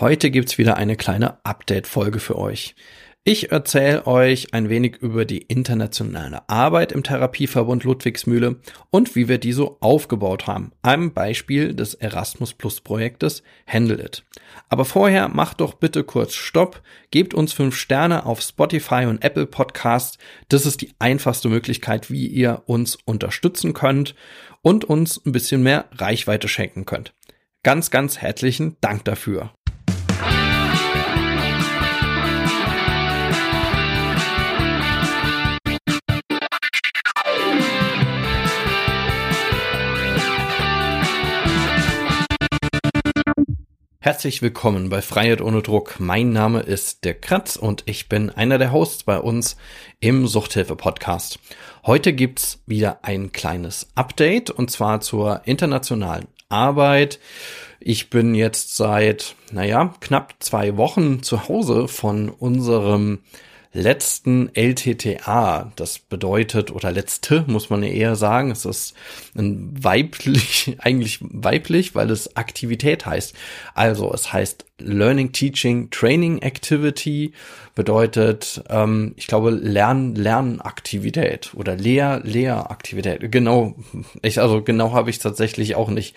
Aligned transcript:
Heute 0.00 0.32
gibt's 0.32 0.58
wieder 0.58 0.76
eine 0.76 0.96
kleine 0.96 1.38
Update-Folge 1.44 2.18
für 2.18 2.36
euch. 2.36 2.74
Ich 3.22 3.52
erzähle 3.52 4.08
euch 4.08 4.52
ein 4.52 4.68
wenig 4.68 4.96
über 4.96 5.24
die 5.24 5.38
internationale 5.38 6.46
Arbeit 6.48 6.90
im 6.90 7.04
Therapieverbund 7.04 7.84
Ludwigsmühle 7.84 8.56
und 8.90 9.14
wie 9.14 9.28
wir 9.28 9.38
die 9.38 9.52
so 9.52 9.78
aufgebaut 9.80 10.48
haben. 10.48 10.72
Einem 10.82 11.14
Beispiel 11.14 11.74
des 11.74 11.94
Erasmus 11.94 12.54
Plus 12.54 12.80
Projektes 12.80 13.44
Handle 13.68 14.04
It. 14.04 14.24
Aber 14.68 14.84
vorher 14.84 15.28
macht 15.28 15.60
doch 15.60 15.74
bitte 15.74 16.02
kurz 16.02 16.34
Stopp, 16.34 16.82
gebt 17.12 17.32
uns 17.32 17.52
fünf 17.52 17.76
Sterne 17.76 18.26
auf 18.26 18.42
Spotify 18.42 19.06
und 19.06 19.24
Apple 19.24 19.46
Podcast. 19.46 20.18
Das 20.48 20.66
ist 20.66 20.80
die 20.80 20.92
einfachste 20.98 21.48
Möglichkeit, 21.48 22.10
wie 22.10 22.26
ihr 22.26 22.64
uns 22.66 22.98
unterstützen 23.04 23.74
könnt 23.74 24.16
und 24.60 24.84
uns 24.84 25.24
ein 25.24 25.30
bisschen 25.30 25.62
mehr 25.62 25.84
Reichweite 25.92 26.48
schenken 26.48 26.84
könnt. 26.84 27.14
Ganz, 27.62 27.92
ganz 27.92 28.18
herzlichen 28.18 28.76
Dank 28.80 29.04
dafür. 29.04 29.52
Herzlich 44.04 44.42
willkommen 44.42 44.90
bei 44.90 45.00
Freiheit 45.00 45.40
ohne 45.40 45.62
Druck. 45.62 45.98
Mein 45.98 46.30
Name 46.30 46.60
ist 46.60 47.06
der 47.06 47.14
Kratz 47.14 47.56
und 47.56 47.84
ich 47.86 48.06
bin 48.10 48.28
einer 48.28 48.58
der 48.58 48.70
Hosts 48.70 49.04
bei 49.04 49.18
uns 49.18 49.56
im 49.98 50.26
Suchthilfe 50.26 50.76
Podcast. 50.76 51.38
Heute 51.86 52.12
gibt's 52.12 52.62
wieder 52.66 52.98
ein 53.00 53.32
kleines 53.32 53.88
Update 53.94 54.50
und 54.50 54.70
zwar 54.70 55.00
zur 55.00 55.40
internationalen 55.46 56.26
Arbeit. 56.50 57.18
Ich 57.80 58.10
bin 58.10 58.34
jetzt 58.34 58.76
seit, 58.76 59.36
naja, 59.52 59.94
knapp 60.00 60.34
zwei 60.40 60.76
Wochen 60.76 61.22
zu 61.22 61.48
Hause 61.48 61.88
von 61.88 62.28
unserem 62.28 63.20
letzten 63.74 64.50
LTTA. 64.54 65.72
Das 65.76 65.98
bedeutet, 65.98 66.70
oder 66.70 66.92
letzte 66.92 67.44
muss 67.48 67.68
man 67.70 67.82
eher 67.82 68.16
sagen, 68.16 68.50
es 68.52 68.64
ist 68.64 68.94
ein 69.36 69.74
weiblich, 69.78 70.76
eigentlich 70.78 71.18
weiblich, 71.20 71.94
weil 71.94 72.10
es 72.10 72.36
Aktivität 72.36 73.04
heißt. 73.04 73.34
Also 73.74 74.12
es 74.14 74.32
heißt 74.32 74.64
Learning, 74.78 75.32
Teaching, 75.32 75.90
Training 75.90 76.38
Activity 76.38 77.32
bedeutet, 77.74 78.62
ähm, 78.70 79.12
ich 79.16 79.26
glaube, 79.26 79.50
Lern, 79.50 80.14
Lernaktivität 80.14 81.52
oder 81.54 81.76
Lehr, 81.76 82.20
Lehraktivität. 82.24 83.30
Genau, 83.30 83.74
ich, 84.22 84.40
also 84.40 84.62
genau 84.62 84.92
habe 84.92 85.10
ich 85.10 85.18
tatsächlich 85.18 85.74
auch 85.74 85.90
nicht 85.90 86.14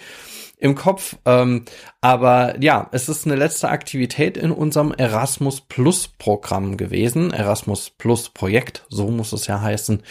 im 0.58 0.76
Kopf. 0.76 1.16
Ähm, 1.26 1.66
aber 2.02 2.56
ja, 2.62 2.90
es 2.92 3.10
ist 3.10 3.26
eine 3.26 3.36
letzte 3.36 3.70
Aktivität 3.70 4.38
in 4.38 4.52
unserem 4.52 4.92
Erasmus 4.92 5.62
Plus 5.62 6.08
Programm 6.08 6.78
gewesen. 6.78 7.32
Erasmus 7.32 7.92
Plus 7.92 8.30
Projekt, 8.30 8.86
so 8.90 9.10
muss 9.10 9.34
es 9.34 9.48
ja 9.48 9.62
heißen. 9.62 10.02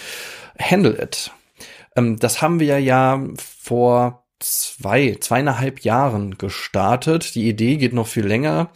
Handle 0.59 1.03
It. 1.03 1.33
Ähm, 1.97 2.19
das 2.19 2.43
haben 2.43 2.61
wir 2.61 2.79
ja 2.81 3.21
vor 3.37 4.23
zwei, 4.39 5.17
zweieinhalb 5.19 5.81
Jahren 5.81 6.39
gestartet. 6.39 7.35
Die 7.35 7.49
Idee 7.49 7.77
geht 7.77 7.93
noch 7.93 8.07
viel 8.07 8.27
länger 8.27 8.71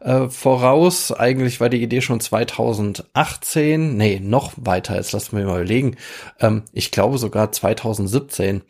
äh, 0.00 0.28
voraus. 0.28 1.12
Eigentlich 1.12 1.60
war 1.60 1.68
die 1.68 1.82
Idee 1.82 2.00
schon 2.00 2.20
2018, 2.20 3.96
nee, 3.96 4.20
noch 4.20 4.52
weiter, 4.56 4.96
jetzt 4.96 5.12
lassen 5.12 5.36
wir 5.36 5.44
mal 5.44 5.60
überlegen. 5.60 5.96
Ähm, 6.38 6.64
ich 6.72 6.90
glaube 6.90 7.18
sogar 7.18 7.52
2017 7.52 8.62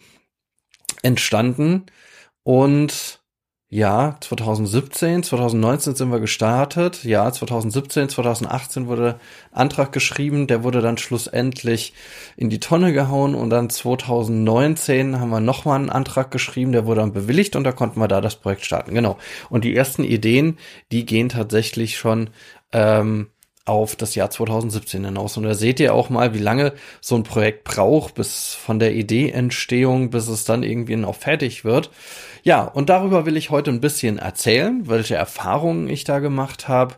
entstanden. 1.02 1.86
Und 2.42 3.20
ja, 3.72 4.16
2017, 4.18 5.22
2019 5.22 5.94
sind 5.94 6.10
wir 6.10 6.18
gestartet. 6.18 7.04
Ja, 7.04 7.30
2017, 7.30 8.08
2018 8.08 8.88
wurde 8.88 9.20
Antrag 9.52 9.92
geschrieben. 9.92 10.48
Der 10.48 10.64
wurde 10.64 10.80
dann 10.80 10.98
schlussendlich 10.98 11.94
in 12.36 12.50
die 12.50 12.58
Tonne 12.58 12.92
gehauen. 12.92 13.36
Und 13.36 13.50
dann 13.50 13.70
2019 13.70 15.20
haben 15.20 15.30
wir 15.30 15.38
nochmal 15.38 15.78
einen 15.78 15.88
Antrag 15.88 16.32
geschrieben. 16.32 16.72
Der 16.72 16.84
wurde 16.84 17.02
dann 17.02 17.12
bewilligt 17.12 17.54
und 17.54 17.62
da 17.62 17.70
konnten 17.70 18.00
wir 18.00 18.08
da 18.08 18.20
das 18.20 18.34
Projekt 18.34 18.64
starten. 18.64 18.92
Genau. 18.92 19.18
Und 19.50 19.62
die 19.64 19.76
ersten 19.76 20.02
Ideen, 20.02 20.58
die 20.90 21.06
gehen 21.06 21.28
tatsächlich 21.28 21.96
schon 21.96 22.30
ähm, 22.72 23.28
auf 23.70 23.94
das 23.94 24.16
Jahr 24.16 24.30
2017 24.30 25.04
hinaus. 25.04 25.36
Und 25.36 25.44
da 25.44 25.54
seht 25.54 25.78
ihr 25.78 25.94
auch 25.94 26.10
mal, 26.10 26.34
wie 26.34 26.38
lange 26.38 26.72
so 27.00 27.14
ein 27.14 27.22
Projekt 27.22 27.62
braucht, 27.62 28.14
bis 28.14 28.52
von 28.54 28.80
der 28.80 28.94
Ideeentstehung, 28.94 30.10
bis 30.10 30.26
es 30.26 30.44
dann 30.44 30.64
irgendwie 30.64 30.96
noch 30.96 31.14
fertig 31.14 31.64
wird. 31.64 31.90
Ja, 32.42 32.64
und 32.64 32.88
darüber 32.88 33.26
will 33.26 33.36
ich 33.36 33.50
heute 33.50 33.70
ein 33.70 33.80
bisschen 33.80 34.18
erzählen, 34.18 34.88
welche 34.88 35.14
Erfahrungen 35.14 35.88
ich 35.88 36.02
da 36.04 36.18
gemacht 36.18 36.66
habe 36.66 36.96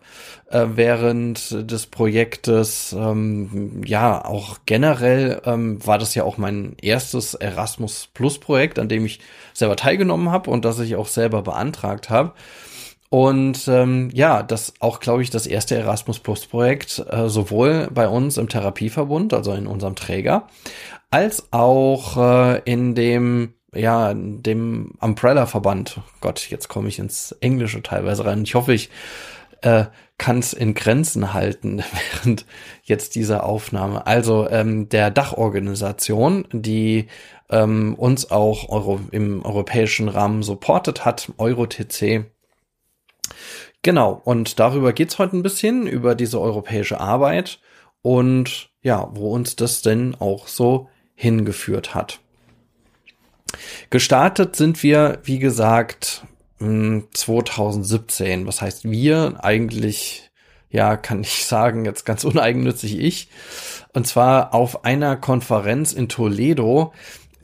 äh, 0.48 0.64
während 0.74 1.70
des 1.70 1.86
Projektes. 1.86 2.96
Ähm, 2.98 3.82
ja, 3.84 4.24
auch 4.24 4.60
generell 4.64 5.42
ähm, 5.44 5.84
war 5.86 5.98
das 5.98 6.14
ja 6.14 6.24
auch 6.24 6.38
mein 6.38 6.76
erstes 6.80 7.34
Erasmus 7.34 8.08
Plus 8.14 8.38
Projekt, 8.38 8.78
an 8.78 8.88
dem 8.88 9.04
ich 9.04 9.20
selber 9.52 9.76
teilgenommen 9.76 10.30
habe 10.30 10.48
und 10.48 10.64
das 10.64 10.78
ich 10.78 10.96
auch 10.96 11.08
selber 11.08 11.42
beantragt 11.42 12.08
habe. 12.08 12.32
Und 13.12 13.68
ähm, 13.68 14.08
ja, 14.14 14.42
das 14.42 14.72
auch, 14.80 14.98
glaube 14.98 15.20
ich, 15.20 15.28
das 15.28 15.46
erste 15.46 15.76
Erasmus 15.76 16.18
Plus 16.18 16.46
Projekt, 16.46 17.04
äh, 17.10 17.28
sowohl 17.28 17.90
bei 17.92 18.08
uns 18.08 18.38
im 18.38 18.48
Therapieverbund, 18.48 19.34
also 19.34 19.52
in 19.52 19.66
unserem 19.66 19.96
Träger, 19.96 20.46
als 21.10 21.52
auch 21.52 22.16
äh, 22.16 22.62
in 22.64 22.94
dem 22.94 23.52
ja, 23.74 24.14
dem 24.14 24.92
Umbrella-Verband. 24.98 26.00
Gott, 26.22 26.48
jetzt 26.48 26.68
komme 26.68 26.88
ich 26.88 26.98
ins 26.98 27.32
Englische 27.40 27.82
teilweise 27.82 28.24
rein. 28.24 28.44
Ich 28.44 28.54
hoffe, 28.54 28.72
ich 28.72 28.88
äh, 29.60 29.84
kann 30.16 30.38
es 30.38 30.54
in 30.54 30.72
Grenzen 30.72 31.34
halten 31.34 31.84
während 32.22 32.46
jetzt 32.82 33.14
dieser 33.14 33.44
Aufnahme. 33.44 34.06
Also 34.06 34.48
ähm, 34.48 34.88
der 34.88 35.10
Dachorganisation, 35.10 36.46
die 36.50 37.08
ähm, 37.50 37.94
uns 37.94 38.30
auch 38.30 38.70
Euro, 38.70 39.00
im 39.10 39.44
europäischen 39.44 40.08
Rahmen 40.08 40.42
supportet 40.42 41.04
hat, 41.04 41.30
EuroTC. 41.36 42.24
Genau, 43.82 44.20
und 44.24 44.58
darüber 44.60 44.92
geht's 44.92 45.18
heute 45.18 45.36
ein 45.36 45.42
bisschen, 45.42 45.86
über 45.86 46.14
diese 46.14 46.40
europäische 46.40 47.00
Arbeit 47.00 47.58
und 48.00 48.70
ja, 48.82 49.08
wo 49.12 49.32
uns 49.32 49.56
das 49.56 49.82
denn 49.82 50.14
auch 50.18 50.48
so 50.48 50.88
hingeführt 51.14 51.94
hat. 51.94 52.20
Gestartet 53.90 54.56
sind 54.56 54.82
wir, 54.82 55.18
wie 55.24 55.38
gesagt, 55.38 56.24
2017. 56.58 58.46
Was 58.46 58.62
heißt 58.62 58.84
wir? 58.84 59.36
Eigentlich, 59.42 60.30
ja, 60.70 60.96
kann 60.96 61.20
ich 61.22 61.44
sagen, 61.46 61.84
jetzt 61.84 62.04
ganz 62.04 62.24
uneigennützig 62.24 62.98
ich. 62.98 63.28
Und 63.92 64.06
zwar 64.06 64.54
auf 64.54 64.84
einer 64.84 65.16
Konferenz 65.16 65.92
in 65.92 66.08
Toledo. 66.08 66.92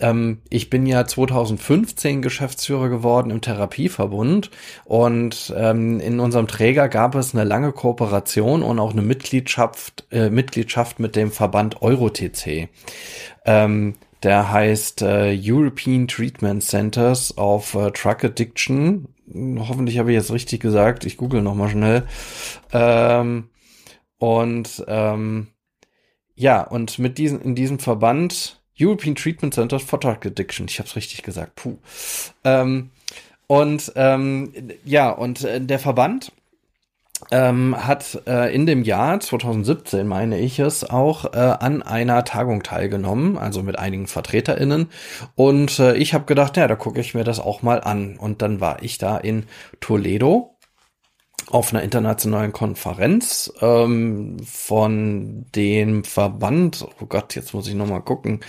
Ähm, 0.01 0.43
ich 0.51 0.71
bin 0.71 0.87
ja 0.87 1.07
2015 1.07 2.23
Geschäftsführer 2.23 2.89
geworden 2.89 3.31
im 3.31 3.41
Therapieverbund 3.41 4.51
und 4.85 5.53
ähm, 5.57 6.01
in 6.01 6.21
unserem 6.21 6.47
Träger 6.47 6.89
gab 6.89 7.15
es 7.15 7.35
eine 7.35 7.45
lange 7.45 7.73
Kooperation 7.73 8.63
und 8.63 8.79
auch 8.79 8.93
eine 8.93 9.03
Mitgliedschaft, 9.03 10.07
äh, 10.11 10.31
Mitgliedschaft 10.31 11.01
mit 11.01 11.17
dem 11.17 11.31
Verband 11.31 11.83
EuroTC. 11.83 12.69
Ähm, 13.45 13.95
der 14.23 14.51
heißt 14.51 15.03
äh, 15.03 15.39
European 15.41 16.09
Treatment 16.09 16.63
Centers 16.63 17.37
of 17.39 17.75
äh, 17.75 17.91
Drug 17.93 18.25
Addiction. 18.25 19.09
Hoffentlich 19.59 19.99
habe 19.99 20.11
ich 20.11 20.17
jetzt 20.17 20.33
richtig 20.33 20.61
gesagt. 20.61 21.05
Ich 21.05 21.17
google 21.17 21.43
noch 21.43 21.55
mal 21.55 21.69
schnell. 21.69 22.05
Ähm, 22.73 23.51
und 24.19 24.85
ähm, 24.89 25.49
ja, 26.35 26.63
und 26.63 26.99
mit 26.99 27.19
diesem 27.19 27.41
in 27.43 27.55
diesem 27.55 27.79
Verband 27.79 28.58
European 28.81 29.15
Treatment 29.15 29.55
Centers 29.55 29.83
for 29.83 29.99
Drug 29.99 30.25
Addiction. 30.25 30.67
Ich 30.69 30.79
habe 30.79 30.89
es 30.89 30.97
richtig 30.97 31.23
gesagt. 31.23 31.57
Puh. 31.57 31.77
Ähm, 32.45 32.91
und 33.47 33.93
ähm, 33.97 34.53
ja, 34.85 35.11
und 35.11 35.45
äh, 35.45 35.61
der 35.61 35.79
Verband 35.79 36.33
ähm, 37.31 37.77
hat 37.77 38.23
äh, 38.27 38.55
in 38.55 38.67
dem 38.67 38.85
Jahr 38.85 39.21
2017, 39.21 40.07
meine 40.07 40.39
ich 40.39 40.59
es, 40.59 40.89
auch 40.89 41.33
äh, 41.33 41.39
an 41.39 41.83
einer 41.83 42.25
Tagung 42.25 42.63
teilgenommen, 42.63 43.37
also 43.37 43.63
mit 43.63 43.79
einigen 43.79 44.07
VertreterInnen. 44.07 44.89
Und 45.35 45.79
äh, 45.79 45.97
ich 45.97 46.15
habe 46.15 46.27
gedacht, 46.27 46.57
ja, 46.57 46.69
da 46.69 46.77
gucke 46.77 47.01
ich 47.01 47.15
mir 47.15 47.25
das 47.25 47.41
auch 47.41 47.63
mal 47.63 47.81
an. 47.81 48.17
Und 48.17 48.43
dann 48.43 48.61
war 48.61 48.83
ich 48.83 48.99
da 48.99 49.19
in 49.19 49.45
Toledo 49.81 50.58
auf 51.51 51.73
einer 51.73 51.83
internationalen 51.83 52.53
Konferenz 52.53 53.53
ähm, 53.61 54.37
von 54.45 55.47
dem 55.55 56.05
Verband, 56.05 56.87
oh 57.01 57.07
Gott, 57.07 57.35
jetzt 57.35 57.55
muss 57.55 57.69
ich 57.69 57.75
noch 57.75 57.89
mal 57.89 58.01
gucken, 58.01 58.41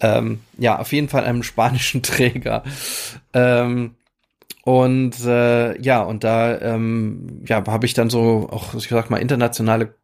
ähm, 0.00 0.40
ja, 0.56 0.78
auf 0.78 0.92
jeden 0.92 1.08
Fall 1.08 1.24
einem 1.24 1.42
spanischen 1.42 2.02
Träger. 2.02 2.64
Ähm, 3.32 3.94
und 4.64 5.24
äh, 5.24 5.80
ja, 5.80 6.02
und 6.02 6.24
da 6.24 6.60
ähm, 6.60 7.42
ja, 7.46 7.64
habe 7.66 7.86
ich 7.86 7.94
dann 7.94 8.10
so 8.10 8.48
auch, 8.50 8.74
ich 8.74 8.88
sag 8.88 9.08
mal, 9.10 9.16
internationale 9.16 9.94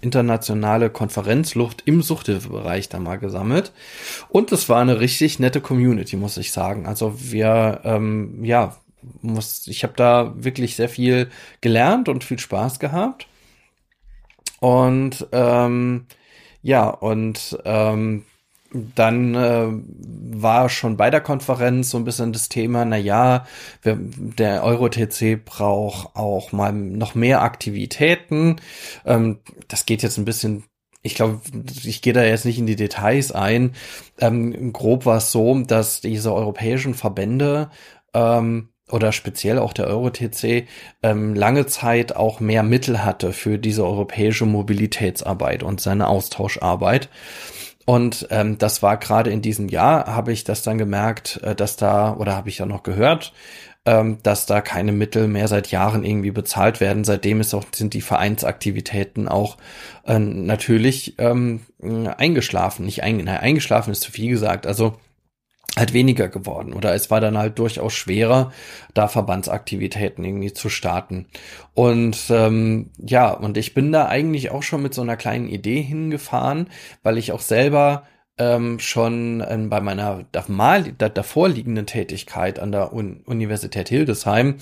internationale 0.00 0.90
Konferenzluft 0.90 1.82
im 1.84 2.02
Suchthilfebereich 2.02 2.88
da 2.88 2.98
mal 2.98 3.16
gesammelt. 3.16 3.72
Und 4.28 4.50
es 4.50 4.68
war 4.68 4.80
eine 4.80 4.98
richtig 4.98 5.38
nette 5.38 5.60
Community, 5.60 6.16
muss 6.16 6.36
ich 6.36 6.52
sagen. 6.52 6.86
Also 6.86 7.14
wir, 7.30 7.80
ähm, 7.84 8.44
ja, 8.44 8.76
muss, 9.20 9.66
ich 9.66 9.82
habe 9.84 9.94
da 9.96 10.32
wirklich 10.36 10.76
sehr 10.76 10.88
viel 10.88 11.30
gelernt 11.60 12.08
und 12.08 12.24
viel 12.24 12.38
Spaß 12.38 12.78
gehabt. 12.78 13.26
Und 14.60 15.26
ähm, 15.32 16.06
ja, 16.62 16.88
und 16.88 17.58
ähm, 17.64 18.24
dann 18.72 19.34
äh, 19.34 19.66
war 20.38 20.68
schon 20.68 20.96
bei 20.96 21.10
der 21.10 21.20
Konferenz 21.20 21.90
so 21.90 21.98
ein 21.98 22.04
bisschen 22.04 22.32
das 22.32 22.48
Thema, 22.48 22.84
na 22.84 22.96
ja, 22.96 23.44
wir, 23.82 23.98
der 23.98 24.64
Euro-TC 24.64 25.44
braucht 25.44 26.16
auch 26.16 26.52
mal 26.52 26.72
noch 26.72 27.14
mehr 27.14 27.42
Aktivitäten. 27.42 28.56
Ähm, 29.04 29.40
das 29.68 29.84
geht 29.84 30.02
jetzt 30.02 30.18
ein 30.18 30.24
bisschen 30.24 30.64
ich 31.02 31.16
glaube, 31.16 31.40
ich 31.84 32.00
gehe 32.00 32.12
da 32.12 32.22
jetzt 32.22 32.44
nicht 32.44 32.58
in 32.58 32.66
die 32.66 32.76
Details 32.76 33.32
ein. 33.32 33.72
Ähm, 34.20 34.72
grob 34.72 35.04
war 35.04 35.16
es 35.16 35.32
so, 35.32 35.60
dass 35.62 36.00
diese 36.00 36.32
europäischen 36.32 36.94
Verbände 36.94 37.70
ähm, 38.14 38.68
oder 38.92 39.12
speziell 39.12 39.58
auch 39.58 39.72
der 39.72 39.86
Euro-TC 39.86 40.66
ähm, 41.02 41.34
lange 41.34 41.66
Zeit 41.66 42.14
auch 42.16 42.40
mehr 42.40 42.62
Mittel 42.62 43.04
hatte 43.04 43.32
für 43.32 43.58
diese 43.58 43.84
europäische 43.84 44.46
Mobilitätsarbeit 44.46 45.62
und 45.62 45.80
seine 45.80 46.08
Austauscharbeit. 46.08 47.08
Und 47.84 48.28
ähm, 48.30 48.58
das 48.58 48.82
war 48.82 48.96
gerade 48.96 49.30
in 49.30 49.42
diesem 49.42 49.68
Jahr, 49.68 50.06
habe 50.06 50.32
ich 50.32 50.44
das 50.44 50.62
dann 50.62 50.78
gemerkt, 50.78 51.40
äh, 51.42 51.54
dass 51.54 51.76
da, 51.76 52.14
oder 52.16 52.36
habe 52.36 52.48
ich 52.48 52.58
ja 52.58 52.66
noch 52.66 52.82
gehört, 52.82 53.32
ähm, 53.84 54.18
dass 54.22 54.46
da 54.46 54.60
keine 54.60 54.92
Mittel 54.92 55.26
mehr 55.26 55.48
seit 55.48 55.70
Jahren 55.72 56.04
irgendwie 56.04 56.30
bezahlt 56.30 56.80
werden. 56.80 57.02
Seitdem 57.04 57.40
ist 57.40 57.52
auch, 57.54 57.64
sind 57.72 57.94
die 57.94 58.00
Vereinsaktivitäten 58.00 59.28
auch 59.28 59.56
äh, 60.06 60.18
natürlich 60.18 61.16
ähm, 61.18 61.62
eingeschlafen. 61.80 62.84
Nicht 62.86 63.02
ein, 63.02 63.16
nein, 63.16 63.38
eingeschlafen 63.38 63.90
ist 63.90 64.02
zu 64.02 64.12
viel 64.12 64.30
gesagt. 64.30 64.66
Also 64.66 64.94
halt 65.78 65.94
weniger 65.94 66.28
geworden 66.28 66.74
oder 66.74 66.94
es 66.94 67.10
war 67.10 67.20
dann 67.20 67.38
halt 67.38 67.58
durchaus 67.58 67.94
schwerer, 67.94 68.52
da 68.92 69.08
Verbandsaktivitäten 69.08 70.24
irgendwie 70.24 70.52
zu 70.52 70.68
starten. 70.68 71.26
Und 71.74 72.18
ähm, 72.30 72.90
ja, 72.98 73.30
und 73.30 73.56
ich 73.56 73.72
bin 73.72 73.90
da 73.90 74.06
eigentlich 74.06 74.50
auch 74.50 74.62
schon 74.62 74.82
mit 74.82 74.92
so 74.92 75.02
einer 75.02 75.16
kleinen 75.16 75.48
Idee 75.48 75.80
hingefahren, 75.80 76.68
weil 77.02 77.16
ich 77.16 77.32
auch 77.32 77.40
selber 77.40 78.04
ähm, 78.42 78.78
schon 78.80 79.44
ähm, 79.48 79.70
bei 79.70 79.80
meiner 79.80 80.24
mal, 80.48 80.92
da, 80.98 81.08
davor 81.08 81.48
liegenden 81.48 81.86
Tätigkeit 81.86 82.58
an 82.58 82.72
der 82.72 82.92
Un 82.92 83.20
Universität 83.26 83.88
Hildesheim 83.88 84.56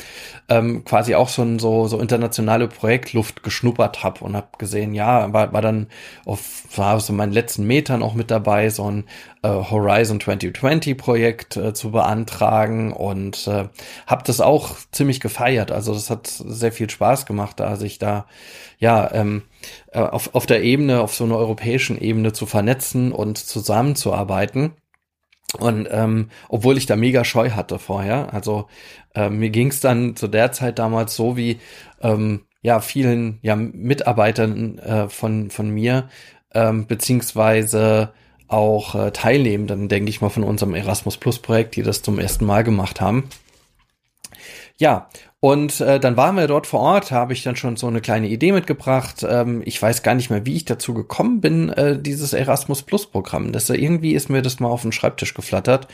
ähm, 0.49 0.85
quasi 0.85 1.15
auch 1.15 1.29
schon 1.29 1.59
so, 1.59 1.87
so 1.87 1.99
internationale 1.99 2.69
Projektluft 2.69 3.43
geschnuppert 3.43 4.03
habe 4.03 4.25
und 4.25 4.37
habe 4.37 4.49
gesehen, 4.59 4.95
ja, 4.95 5.33
war, 5.33 5.53
war 5.53 5.63
dann 5.63 5.87
auf 6.27 6.65
war 6.77 7.01
so 7.01 7.13
meinen 7.13 7.33
letzten 7.33 7.67
Metern 7.67 8.03
auch 8.03 8.15
mit 8.15 8.31
dabei, 8.31 8.69
so 8.71 8.91
ein 8.91 9.05
äh, 9.43 9.49
Horizon 9.49 10.21
2020 10.21 10.97
Projekt 10.97 11.57
äh, 11.57 11.73
zu 11.73 11.91
beantragen 11.91 12.93
und 12.93 13.47
äh, 13.47 13.69
habe 14.07 14.23
das 14.25 14.41
auch 14.41 14.77
ziemlich 14.93 15.21
gefeiert. 15.21 15.73
Also 15.73 15.95
das 15.95 16.11
hat 16.11 16.27
sehr 16.27 16.73
viel 16.73 16.91
Spaß 16.91 17.27
gemacht, 17.27 17.59
da 17.61 17.77
sich 17.77 17.99
da 17.99 18.27
ja 18.79 19.11
ähm, 19.13 19.43
äh, 19.93 20.01
auf, 20.01 20.35
auf 20.35 20.47
der 20.47 20.63
Ebene, 20.63 21.01
auf 21.01 21.15
so 21.15 21.25
einer 21.25 21.37
europäischen 21.37 22.01
Ebene 22.01 22.33
zu 22.33 22.47
vernetzen 22.47 23.13
und 23.13 23.39
zusammenzuarbeiten. 23.39 24.73
Und 25.59 25.89
ähm, 25.91 26.29
obwohl 26.49 26.79
ich 26.79 26.87
da 26.87 26.97
mega 26.97 27.25
Scheu 27.25 27.51
hatte 27.51 27.79
vorher, 27.79 28.33
also 28.33 28.69
äh, 29.15 29.29
mir 29.29 29.51
ging 29.51 29.69
es 29.69 29.81
dann 29.81 30.15
zu 30.15 30.29
der 30.29 30.53
Zeit 30.53 30.79
damals 30.79 31.17
so 31.17 31.37
wie 31.37 31.59
ähm, 32.03 32.43
ja 32.63 32.81
vielen 32.81 33.41
ja 33.43 33.57
Mitarbeitern 33.57 34.79
äh, 34.79 35.09
von 35.09 35.51
von 35.51 35.71
mir 35.71 36.09
ähm, 36.55 36.87
beziehungsweise 36.87 38.13
auch 38.47 38.95
äh, 38.95 39.11
Teilnehmenden, 39.13 39.89
denke 39.89 40.11
ich 40.11 40.21
mal, 40.21 40.29
von 40.29 40.43
unserem 40.43 40.75
Erasmus 40.75 41.17
Plus 41.17 41.39
Projekt, 41.39 41.77
die 41.77 41.83
das 41.83 42.03
zum 42.03 42.19
ersten 42.19 42.45
Mal 42.45 42.65
gemacht 42.65 43.01
haben. 43.01 43.29
Ja, 44.81 45.11
und 45.41 45.83
äh, 45.83 46.01
dann 46.01 46.17
waren 46.17 46.37
wir 46.37 46.47
dort 46.47 46.67
vor 46.67 46.81
Ort, 46.81 47.11
habe 47.13 47.35
ich 47.35 47.43
dann 47.43 47.55
schon 47.55 47.77
so 47.77 47.87
eine 47.87 48.01
kleine 48.01 48.29
Idee 48.29 48.51
mitgebracht. 48.51 49.23
Ähm, 49.29 49.61
ich 49.67 49.81
weiß 49.81 50.03
gar 50.03 50.15
nicht 50.15 50.31
mehr, 50.31 50.47
wie 50.47 50.57
ich 50.57 50.65
dazu 50.65 50.95
gekommen 50.95 51.43
bin, 51.43 51.69
äh, 51.69 52.01
dieses 52.01 52.33
Erasmus 52.33 52.83
Plus 52.83 53.07
Programm. 53.07 53.53
Das 53.53 53.69
äh, 53.69 53.75
irgendwie 53.75 54.15
ist 54.15 54.31
mir 54.31 54.41
das 54.41 54.59
mal 54.59 54.69
auf 54.71 54.81
den 54.81 54.93
Schreibtisch 54.93 55.35
geflattert 55.35 55.87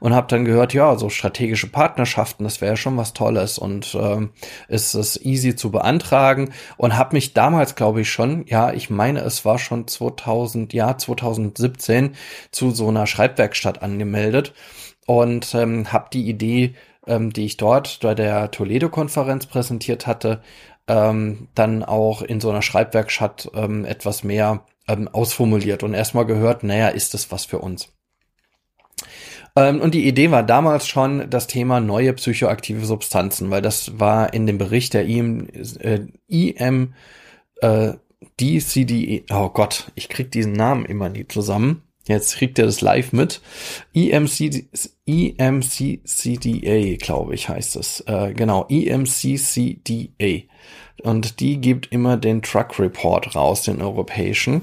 und 0.00 0.12
habe 0.12 0.26
dann 0.26 0.44
gehört, 0.44 0.74
ja, 0.74 0.96
so 0.98 1.08
strategische 1.08 1.68
Partnerschaften, 1.68 2.42
das 2.42 2.60
wäre 2.60 2.76
schon 2.76 2.96
was 2.96 3.12
Tolles 3.12 3.58
und 3.58 3.94
ähm, 3.94 4.30
ist 4.66 4.94
es 4.94 5.24
easy 5.24 5.54
zu 5.54 5.70
beantragen 5.70 6.50
und 6.76 6.98
habe 6.98 7.14
mich 7.14 7.34
damals, 7.34 7.76
glaube 7.76 8.00
ich 8.00 8.10
schon, 8.10 8.44
ja, 8.48 8.72
ich 8.72 8.90
meine, 8.90 9.20
es 9.20 9.44
war 9.44 9.60
schon 9.60 9.86
2000, 9.86 10.72
ja 10.72 10.98
2017 10.98 12.16
zu 12.50 12.72
so 12.72 12.88
einer 12.88 13.06
Schreibwerkstatt 13.06 13.82
angemeldet 13.82 14.52
und 15.06 15.54
ähm, 15.54 15.92
habe 15.92 16.08
die 16.12 16.28
Idee 16.28 16.74
ähm, 17.06 17.32
die 17.32 17.44
ich 17.44 17.56
dort 17.56 18.00
bei 18.00 18.14
der 18.14 18.50
Toledo-Konferenz 18.50 19.46
präsentiert 19.46 20.06
hatte, 20.06 20.42
ähm, 20.88 21.48
dann 21.54 21.82
auch 21.82 22.22
in 22.22 22.40
so 22.40 22.50
einer 22.50 22.62
Schreibwerkstatt 22.62 23.50
ähm, 23.54 23.84
etwas 23.84 24.24
mehr 24.24 24.64
ähm, 24.88 25.08
ausformuliert 25.08 25.82
und 25.82 25.94
erstmal 25.94 26.26
gehört, 26.26 26.64
naja, 26.64 26.88
ist 26.88 27.14
das 27.14 27.30
was 27.30 27.44
für 27.44 27.58
uns? 27.58 27.92
Ähm, 29.54 29.80
und 29.80 29.94
die 29.94 30.06
Idee 30.06 30.30
war 30.30 30.42
damals 30.42 30.88
schon 30.88 31.28
das 31.28 31.46
Thema 31.46 31.80
neue 31.80 32.12
psychoaktive 32.14 32.84
Substanzen, 32.84 33.50
weil 33.50 33.62
das 33.62 33.98
war 33.98 34.32
in 34.32 34.46
dem 34.46 34.58
Bericht 34.58 34.94
der 34.94 35.06
IM, 35.06 35.48
äh, 35.80 36.00
IM 36.28 36.94
äh, 37.60 37.94
DCDE, 38.40 39.24
oh 39.30 39.50
Gott, 39.50 39.92
ich 39.94 40.08
krieg 40.08 40.30
diesen 40.30 40.52
Namen 40.52 40.84
immer 40.84 41.08
nie 41.08 41.26
zusammen. 41.28 41.82
Jetzt 42.06 42.36
kriegt 42.36 42.58
er 42.58 42.66
das 42.66 42.80
live 42.80 43.12
mit. 43.12 43.40
EMC, 43.94 44.66
EMCCDA, 45.06 46.96
glaube 46.96 47.34
ich, 47.34 47.48
heißt 47.48 47.76
es. 47.76 48.00
Äh, 48.06 48.34
genau, 48.34 48.66
EMCCDA. 48.68 50.48
Und 51.02 51.40
die 51.40 51.60
gibt 51.60 51.92
immer 51.92 52.16
den 52.16 52.42
Truck 52.42 52.78
Report 52.78 53.34
raus, 53.34 53.62
den 53.62 53.80
europäischen. 53.80 54.62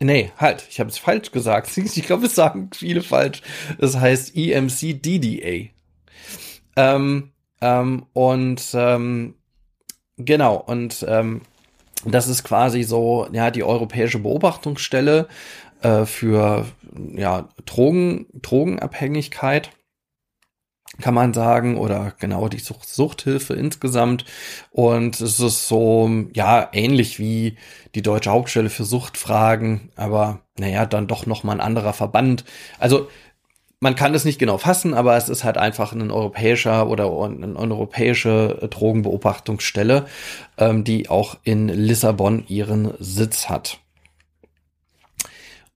Nee, 0.00 0.32
halt, 0.36 0.66
ich 0.68 0.80
habe 0.80 0.90
es 0.90 0.98
falsch 0.98 1.30
gesagt. 1.30 1.70
Ich 1.76 2.02
glaube, 2.04 2.26
es 2.26 2.34
sagen 2.34 2.70
viele 2.74 3.02
falsch. 3.02 3.40
Das 3.78 3.96
heißt 3.96 4.36
EMCDDA. 4.36 5.70
Ähm, 6.76 7.32
ähm, 7.60 8.06
und 8.12 8.62
ähm, 8.74 9.34
genau, 10.18 10.56
und 10.56 11.04
ähm, 11.08 11.42
das 12.04 12.28
ist 12.28 12.44
quasi 12.44 12.82
so, 12.82 13.28
ja, 13.32 13.50
die 13.50 13.64
europäische 13.64 14.18
Beobachtungsstelle 14.18 15.28
äh, 15.84 16.06
für 16.06 16.66
ja, 17.14 17.48
Drogen, 17.64 18.26
Drogenabhängigkeit 18.42 19.70
kann 21.00 21.14
man 21.14 21.34
sagen, 21.34 21.76
oder 21.76 22.12
genau 22.18 22.48
die 22.48 22.60
Sucht, 22.60 22.88
Suchthilfe 22.88 23.54
insgesamt. 23.54 24.24
Und 24.70 25.20
es 25.20 25.40
ist 25.40 25.68
so, 25.68 26.08
ja, 26.34 26.68
ähnlich 26.72 27.18
wie 27.18 27.56
die 27.94 28.02
Deutsche 28.02 28.30
Hauptstelle 28.30 28.70
für 28.70 28.84
Suchtfragen, 28.84 29.90
aber 29.96 30.40
naja, 30.58 30.86
dann 30.86 31.08
doch 31.08 31.26
nochmal 31.26 31.56
ein 31.56 31.66
anderer 31.66 31.92
Verband. 31.92 32.44
Also 32.78 33.08
man 33.80 33.96
kann 33.96 34.12
das 34.12 34.24
nicht 34.24 34.38
genau 34.38 34.56
fassen, 34.56 34.94
aber 34.94 35.16
es 35.16 35.28
ist 35.28 35.44
halt 35.44 35.58
einfach 35.58 35.92
ein 35.92 36.10
europäischer 36.10 36.88
oder 36.88 37.04
eine 37.04 37.56
europäische 37.56 38.68
Drogenbeobachtungsstelle, 38.70 40.06
ähm, 40.58 40.84
die 40.84 41.08
auch 41.10 41.38
in 41.42 41.68
Lissabon 41.68 42.44
ihren 42.46 42.94
Sitz 42.98 43.48
hat. 43.48 43.80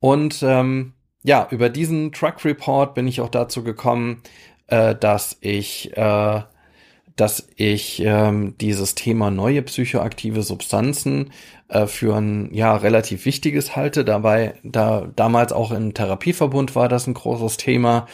Und 0.00 0.42
ähm, 0.42 0.94
ja, 1.22 1.48
über 1.50 1.68
diesen 1.68 2.12
Truck 2.12 2.44
Report 2.44 2.94
bin 2.94 3.06
ich 3.08 3.20
auch 3.20 3.28
dazu 3.28 3.64
gekommen, 3.64 4.22
äh, 4.68 4.94
dass 4.94 5.36
ich, 5.40 5.96
äh, 5.96 6.42
dass 7.20 7.48
ich 7.56 8.00
ähm, 8.04 8.54
dieses 8.60 8.94
Thema 8.94 9.30
neue 9.30 9.62
psychoaktive 9.62 10.42
Substanzen 10.42 11.32
äh, 11.68 11.86
für 11.86 12.16
ein 12.16 12.54
ja 12.54 12.76
relativ 12.76 13.24
wichtiges 13.24 13.76
halte. 13.76 14.04
Dabei, 14.04 14.54
da 14.62 15.08
damals 15.16 15.52
auch 15.52 15.72
im 15.72 15.94
Therapieverbund 15.94 16.76
war 16.76 16.88
das 16.88 17.06
ein 17.06 17.14
großes 17.14 17.56
Thema 17.56 18.06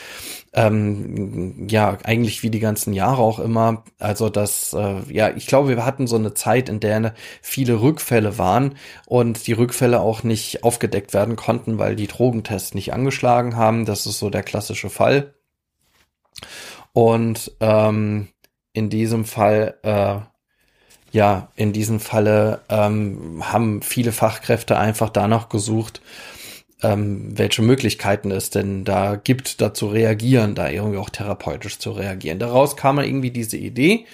ähm, 0.54 1.66
ja, 1.68 1.98
eigentlich 2.04 2.42
wie 2.42 2.50
die 2.50 2.60
ganzen 2.60 2.92
Jahre 2.92 3.20
auch 3.20 3.40
immer. 3.40 3.84
Also 3.98 4.28
das, 4.30 4.72
äh, 4.72 5.00
ja, 5.12 5.30
ich 5.34 5.46
glaube, 5.46 5.68
wir 5.68 5.84
hatten 5.84 6.06
so 6.06 6.16
eine 6.16 6.34
Zeit, 6.34 6.68
in 6.68 6.80
der 6.80 7.14
viele 7.42 7.80
Rückfälle 7.80 8.38
waren 8.38 8.76
und 9.06 9.46
die 9.46 9.52
Rückfälle 9.52 10.00
auch 10.00 10.22
nicht 10.22 10.62
aufgedeckt 10.62 11.12
werden 11.12 11.36
konnten, 11.36 11.78
weil 11.78 11.96
die 11.96 12.06
Drogentests 12.06 12.74
nicht 12.74 12.92
angeschlagen 12.92 13.56
haben. 13.56 13.84
Das 13.84 14.06
ist 14.06 14.18
so 14.18 14.30
der 14.30 14.44
klassische 14.44 14.90
Fall. 14.90 15.34
Und 16.92 17.52
ähm, 17.58 18.28
in 18.74 18.90
diesem 18.90 19.24
Fall, 19.24 19.78
äh, 19.82 20.16
ja, 21.12 21.48
in 21.54 21.72
diesem 21.72 22.00
Falle 22.00 22.60
ähm, 22.68 23.42
haben 23.50 23.80
viele 23.80 24.12
Fachkräfte 24.12 24.76
einfach 24.76 25.08
danach 25.08 25.48
gesucht, 25.48 26.02
ähm, 26.82 27.38
welche 27.38 27.62
Möglichkeiten 27.62 28.30
es 28.32 28.50
denn 28.50 28.84
da 28.84 29.14
gibt, 29.14 29.60
da 29.60 29.72
zu 29.72 29.86
reagieren, 29.86 30.54
da 30.54 30.68
irgendwie 30.68 30.98
auch 30.98 31.08
therapeutisch 31.08 31.78
zu 31.78 31.92
reagieren. 31.92 32.40
Daraus 32.40 32.76
kam 32.76 32.98
irgendwie 32.98 33.30
diese 33.30 33.56
Idee, 33.56 34.06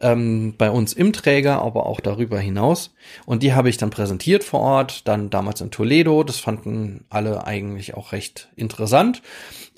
ähm, 0.00 0.54
bei 0.58 0.70
uns 0.70 0.92
im 0.92 1.12
Träger, 1.12 1.62
aber 1.62 1.86
auch 1.86 2.00
darüber 2.00 2.40
hinaus. 2.40 2.92
Und 3.26 3.42
die 3.44 3.54
habe 3.54 3.68
ich 3.68 3.76
dann 3.76 3.90
präsentiert 3.90 4.42
vor 4.42 4.60
Ort, 4.60 5.06
dann 5.06 5.30
damals 5.30 5.60
in 5.60 5.70
Toledo. 5.70 6.24
Das 6.24 6.40
fanden 6.40 7.04
alle 7.10 7.46
eigentlich 7.46 7.94
auch 7.94 8.12
recht 8.12 8.48
interessant 8.56 9.22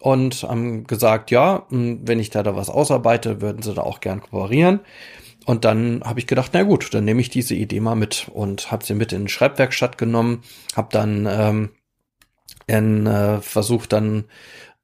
und 0.02 0.42
haben 0.42 0.84
gesagt, 0.84 1.30
ja, 1.30 1.64
wenn 1.70 2.18
ich 2.18 2.30
da 2.30 2.42
da 2.42 2.56
was 2.56 2.68
ausarbeite, 2.68 3.40
würden 3.40 3.62
sie 3.62 3.72
da 3.72 3.82
auch 3.82 4.00
gern 4.00 4.20
kooperieren. 4.20 4.80
Und 5.46 5.64
dann 5.64 6.02
habe 6.04 6.18
ich 6.18 6.26
gedacht, 6.26 6.50
na 6.54 6.64
gut, 6.64 6.92
dann 6.92 7.04
nehme 7.04 7.20
ich 7.20 7.30
diese 7.30 7.54
Idee 7.54 7.78
mal 7.78 7.94
mit 7.94 8.26
und 8.34 8.72
habe 8.72 8.84
sie 8.84 8.94
mit 8.94 9.12
in 9.12 9.26
die 9.26 9.30
Schreibwerkstatt 9.32 9.98
genommen, 9.98 10.42
habe 10.74 10.88
dann 10.90 11.28
ähm, 11.30 11.70
in, 12.66 13.06
äh, 13.06 13.40
versucht 13.42 13.92
dann 13.92 14.24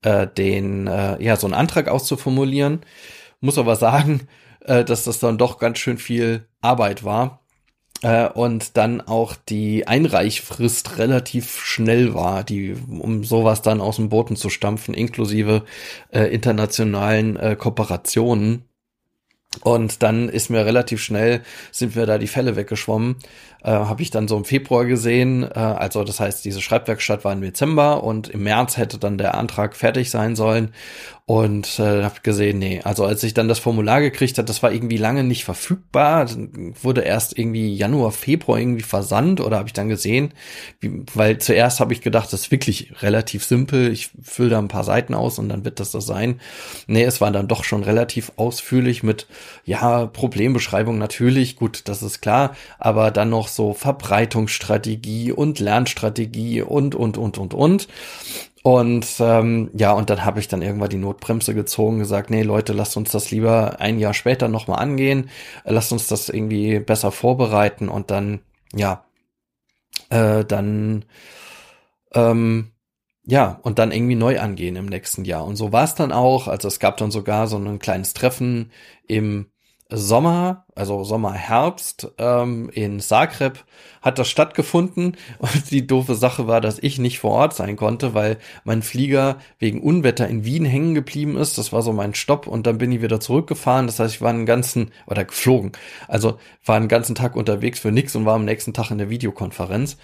äh, 0.02 0.28
den 0.28 0.86
äh, 0.86 1.20
ja 1.20 1.34
so 1.34 1.48
einen 1.48 1.54
Antrag 1.54 1.88
auszuformulieren. 1.88 2.82
Muss 3.40 3.58
aber 3.58 3.74
sagen, 3.76 4.28
äh, 4.60 4.84
dass 4.84 5.02
das 5.02 5.18
dann 5.18 5.36
doch 5.36 5.58
ganz 5.58 5.78
schön 5.78 5.98
viel 5.98 6.46
Arbeit 6.60 7.02
war 7.02 7.37
äh, 8.02 8.28
und 8.28 8.76
dann 8.76 9.00
auch 9.00 9.34
die 9.48 9.86
Einreichfrist 9.86 10.98
relativ 10.98 11.60
schnell 11.60 12.14
war, 12.14 12.44
die 12.44 12.76
um 12.88 13.24
sowas 13.24 13.62
dann 13.62 13.80
aus 13.80 13.96
dem 13.96 14.08
Boden 14.08 14.36
zu 14.36 14.50
stampfen, 14.50 14.94
inklusive 14.94 15.64
äh, 16.10 16.24
internationalen 16.24 17.36
äh, 17.36 17.56
Kooperationen. 17.56 18.64
Und 19.62 20.02
dann 20.02 20.28
ist 20.28 20.50
mir 20.50 20.66
relativ 20.66 21.02
schnell, 21.02 21.42
sind 21.72 21.96
wir 21.96 22.06
da 22.06 22.18
die 22.18 22.26
Fälle 22.26 22.54
weggeschwommen. 22.54 23.16
Äh, 23.62 23.70
Habe 23.70 24.02
ich 24.02 24.10
dann 24.10 24.28
so 24.28 24.36
im 24.36 24.44
Februar 24.44 24.84
gesehen. 24.84 25.42
Äh, 25.42 25.58
also 25.58 26.04
das 26.04 26.20
heißt, 26.20 26.44
diese 26.44 26.60
Schreibwerkstatt 26.60 27.24
war 27.24 27.32
im 27.32 27.40
Dezember 27.40 28.04
und 28.04 28.28
im 28.28 28.42
März 28.42 28.76
hätte 28.76 28.98
dann 28.98 29.18
der 29.18 29.34
Antrag 29.36 29.74
fertig 29.74 30.10
sein 30.10 30.36
sollen. 30.36 30.74
Und 31.28 31.78
äh, 31.78 32.04
habe 32.04 32.20
gesehen, 32.22 32.58
nee, 32.58 32.80
also 32.84 33.04
als 33.04 33.22
ich 33.22 33.34
dann 33.34 33.48
das 33.48 33.58
Formular 33.58 34.00
gekriegt 34.00 34.38
hat, 34.38 34.48
das 34.48 34.62
war 34.62 34.72
irgendwie 34.72 34.96
lange 34.96 35.24
nicht 35.24 35.44
verfügbar, 35.44 36.26
wurde 36.82 37.02
erst 37.02 37.38
irgendwie 37.38 37.76
Januar, 37.76 38.12
Februar 38.12 38.58
irgendwie 38.58 38.80
versandt 38.80 39.42
oder 39.42 39.58
habe 39.58 39.68
ich 39.68 39.74
dann 39.74 39.90
gesehen, 39.90 40.32
wie, 40.80 41.02
weil 41.12 41.36
zuerst 41.36 41.80
habe 41.80 41.92
ich 41.92 42.00
gedacht, 42.00 42.32
das 42.32 42.44
ist 42.44 42.50
wirklich 42.50 42.94
relativ 43.02 43.44
simpel, 43.44 43.92
ich 43.92 44.08
fülle 44.22 44.48
da 44.48 44.58
ein 44.58 44.68
paar 44.68 44.84
Seiten 44.84 45.12
aus 45.12 45.38
und 45.38 45.50
dann 45.50 45.66
wird 45.66 45.80
das 45.80 45.90
das 45.90 46.06
sein. 46.06 46.40
Nee, 46.86 47.04
es 47.04 47.20
war 47.20 47.30
dann 47.30 47.46
doch 47.46 47.62
schon 47.62 47.82
relativ 47.82 48.32
ausführlich 48.36 49.02
mit, 49.02 49.26
ja, 49.66 50.06
Problembeschreibung 50.06 50.96
natürlich, 50.96 51.56
gut, 51.56 51.82
das 51.90 52.02
ist 52.02 52.22
klar, 52.22 52.56
aber 52.78 53.10
dann 53.10 53.28
noch 53.28 53.48
so 53.48 53.74
Verbreitungsstrategie 53.74 55.32
und 55.32 55.58
Lernstrategie 55.58 56.62
und, 56.62 56.94
und, 56.94 57.18
und, 57.18 57.36
und, 57.36 57.52
und. 57.52 57.86
Und 58.68 59.06
ähm, 59.20 59.70
ja, 59.72 59.92
und 59.92 60.10
dann 60.10 60.26
habe 60.26 60.40
ich 60.40 60.48
dann 60.48 60.60
irgendwann 60.60 60.90
die 60.90 60.98
Notbremse 60.98 61.54
gezogen, 61.54 62.00
gesagt, 62.00 62.28
nee 62.28 62.42
Leute, 62.42 62.74
lasst 62.74 62.98
uns 62.98 63.10
das 63.10 63.30
lieber 63.30 63.80
ein 63.80 63.98
Jahr 63.98 64.12
später 64.12 64.48
nochmal 64.48 64.80
angehen, 64.80 65.30
lasst 65.64 65.90
uns 65.90 66.06
das 66.06 66.28
irgendwie 66.28 66.78
besser 66.78 67.10
vorbereiten 67.10 67.88
und 67.88 68.10
dann, 68.10 68.40
ja, 68.74 69.06
äh, 70.10 70.44
dann, 70.44 71.06
ähm, 72.12 72.72
ja, 73.24 73.58
und 73.62 73.78
dann 73.78 73.90
irgendwie 73.90 74.16
neu 74.16 74.38
angehen 74.38 74.76
im 74.76 74.84
nächsten 74.84 75.24
Jahr. 75.24 75.46
Und 75.46 75.56
so 75.56 75.72
war 75.72 75.84
es 75.84 75.94
dann 75.94 76.12
auch. 76.12 76.46
Also 76.46 76.68
es 76.68 76.78
gab 76.78 76.98
dann 76.98 77.10
sogar 77.10 77.46
so 77.46 77.56
ein 77.56 77.78
kleines 77.78 78.12
Treffen 78.12 78.70
im 79.06 79.46
Sommer, 79.90 80.66
also 80.74 81.02
Sommer, 81.02 81.32
Herbst 81.32 82.12
ähm, 82.18 82.68
in 82.74 83.00
Zagreb 83.00 83.64
hat 84.02 84.18
das 84.18 84.28
stattgefunden 84.28 85.16
und 85.38 85.70
die 85.70 85.86
doofe 85.86 86.14
Sache 86.14 86.46
war, 86.46 86.60
dass 86.60 86.78
ich 86.78 86.98
nicht 86.98 87.18
vor 87.18 87.30
Ort 87.30 87.54
sein 87.54 87.76
konnte, 87.76 88.12
weil 88.12 88.36
mein 88.64 88.82
Flieger 88.82 89.38
wegen 89.58 89.80
Unwetter 89.80 90.28
in 90.28 90.44
Wien 90.44 90.66
hängen 90.66 90.94
geblieben 90.94 91.36
ist. 91.36 91.56
Das 91.56 91.72
war 91.72 91.80
so 91.80 91.92
mein 91.92 92.14
Stopp 92.14 92.46
und 92.46 92.66
dann 92.66 92.76
bin 92.76 92.92
ich 92.92 93.00
wieder 93.00 93.18
zurückgefahren. 93.18 93.86
Das 93.86 93.98
heißt, 93.98 94.16
ich 94.16 94.20
war 94.20 94.30
einen 94.30 94.46
ganzen 94.46 94.90
oder 95.06 95.24
geflogen, 95.24 95.72
also 96.06 96.38
war 96.64 96.76
einen 96.76 96.88
ganzen 96.88 97.14
Tag 97.14 97.34
unterwegs 97.34 97.80
für 97.80 97.90
nix 97.90 98.14
und 98.14 98.26
war 98.26 98.34
am 98.34 98.44
nächsten 98.44 98.74
Tag 98.74 98.90
in 98.90 98.98
der 98.98 99.10
Videokonferenz. 99.10 99.96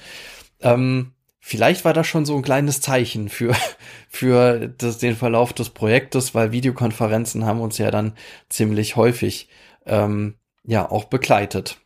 Ähm, 0.61 1.13
Vielleicht 1.47 1.85
war 1.85 1.93
das 1.93 2.07
schon 2.07 2.25
so 2.25 2.35
ein 2.37 2.43
kleines 2.43 2.81
Zeichen 2.81 3.29
für, 3.29 3.55
für 4.09 4.67
das, 4.79 4.97
den 4.97 5.15
Verlauf 5.15 5.53
des 5.53 5.69
Projektes, 5.69 6.35
weil 6.35 6.53
Videokonferenzen 6.53 7.45
haben 7.45 7.61
uns 7.61 7.77
ja 7.77 7.91
dann 7.91 8.15
ziemlich 8.49 8.97
häufig 8.97 9.51
ähm, 9.87 10.35
ja 10.65 10.91
auch 10.91 11.05
begleitet. 11.05 11.79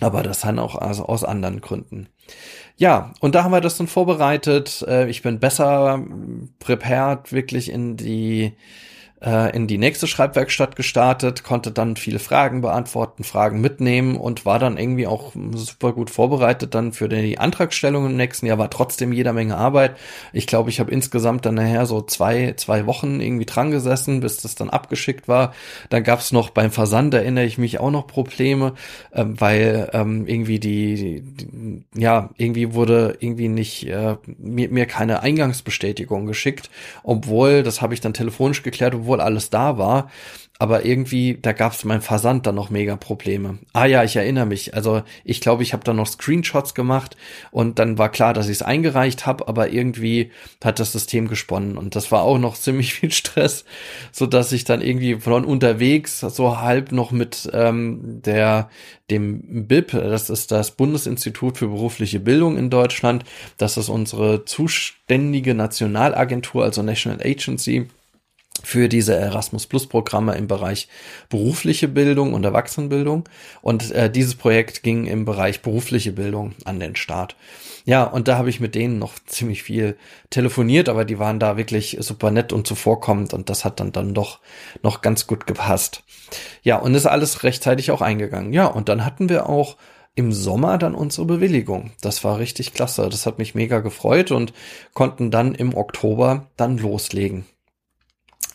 Aber 0.00 0.22
das 0.22 0.40
dann 0.40 0.58
auch 0.58 0.74
also 0.74 1.04
aus 1.04 1.22
anderen 1.22 1.60
Gründen. 1.60 2.08
Ja, 2.76 3.12
und 3.20 3.34
da 3.34 3.44
haben 3.44 3.52
wir 3.52 3.60
das 3.60 3.76
dann 3.76 3.86
vorbereitet. 3.86 4.84
Äh, 4.88 5.08
ich 5.08 5.22
bin 5.22 5.38
besser 5.38 6.02
prepared 6.58 7.32
wirklich 7.32 7.70
in 7.70 7.96
die 7.96 8.54
äh, 9.22 9.54
in 9.54 9.66
die 9.66 9.78
nächste 9.78 10.06
Schreibwerkstatt 10.06 10.76
gestartet, 10.76 11.44
konnte 11.44 11.70
dann 11.70 11.96
viele 11.96 12.18
Fragen 12.18 12.60
beantworten, 12.60 13.24
Fragen 13.24 13.60
mitnehmen 13.60 14.16
und 14.16 14.44
war 14.44 14.58
dann 14.58 14.76
irgendwie 14.76 15.06
auch 15.06 15.32
super 15.54 15.92
gut 15.92 16.10
vorbereitet 16.10 16.74
dann 16.74 16.92
für 16.92 17.08
die 17.08 17.38
Antragstellung 17.38 18.06
im 18.06 18.16
nächsten 18.16 18.46
Jahr, 18.46 18.58
war 18.58 18.70
trotzdem 18.70 19.12
jeder 19.12 19.32
Menge 19.32 19.56
Arbeit. 19.56 19.96
Ich 20.32 20.46
glaube, 20.46 20.70
ich 20.70 20.80
habe 20.80 20.90
insgesamt 20.90 21.46
dann 21.46 21.54
nachher 21.54 21.86
so 21.86 22.02
zwei, 22.02 22.54
zwei 22.56 22.86
Wochen 22.86 23.20
irgendwie 23.20 23.46
dran 23.46 23.70
gesessen, 23.70 24.20
bis 24.20 24.38
das 24.38 24.54
dann 24.54 24.70
abgeschickt 24.70 25.28
war. 25.28 25.54
Dann 25.88 26.02
gab 26.02 26.20
es 26.20 26.32
noch 26.32 26.50
beim 26.50 26.70
Versand, 26.72 27.14
erinnere 27.14 27.44
ich 27.44 27.58
mich, 27.58 27.78
auch 27.78 27.90
noch 27.90 28.06
Probleme, 28.06 28.74
ähm, 29.12 29.40
weil 29.40 29.90
ähm, 29.92 30.26
irgendwie 30.26 30.58
die, 30.58 31.22
die, 31.22 31.84
ja, 31.94 32.30
irgendwie 32.36 32.74
wurde 32.74 33.16
irgendwie 33.20 33.48
nicht 33.48 33.86
äh, 33.86 34.16
mir, 34.38 34.68
mir 34.68 34.86
keine 34.86 35.22
Eingangsbestätigung 35.22 36.26
geschickt, 36.26 36.70
obwohl, 37.04 37.62
das 37.62 37.80
habe 37.80 37.94
ich 37.94 38.00
dann 38.00 38.14
telefonisch 38.14 38.62
geklärt, 38.62 38.94
obwohl 38.94 39.11
obwohl 39.12 39.20
alles 39.20 39.50
da 39.50 39.78
war. 39.78 40.10
Aber 40.58 40.84
irgendwie, 40.84 41.36
da 41.42 41.52
gab 41.52 41.72
es 41.72 41.82
beim 41.82 42.02
Versand 42.02 42.46
dann 42.46 42.54
noch 42.54 42.70
mega 42.70 42.94
Probleme. 42.94 43.58
Ah 43.72 43.86
ja, 43.86 44.04
ich 44.04 44.14
erinnere 44.14 44.46
mich. 44.46 44.74
Also 44.74 45.02
ich 45.24 45.40
glaube, 45.40 45.64
ich 45.64 45.72
habe 45.72 45.82
da 45.82 45.92
noch 45.92 46.06
Screenshots 46.06 46.74
gemacht 46.74 47.16
und 47.50 47.80
dann 47.80 47.98
war 47.98 48.10
klar, 48.10 48.32
dass 48.32 48.46
ich 48.46 48.58
es 48.58 48.62
eingereicht 48.62 49.26
habe, 49.26 49.48
aber 49.48 49.72
irgendwie 49.72 50.30
hat 50.62 50.78
das 50.78 50.92
System 50.92 51.26
gesponnen 51.26 51.76
und 51.76 51.96
das 51.96 52.12
war 52.12 52.22
auch 52.22 52.38
noch 52.38 52.54
ziemlich 52.60 52.94
viel 52.94 53.10
Stress, 53.10 53.64
so 54.12 54.26
dass 54.26 54.52
ich 54.52 54.62
dann 54.62 54.82
irgendwie 54.82 55.16
von 55.16 55.44
unterwegs 55.44 56.20
so 56.20 56.60
halb 56.60 56.92
noch 56.92 57.10
mit 57.10 57.50
ähm, 57.52 58.22
der 58.22 58.70
dem 59.10 59.66
BIP, 59.66 59.90
das 59.90 60.30
ist 60.30 60.52
das 60.52 60.70
Bundesinstitut 60.70 61.58
für 61.58 61.66
berufliche 61.66 62.20
Bildung 62.20 62.56
in 62.56 62.70
Deutschland, 62.70 63.24
das 63.58 63.76
ist 63.76 63.88
unsere 63.88 64.44
zuständige 64.44 65.54
Nationalagentur, 65.54 66.62
also 66.62 66.82
National 66.82 67.20
Agency 67.20 67.88
für 68.62 68.88
diese 68.88 69.14
Erasmus 69.14 69.66
Plus 69.66 69.86
Programme 69.86 70.34
im 70.36 70.46
Bereich 70.46 70.88
berufliche 71.28 71.88
Bildung 71.88 72.34
und 72.34 72.44
Erwachsenenbildung. 72.44 73.28
Und 73.62 73.90
äh, 73.92 74.10
dieses 74.10 74.34
Projekt 74.34 74.82
ging 74.82 75.06
im 75.06 75.24
Bereich 75.24 75.62
berufliche 75.62 76.12
Bildung 76.12 76.54
an 76.64 76.78
den 76.78 76.96
Start. 76.96 77.36
Ja, 77.84 78.04
und 78.04 78.28
da 78.28 78.38
habe 78.38 78.50
ich 78.50 78.60
mit 78.60 78.74
denen 78.74 78.98
noch 78.98 79.14
ziemlich 79.26 79.62
viel 79.62 79.96
telefoniert, 80.30 80.88
aber 80.88 81.04
die 81.04 81.18
waren 81.18 81.40
da 81.40 81.56
wirklich 81.56 81.96
super 82.00 82.30
nett 82.30 82.52
und 82.52 82.66
zuvorkommend 82.66 83.34
und 83.34 83.50
das 83.50 83.64
hat 83.64 83.80
dann 83.80 83.90
dann 83.90 84.14
doch 84.14 84.38
noch 84.82 85.00
ganz 85.00 85.26
gut 85.26 85.46
gepasst. 85.46 86.04
Ja, 86.62 86.76
und 86.76 86.94
ist 86.94 87.06
alles 87.06 87.42
rechtzeitig 87.42 87.90
auch 87.90 88.00
eingegangen. 88.00 88.52
Ja, 88.52 88.66
und 88.66 88.88
dann 88.88 89.04
hatten 89.04 89.28
wir 89.28 89.48
auch 89.48 89.76
im 90.14 90.32
Sommer 90.32 90.78
dann 90.78 90.94
unsere 90.94 91.26
Bewilligung. 91.26 91.90
Das 92.00 92.22
war 92.22 92.38
richtig 92.38 92.74
klasse. 92.74 93.08
Das 93.08 93.26
hat 93.26 93.38
mich 93.38 93.54
mega 93.54 93.80
gefreut 93.80 94.30
und 94.30 94.52
konnten 94.92 95.30
dann 95.30 95.54
im 95.54 95.74
Oktober 95.74 96.46
dann 96.56 96.78
loslegen. 96.78 97.46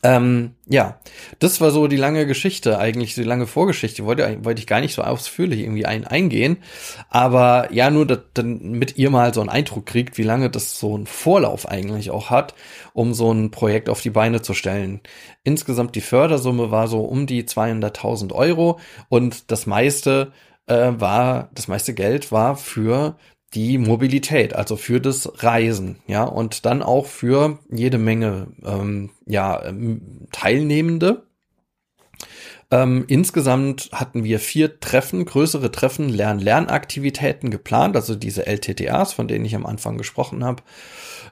Ähm, 0.07 0.55
ja, 0.69 1.01
das 1.39 1.59
war 1.59 1.71
so 1.71 1.87
die 1.87 1.97
lange 1.97 2.25
Geschichte, 2.25 2.79
eigentlich 2.79 3.13
die 3.13 3.23
lange 3.23 3.45
Vorgeschichte. 3.45 4.05
Wollte, 4.05 4.37
wollte 4.45 4.61
ich 4.61 4.67
gar 4.67 4.79
nicht 4.79 4.93
so 4.93 5.01
ausführlich 5.01 5.59
irgendwie 5.59 5.85
ein, 5.85 6.07
eingehen. 6.07 6.59
Aber 7.09 7.67
ja, 7.73 7.89
nur, 7.89 8.05
dass 8.05 8.19
dann 8.33 8.59
mit 8.71 8.97
ihr 8.97 9.09
mal 9.09 9.33
so 9.33 9.41
einen 9.41 9.49
Eindruck 9.49 9.85
kriegt, 9.85 10.17
wie 10.17 10.23
lange 10.23 10.49
das 10.49 10.79
so 10.79 10.97
ein 10.97 11.07
Vorlauf 11.07 11.67
eigentlich 11.67 12.09
auch 12.09 12.29
hat, 12.29 12.53
um 12.93 13.13
so 13.13 13.33
ein 13.33 13.51
Projekt 13.51 13.89
auf 13.89 13.99
die 13.99 14.09
Beine 14.09 14.41
zu 14.41 14.53
stellen. 14.53 15.01
Insgesamt 15.43 15.93
die 15.95 16.01
Fördersumme 16.01 16.71
war 16.71 16.87
so 16.87 17.01
um 17.01 17.27
die 17.27 17.43
200.000 17.43 18.31
Euro 18.31 18.79
und 19.09 19.51
das 19.51 19.65
meiste 19.65 20.31
äh, 20.67 20.93
war, 20.95 21.49
das 21.53 21.67
meiste 21.67 21.93
Geld 21.93 22.31
war 22.31 22.55
für 22.55 23.17
die 23.53 23.77
Mobilität, 23.77 24.53
also 24.53 24.75
für 24.75 24.99
das 24.99 25.43
Reisen, 25.43 25.99
ja, 26.07 26.23
und 26.23 26.65
dann 26.65 26.83
auch 26.83 27.05
für 27.05 27.59
jede 27.69 27.97
Menge 27.97 28.47
ähm, 28.65 29.11
ja, 29.25 29.63
ähm, 29.65 30.27
Teilnehmende. 30.31 31.27
Ähm, 32.69 33.05
insgesamt 33.07 33.89
hatten 33.93 34.23
wir 34.23 34.39
vier 34.39 34.79
Treffen, 34.79 35.23
größere 35.23 35.71
Treffen, 35.71 36.09
Lern-Lernaktivitäten 36.09 37.49
geplant, 37.49 37.95
also 37.95 38.15
diese 38.15 38.45
LTTAs, 38.45 39.13
von 39.13 39.27
denen 39.27 39.45
ich 39.45 39.55
am 39.55 39.65
Anfang 39.65 39.97
gesprochen 39.97 40.43
habe 40.43 40.63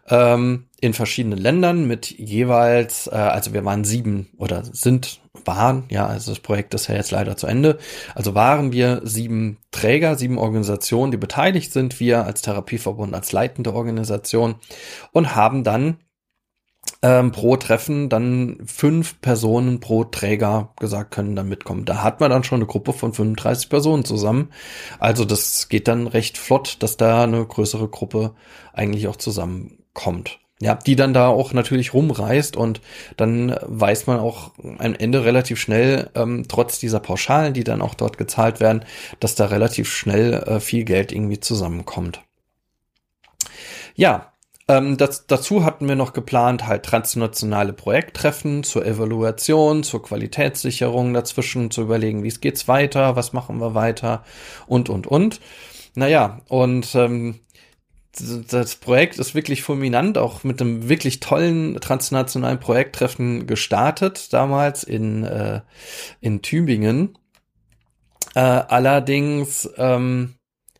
ähm, 0.07 0.65
in 0.81 0.93
verschiedenen 0.93 1.39
Ländern 1.39 1.87
mit 1.87 2.11
jeweils, 2.11 3.07
äh, 3.07 3.15
also 3.15 3.53
wir 3.53 3.65
waren 3.65 3.83
sieben 3.83 4.29
oder 4.37 4.63
sind, 4.63 5.19
waren, 5.45 5.85
ja, 5.89 6.05
also 6.05 6.31
das 6.31 6.39
Projekt 6.39 6.73
ist 6.73 6.87
ja 6.87 6.95
jetzt 6.95 7.11
leider 7.11 7.37
zu 7.37 7.47
Ende, 7.47 7.77
also 8.13 8.35
waren 8.35 8.71
wir 8.71 9.01
sieben 9.03 9.57
Träger, 9.71 10.15
sieben 10.15 10.37
Organisationen, 10.37 11.11
die 11.11 11.17
beteiligt 11.17 11.71
sind, 11.71 11.99
wir 11.99 12.25
als 12.25 12.41
Therapieverbund, 12.41 13.13
als 13.13 13.31
leitende 13.31 13.73
Organisation 13.73 14.55
und 15.11 15.35
haben 15.35 15.63
dann 15.63 15.97
ähm, 17.01 17.31
pro 17.31 17.55
Treffen 17.55 18.09
dann 18.09 18.57
fünf 18.65 19.21
Personen 19.21 19.79
pro 19.79 20.03
Träger 20.05 20.73
gesagt 20.79 21.11
können 21.11 21.35
dann 21.35 21.47
mitkommen. 21.47 21.85
Da 21.85 22.03
hat 22.03 22.19
man 22.19 22.31
dann 22.31 22.43
schon 22.43 22.57
eine 22.57 22.65
Gruppe 22.65 22.93
von 22.93 23.13
35 23.13 23.69
Personen 23.69 24.05
zusammen. 24.05 24.49
Also 24.99 25.25
das 25.25 25.69
geht 25.69 25.87
dann 25.87 26.07
recht 26.07 26.37
flott, 26.37 26.77
dass 26.79 26.97
da 26.97 27.23
eine 27.23 27.45
größere 27.45 27.87
Gruppe 27.87 28.33
eigentlich 28.73 29.07
auch 29.07 29.17
zusammenkommt. 29.17 30.39
Ja, 30.61 30.75
die 30.75 30.95
dann 30.95 31.13
da 31.13 31.27
auch 31.27 31.51
natürlich 31.51 31.93
rumreist 31.93 32.55
und 32.55 32.79
dann 33.17 33.55
weiß 33.61 34.07
man 34.07 34.19
auch 34.19 34.53
am 34.57 34.95
Ende 34.95 35.25
relativ 35.25 35.59
schnell, 35.59 36.09
ähm, 36.15 36.45
trotz 36.47 36.79
dieser 36.79 37.01
Pauschalen, 37.01 37.53
die 37.53 37.65
dann 37.65 37.81
auch 37.81 37.93
dort 37.93 38.17
gezahlt 38.17 38.61
werden, 38.61 38.85
dass 39.19 39.35
da 39.35 39.47
relativ 39.47 39.91
schnell 39.91 40.33
äh, 40.33 40.59
viel 40.61 40.85
Geld 40.85 41.11
irgendwie 41.11 41.41
zusammenkommt. 41.41 42.21
Ja, 43.95 44.31
ähm, 44.67 44.97
das, 44.97 45.27
dazu 45.27 45.63
hatten 45.63 45.87
wir 45.87 45.95
noch 45.95 46.13
geplant, 46.13 46.67
halt 46.67 46.83
transnationale 46.83 47.73
Projekttreffen 47.73 48.63
zur 48.63 48.85
Evaluation, 48.85 49.83
zur 49.83 50.01
Qualitätssicherung 50.01 51.13
dazwischen 51.13 51.71
zu 51.71 51.81
überlegen, 51.81 52.23
wie 52.23 52.29
es 52.29 52.41
geht's 52.41 52.67
weiter, 52.67 53.15
was 53.15 53.33
machen 53.33 53.59
wir 53.59 53.75
weiter 53.75 54.23
und, 54.67 54.89
und, 54.89 55.07
und. 55.07 55.39
Naja, 55.95 56.41
und 56.49 56.95
ähm, 56.95 57.39
das 58.49 58.75
Projekt 58.75 59.19
ist 59.19 59.35
wirklich 59.35 59.61
fulminant, 59.61 60.17
auch 60.17 60.43
mit 60.43 60.61
einem 60.61 60.87
wirklich 60.87 61.19
tollen 61.19 61.79
transnationalen 61.81 62.59
Projekttreffen 62.59 63.45
gestartet, 63.45 64.31
damals 64.33 64.83
in, 64.83 65.23
äh, 65.23 65.61
in 66.21 66.41
Tübingen. 66.41 67.17
Äh, 68.33 68.39
allerdings, 68.39 69.69
ähm, 69.77 70.35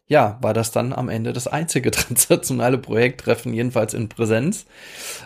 ja, 0.08 0.38
war 0.42 0.54
das 0.54 0.72
dann 0.72 0.94
am 0.94 1.10
Ende 1.10 1.34
das 1.34 1.48
einzige 1.48 1.92
transnationale 1.92 2.78
Projekttreffen, 2.78 3.54
jedenfalls 3.54 3.94
in 3.94 4.10
Präsenz. 4.10 4.66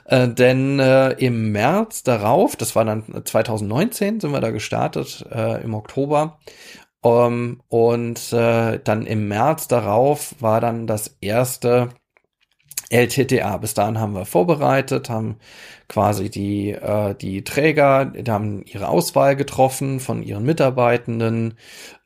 Äh, 0.05 0.29
denn 0.29 0.79
äh, 0.79 1.12
im 1.13 1.51
März 1.51 2.03
darauf, 2.03 2.55
das 2.55 2.75
war 2.75 2.86
dann 2.86 3.03
2019, 3.25 4.19
sind 4.19 4.31
wir 4.31 4.41
da 4.41 4.51
gestartet, 4.51 5.25
äh, 5.31 5.62
im 5.63 5.74
Oktober. 5.74 6.39
Ähm, 7.03 7.62
und 7.69 8.33
äh, 8.33 8.79
dann 8.83 9.05
im 9.05 9.27
März 9.27 9.67
darauf 9.67 10.36
war 10.39 10.62
dann 10.62 10.88
das 10.88 11.17
erste 11.21 11.89
LTTA. 12.89 13.58
Bis 13.58 13.74
dahin 13.75 14.00
haben 14.00 14.13
wir 14.13 14.25
vorbereitet, 14.25 15.10
haben 15.10 15.38
quasi 15.88 16.29
die, 16.29 16.72
äh, 16.72 17.15
die 17.15 17.43
Träger, 17.43 18.05
die 18.05 18.29
haben 18.29 18.63
ihre 18.65 18.88
Auswahl 18.89 19.36
getroffen 19.36 20.00
von 20.00 20.24
ihren 20.24 20.43
Mitarbeitenden. 20.43 21.55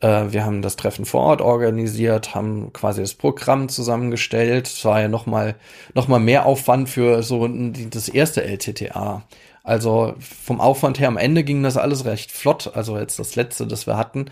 Äh, 0.01 0.25
wir 0.29 0.45
haben 0.45 0.61
das 0.61 0.75
Treffen 0.75 1.05
vor 1.05 1.21
Ort 1.21 1.41
organisiert, 1.41 2.35
haben 2.35 2.73
quasi 2.73 3.01
das 3.01 3.13
Programm 3.13 3.69
zusammengestellt. 3.69 4.67
Es 4.67 4.83
war 4.85 5.01
ja 5.01 5.07
nochmal 5.07 5.55
noch 5.93 6.07
mal 6.07 6.19
mehr 6.19 6.45
Aufwand 6.45 6.89
für 6.89 7.23
so 7.23 7.47
das 7.47 8.09
erste 8.09 8.43
LTTA. 8.43 9.23
Also 9.63 10.15
vom 10.19 10.59
Aufwand 10.59 10.99
her 10.99 11.07
am 11.07 11.15
Ende 11.17 11.45
ging 11.45 11.63
das 11.63 11.77
alles 11.77 12.03
recht 12.03 12.31
flott. 12.31 12.71
Also 12.75 12.97
jetzt 12.99 13.17
das 13.19 13.35
letzte, 13.37 13.65
das 13.65 13.87
wir 13.87 13.97
hatten. 13.97 14.25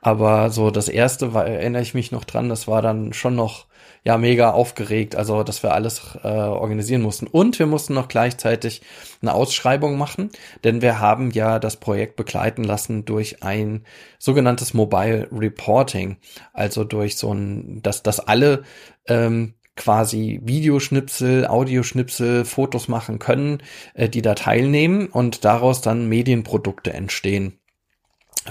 Aber 0.00 0.50
so 0.50 0.70
das 0.70 0.88
erste 0.88 1.34
war, 1.34 1.46
erinnere 1.46 1.82
ich 1.82 1.94
mich 1.94 2.12
noch 2.12 2.24
dran, 2.24 2.48
das 2.48 2.68
war 2.68 2.82
dann 2.82 3.12
schon 3.12 3.34
noch 3.34 3.66
ja 4.06 4.18
mega 4.18 4.52
aufgeregt, 4.52 5.16
also 5.16 5.42
dass 5.42 5.64
wir 5.64 5.74
alles 5.74 6.16
äh, 6.22 6.28
organisieren 6.28 7.02
mussten. 7.02 7.26
Und 7.26 7.58
wir 7.58 7.66
mussten 7.66 7.92
noch 7.92 8.06
gleichzeitig 8.06 8.82
eine 9.20 9.34
Ausschreibung 9.34 9.98
machen, 9.98 10.30
denn 10.62 10.80
wir 10.80 11.00
haben 11.00 11.32
ja 11.32 11.58
das 11.58 11.78
Projekt 11.78 12.14
begleiten 12.14 12.62
lassen 12.62 13.04
durch 13.04 13.42
ein 13.42 13.82
sogenanntes 14.20 14.74
Mobile 14.74 15.26
Reporting, 15.32 16.18
also 16.52 16.84
durch 16.84 17.16
so 17.16 17.34
ein, 17.34 17.82
dass, 17.82 18.04
dass 18.04 18.20
alle 18.20 18.62
ähm, 19.08 19.54
quasi 19.74 20.40
Videoschnipsel, 20.44 21.44
Audioschnipsel, 21.48 22.44
Fotos 22.44 22.86
machen 22.86 23.18
können, 23.18 23.60
äh, 23.94 24.08
die 24.08 24.22
da 24.22 24.36
teilnehmen 24.36 25.08
und 25.08 25.44
daraus 25.44 25.80
dann 25.80 26.08
Medienprodukte 26.08 26.92
entstehen. 26.92 27.58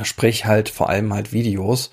Sprich 0.04 0.46
halt 0.46 0.70
vor 0.70 0.90
allem 0.90 1.14
halt 1.14 1.32
Videos, 1.32 1.92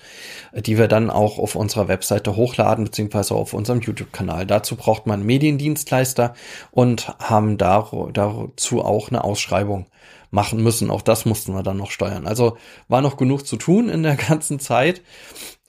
die 0.53 0.77
wir 0.77 0.87
dann 0.87 1.09
auch 1.09 1.39
auf 1.39 1.55
unserer 1.55 1.87
Webseite 1.87 2.35
hochladen, 2.35 2.85
beziehungsweise 2.85 3.35
auf 3.35 3.53
unserem 3.53 3.81
YouTube-Kanal. 3.81 4.45
Dazu 4.45 4.75
braucht 4.75 5.07
man 5.07 5.23
Mediendienstleister 5.23 6.33
und 6.71 7.07
haben 7.19 7.57
dazu 7.57 8.83
auch 8.83 9.09
eine 9.09 9.23
Ausschreibung 9.23 9.87
machen 10.31 10.61
müssen. 10.61 10.89
Auch 10.89 11.01
das 11.01 11.25
mussten 11.25 11.53
wir 11.53 11.63
dann 11.63 11.77
noch 11.77 11.91
steuern. 11.91 12.27
Also 12.27 12.57
war 12.87 13.01
noch 13.01 13.17
genug 13.17 13.45
zu 13.45 13.55
tun 13.55 13.87
in 13.87 14.03
der 14.03 14.15
ganzen 14.29 14.59
Zeit. 14.59 15.01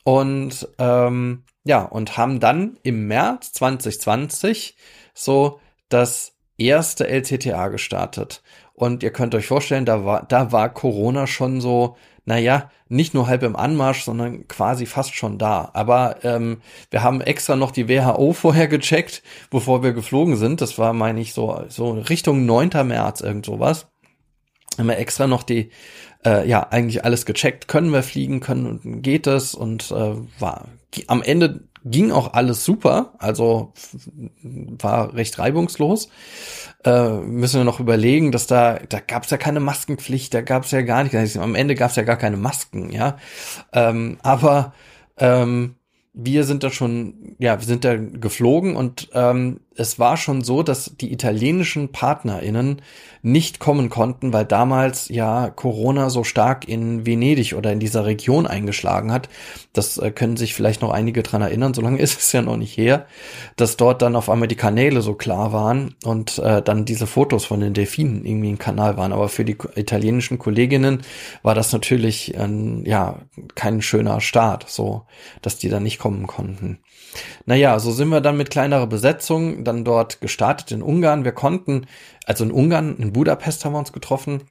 Und 0.02 0.68
ähm, 0.78 1.44
ja, 1.64 1.82
und 1.82 2.16
haben 2.16 2.40
dann 2.40 2.78
im 2.82 3.06
März 3.06 3.52
2020 3.52 4.76
so 5.14 5.60
das 5.88 6.32
erste 6.58 7.06
LTTA 7.08 7.68
gestartet. 7.68 8.42
Und 8.74 9.02
ihr 9.02 9.12
könnt 9.12 9.34
euch 9.34 9.46
vorstellen, 9.46 9.86
da 9.86 10.04
war, 10.04 10.24
da 10.26 10.52
war 10.52 10.72
Corona 10.72 11.26
schon 11.26 11.60
so 11.60 11.96
naja, 12.26 12.70
nicht 12.88 13.12
nur 13.12 13.26
halb 13.26 13.42
im 13.42 13.56
Anmarsch, 13.56 14.04
sondern 14.04 14.48
quasi 14.48 14.86
fast 14.86 15.14
schon 15.14 15.38
da. 15.38 15.70
Aber 15.74 16.24
ähm, 16.24 16.62
wir 16.90 17.02
haben 17.02 17.20
extra 17.20 17.56
noch 17.56 17.70
die 17.70 17.88
WHO 17.88 18.32
vorher 18.32 18.68
gecheckt, 18.68 19.22
bevor 19.50 19.82
wir 19.82 19.92
geflogen 19.92 20.36
sind. 20.36 20.60
Das 20.60 20.78
war, 20.78 20.92
meine 20.92 21.20
ich, 21.20 21.34
so, 21.34 21.64
so 21.68 21.92
Richtung 21.92 22.46
9. 22.46 22.70
März, 22.86 23.20
irgend 23.20 23.44
sowas. 23.44 23.88
Haben 24.78 24.88
wir 24.88 24.98
extra 24.98 25.26
noch 25.26 25.42
die, 25.42 25.70
äh, 26.24 26.48
ja, 26.48 26.66
eigentlich 26.70 27.04
alles 27.04 27.26
gecheckt. 27.26 27.68
Können 27.68 27.92
wir 27.92 28.02
fliegen, 28.02 28.40
können, 28.40 29.02
geht 29.02 29.26
es? 29.26 29.54
Und 29.54 29.90
äh, 29.90 30.14
war 30.40 30.68
am 31.06 31.22
Ende 31.22 31.68
ging 31.84 32.10
auch 32.10 32.32
alles 32.32 32.64
super, 32.64 33.14
also 33.18 33.72
war 34.42 35.14
recht 35.14 35.38
reibungslos. 35.38 36.08
Äh, 36.84 37.10
müssen 37.20 37.60
wir 37.60 37.64
noch 37.64 37.80
überlegen, 37.80 38.32
dass 38.32 38.46
da, 38.46 38.78
da 38.88 39.00
gab 39.00 39.24
es 39.24 39.30
ja 39.30 39.36
keine 39.36 39.60
Maskenpflicht, 39.60 40.32
da 40.34 40.40
gab 40.40 40.64
es 40.64 40.70
ja 40.70 40.82
gar 40.82 41.04
nicht, 41.04 41.36
am 41.36 41.54
Ende 41.54 41.74
gab 41.74 41.90
es 41.90 41.96
ja 41.96 42.02
gar 42.02 42.16
keine 42.16 42.36
Masken, 42.36 42.90
ja. 42.90 43.16
Ähm, 43.72 44.18
aber 44.22 44.74
ähm, 45.18 45.76
wir 46.14 46.44
sind 46.44 46.62
da 46.62 46.70
schon, 46.70 47.36
ja, 47.38 47.58
wir 47.58 47.66
sind 47.66 47.84
da 47.84 47.96
geflogen 47.96 48.76
und 48.76 49.10
ähm, 49.12 49.60
es 49.76 49.98
war 49.98 50.16
schon 50.16 50.42
so, 50.42 50.62
dass 50.62 50.92
die 51.00 51.12
italienischen 51.12 51.90
PartnerInnen 51.90 52.82
nicht 53.22 53.58
kommen 53.58 53.88
konnten, 53.90 54.32
weil 54.32 54.44
damals 54.44 55.08
ja 55.08 55.50
Corona 55.50 56.10
so 56.10 56.24
stark 56.24 56.68
in 56.68 57.06
Venedig 57.06 57.54
oder 57.54 57.72
in 57.72 57.80
dieser 57.80 58.04
Region 58.04 58.46
eingeschlagen 58.46 59.12
hat. 59.12 59.28
Das 59.72 59.98
äh, 59.98 60.10
können 60.10 60.36
sich 60.36 60.54
vielleicht 60.54 60.82
noch 60.82 60.90
einige 60.90 61.22
dran 61.22 61.42
erinnern, 61.42 61.74
so 61.74 61.80
lange 61.80 61.98
ist 62.00 62.20
es 62.20 62.32
ja 62.32 62.42
noch 62.42 62.56
nicht 62.56 62.76
her, 62.76 63.06
dass 63.56 63.76
dort 63.76 64.02
dann 64.02 64.16
auf 64.16 64.28
einmal 64.28 64.48
die 64.48 64.56
Kanäle 64.56 65.02
so 65.02 65.14
klar 65.14 65.52
waren 65.52 65.94
und 66.04 66.38
äh, 66.38 66.62
dann 66.62 66.84
diese 66.84 67.06
Fotos 67.06 67.44
von 67.44 67.60
den 67.60 67.74
Delfinen 67.74 68.24
irgendwie 68.24 68.50
im 68.50 68.58
Kanal 68.58 68.96
waren. 68.96 69.12
Aber 69.12 69.28
für 69.28 69.44
die 69.44 69.56
italienischen 69.74 70.38
Kolleginnen 70.38 71.02
war 71.42 71.54
das 71.54 71.72
natürlich 71.72 72.34
äh, 72.34 72.48
ja 72.84 73.20
kein 73.54 73.82
schöner 73.82 74.20
Start, 74.20 74.68
so 74.68 75.02
dass 75.42 75.58
die 75.58 75.68
da 75.68 75.80
nicht 75.80 75.98
kommen 75.98 76.26
konnten. 76.26 76.78
Naja, 77.46 77.78
so 77.78 77.90
sind 77.92 78.08
wir 78.08 78.20
dann 78.20 78.36
mit 78.36 78.50
kleinerer 78.50 78.86
Besetzung 78.86 79.64
dann 79.64 79.84
dort 79.84 80.20
gestartet 80.20 80.72
in 80.72 80.82
Ungarn. 80.82 81.24
Wir 81.24 81.32
konnten, 81.32 81.86
also 82.26 82.44
in 82.44 82.52
Ungarn, 82.52 82.96
in 82.96 83.12
Budapest 83.12 83.64
haben 83.64 83.72
wir 83.72 83.78
uns 83.78 83.92
getroffen. 83.92 84.42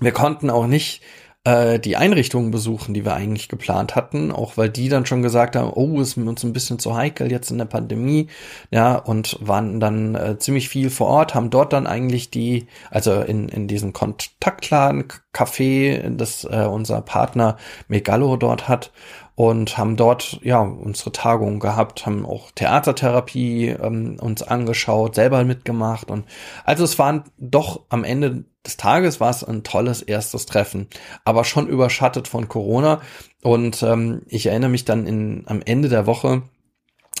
Wir 0.00 0.12
konnten 0.12 0.50
auch 0.50 0.66
nicht 0.66 1.02
äh, 1.44 1.78
die 1.78 1.96
Einrichtungen 1.96 2.50
besuchen, 2.50 2.94
die 2.94 3.04
wir 3.04 3.14
eigentlich 3.14 3.48
geplant 3.48 3.96
hatten, 3.96 4.32
auch 4.32 4.56
weil 4.56 4.68
die 4.68 4.88
dann 4.88 5.06
schon 5.06 5.22
gesagt 5.22 5.56
haben, 5.56 5.72
oh, 5.72 6.00
ist 6.00 6.16
uns 6.16 6.44
ein 6.44 6.52
bisschen 6.52 6.78
zu 6.78 6.96
heikel 6.96 7.30
jetzt 7.30 7.50
in 7.50 7.58
der 7.58 7.64
Pandemie, 7.64 8.28
ja, 8.70 8.96
und 8.96 9.38
waren 9.40 9.80
dann 9.80 10.14
äh, 10.14 10.38
ziemlich 10.38 10.68
viel 10.68 10.90
vor 10.90 11.06
Ort, 11.06 11.34
haben 11.34 11.50
dort 11.50 11.72
dann 11.72 11.86
eigentlich 11.86 12.30
die, 12.30 12.66
also 12.90 13.20
in, 13.20 13.48
in 13.48 13.68
diesem 13.68 13.92
Kontaktladen, 13.92 15.04
Café, 15.32 16.10
das 16.10 16.44
äh, 16.44 16.66
unser 16.66 17.00
Partner 17.00 17.56
Megalo 17.86 18.36
dort 18.36 18.68
hat 18.68 18.92
und 19.38 19.78
haben 19.78 19.94
dort 19.94 20.40
ja 20.42 20.58
unsere 20.58 21.12
Tagung 21.12 21.60
gehabt, 21.60 22.06
haben 22.06 22.26
auch 22.26 22.50
Theatertherapie 22.50 23.68
ähm, 23.68 24.16
uns 24.20 24.42
angeschaut, 24.42 25.14
selber 25.14 25.44
mitgemacht 25.44 26.10
und 26.10 26.24
also 26.64 26.82
es 26.82 26.98
waren 26.98 27.22
doch 27.38 27.82
am 27.88 28.02
Ende 28.02 28.46
des 28.66 28.78
Tages 28.78 29.20
war 29.20 29.30
es 29.30 29.44
ein 29.44 29.62
tolles 29.62 30.02
erstes 30.02 30.46
Treffen, 30.46 30.88
aber 31.24 31.44
schon 31.44 31.68
überschattet 31.68 32.26
von 32.26 32.48
Corona 32.48 33.00
und 33.40 33.80
ähm, 33.84 34.22
ich 34.26 34.46
erinnere 34.46 34.70
mich 34.70 34.84
dann 34.84 35.06
in 35.06 35.44
am 35.46 35.62
Ende 35.64 35.88
der 35.88 36.06
Woche 36.06 36.42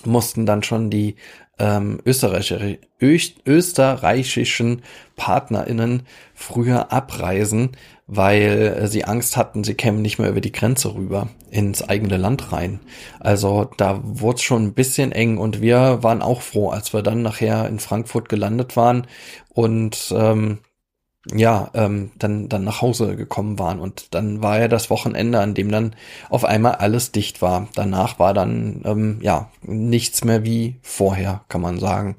mussten 0.04 0.44
dann 0.44 0.64
schon 0.64 0.90
die 0.90 1.14
ähm, 1.58 2.00
österreichische, 2.04 2.78
österreichischen 3.00 4.82
PartnerInnen 5.16 6.02
früher 6.34 6.92
abreisen, 6.92 7.70
weil 8.06 8.86
sie 8.88 9.04
Angst 9.04 9.36
hatten, 9.36 9.64
sie 9.64 9.74
kämen 9.74 10.00
nicht 10.00 10.18
mehr 10.18 10.30
über 10.30 10.40
die 10.40 10.52
Grenze 10.52 10.94
rüber 10.94 11.28
ins 11.50 11.82
eigene 11.82 12.16
Land 12.16 12.52
rein. 12.52 12.80
Also 13.20 13.70
da 13.76 14.00
wurde 14.02 14.36
es 14.36 14.42
schon 14.42 14.64
ein 14.64 14.74
bisschen 14.74 15.12
eng 15.12 15.36
und 15.36 15.60
wir 15.60 16.02
waren 16.02 16.22
auch 16.22 16.42
froh, 16.42 16.70
als 16.70 16.92
wir 16.92 17.02
dann 17.02 17.22
nachher 17.22 17.68
in 17.68 17.78
Frankfurt 17.78 18.28
gelandet 18.28 18.76
waren 18.76 19.06
und 19.52 20.12
ähm, 20.16 20.58
ja, 21.34 21.70
ähm, 21.74 22.10
dann, 22.18 22.48
dann 22.48 22.64
nach 22.64 22.80
Hause 22.80 23.16
gekommen 23.16 23.58
waren. 23.58 23.80
Und 23.80 24.14
dann 24.14 24.42
war 24.42 24.58
ja 24.58 24.68
das 24.68 24.90
Wochenende, 24.90 25.40
an 25.40 25.54
dem 25.54 25.70
dann 25.70 25.94
auf 26.30 26.44
einmal 26.44 26.76
alles 26.76 27.12
dicht 27.12 27.42
war. 27.42 27.68
Danach 27.74 28.18
war 28.18 28.34
dann, 28.34 28.82
ähm, 28.84 29.18
ja, 29.20 29.50
nichts 29.62 30.24
mehr 30.24 30.44
wie 30.44 30.76
vorher, 30.82 31.42
kann 31.48 31.60
man 31.60 31.78
sagen. 31.78 32.16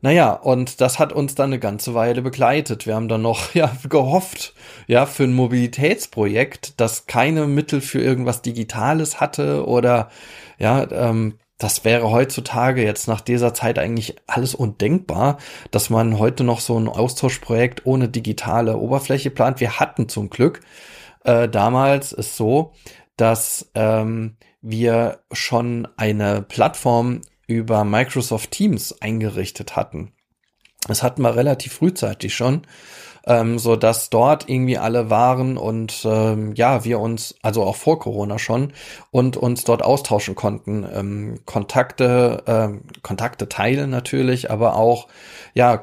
Naja, 0.00 0.32
und 0.32 0.80
das 0.80 0.98
hat 0.98 1.12
uns 1.12 1.34
dann 1.34 1.50
eine 1.50 1.58
ganze 1.58 1.94
Weile 1.94 2.22
begleitet. 2.22 2.86
Wir 2.86 2.94
haben 2.94 3.08
dann 3.08 3.22
noch, 3.22 3.54
ja, 3.54 3.70
gehofft, 3.88 4.54
ja, 4.86 5.06
für 5.06 5.24
ein 5.24 5.34
Mobilitätsprojekt, 5.34 6.80
das 6.80 7.06
keine 7.06 7.46
Mittel 7.46 7.80
für 7.80 8.00
irgendwas 8.00 8.42
Digitales 8.42 9.20
hatte 9.20 9.66
oder, 9.66 10.10
ja, 10.58 10.86
ähm, 10.90 11.34
das 11.64 11.82
wäre 11.82 12.10
heutzutage 12.10 12.84
jetzt 12.84 13.08
nach 13.08 13.22
dieser 13.22 13.54
Zeit 13.54 13.78
eigentlich 13.78 14.16
alles 14.26 14.54
undenkbar, 14.54 15.38
dass 15.70 15.88
man 15.88 16.18
heute 16.18 16.44
noch 16.44 16.60
so 16.60 16.78
ein 16.78 16.88
Austauschprojekt 16.88 17.86
ohne 17.86 18.10
digitale 18.10 18.76
Oberfläche 18.76 19.30
plant. 19.30 19.60
Wir 19.60 19.80
hatten 19.80 20.10
zum 20.10 20.28
Glück 20.28 20.60
äh, 21.24 21.48
damals 21.48 22.12
ist 22.12 22.36
so, 22.36 22.74
dass 23.16 23.70
ähm, 23.74 24.36
wir 24.60 25.20
schon 25.32 25.88
eine 25.96 26.42
Plattform 26.42 27.22
über 27.46 27.84
Microsoft 27.84 28.50
Teams 28.50 29.00
eingerichtet 29.00 29.74
hatten. 29.74 30.12
Das 30.86 31.02
hatten 31.02 31.22
wir 31.22 31.34
relativ 31.34 31.72
frühzeitig 31.72 32.34
schon 32.34 32.66
ähm, 33.26 33.58
so 33.58 33.76
dass 33.76 34.10
dort 34.10 34.48
irgendwie 34.48 34.78
alle 34.78 35.10
waren 35.10 35.56
und 35.56 36.02
ähm, 36.04 36.52
ja, 36.54 36.84
wir 36.84 37.00
uns, 37.00 37.34
also 37.42 37.62
auch 37.62 37.76
vor 37.76 37.98
Corona 37.98 38.38
schon, 38.38 38.72
und 39.10 39.36
uns 39.36 39.64
dort 39.64 39.82
austauschen 39.82 40.34
konnten. 40.34 40.86
Ähm, 40.92 41.40
Kontakte, 41.46 42.42
ähm, 42.46 42.82
Kontakte 43.02 43.48
teilen 43.48 43.90
natürlich, 43.90 44.50
aber 44.50 44.76
auch 44.76 45.08
ja, 45.54 45.82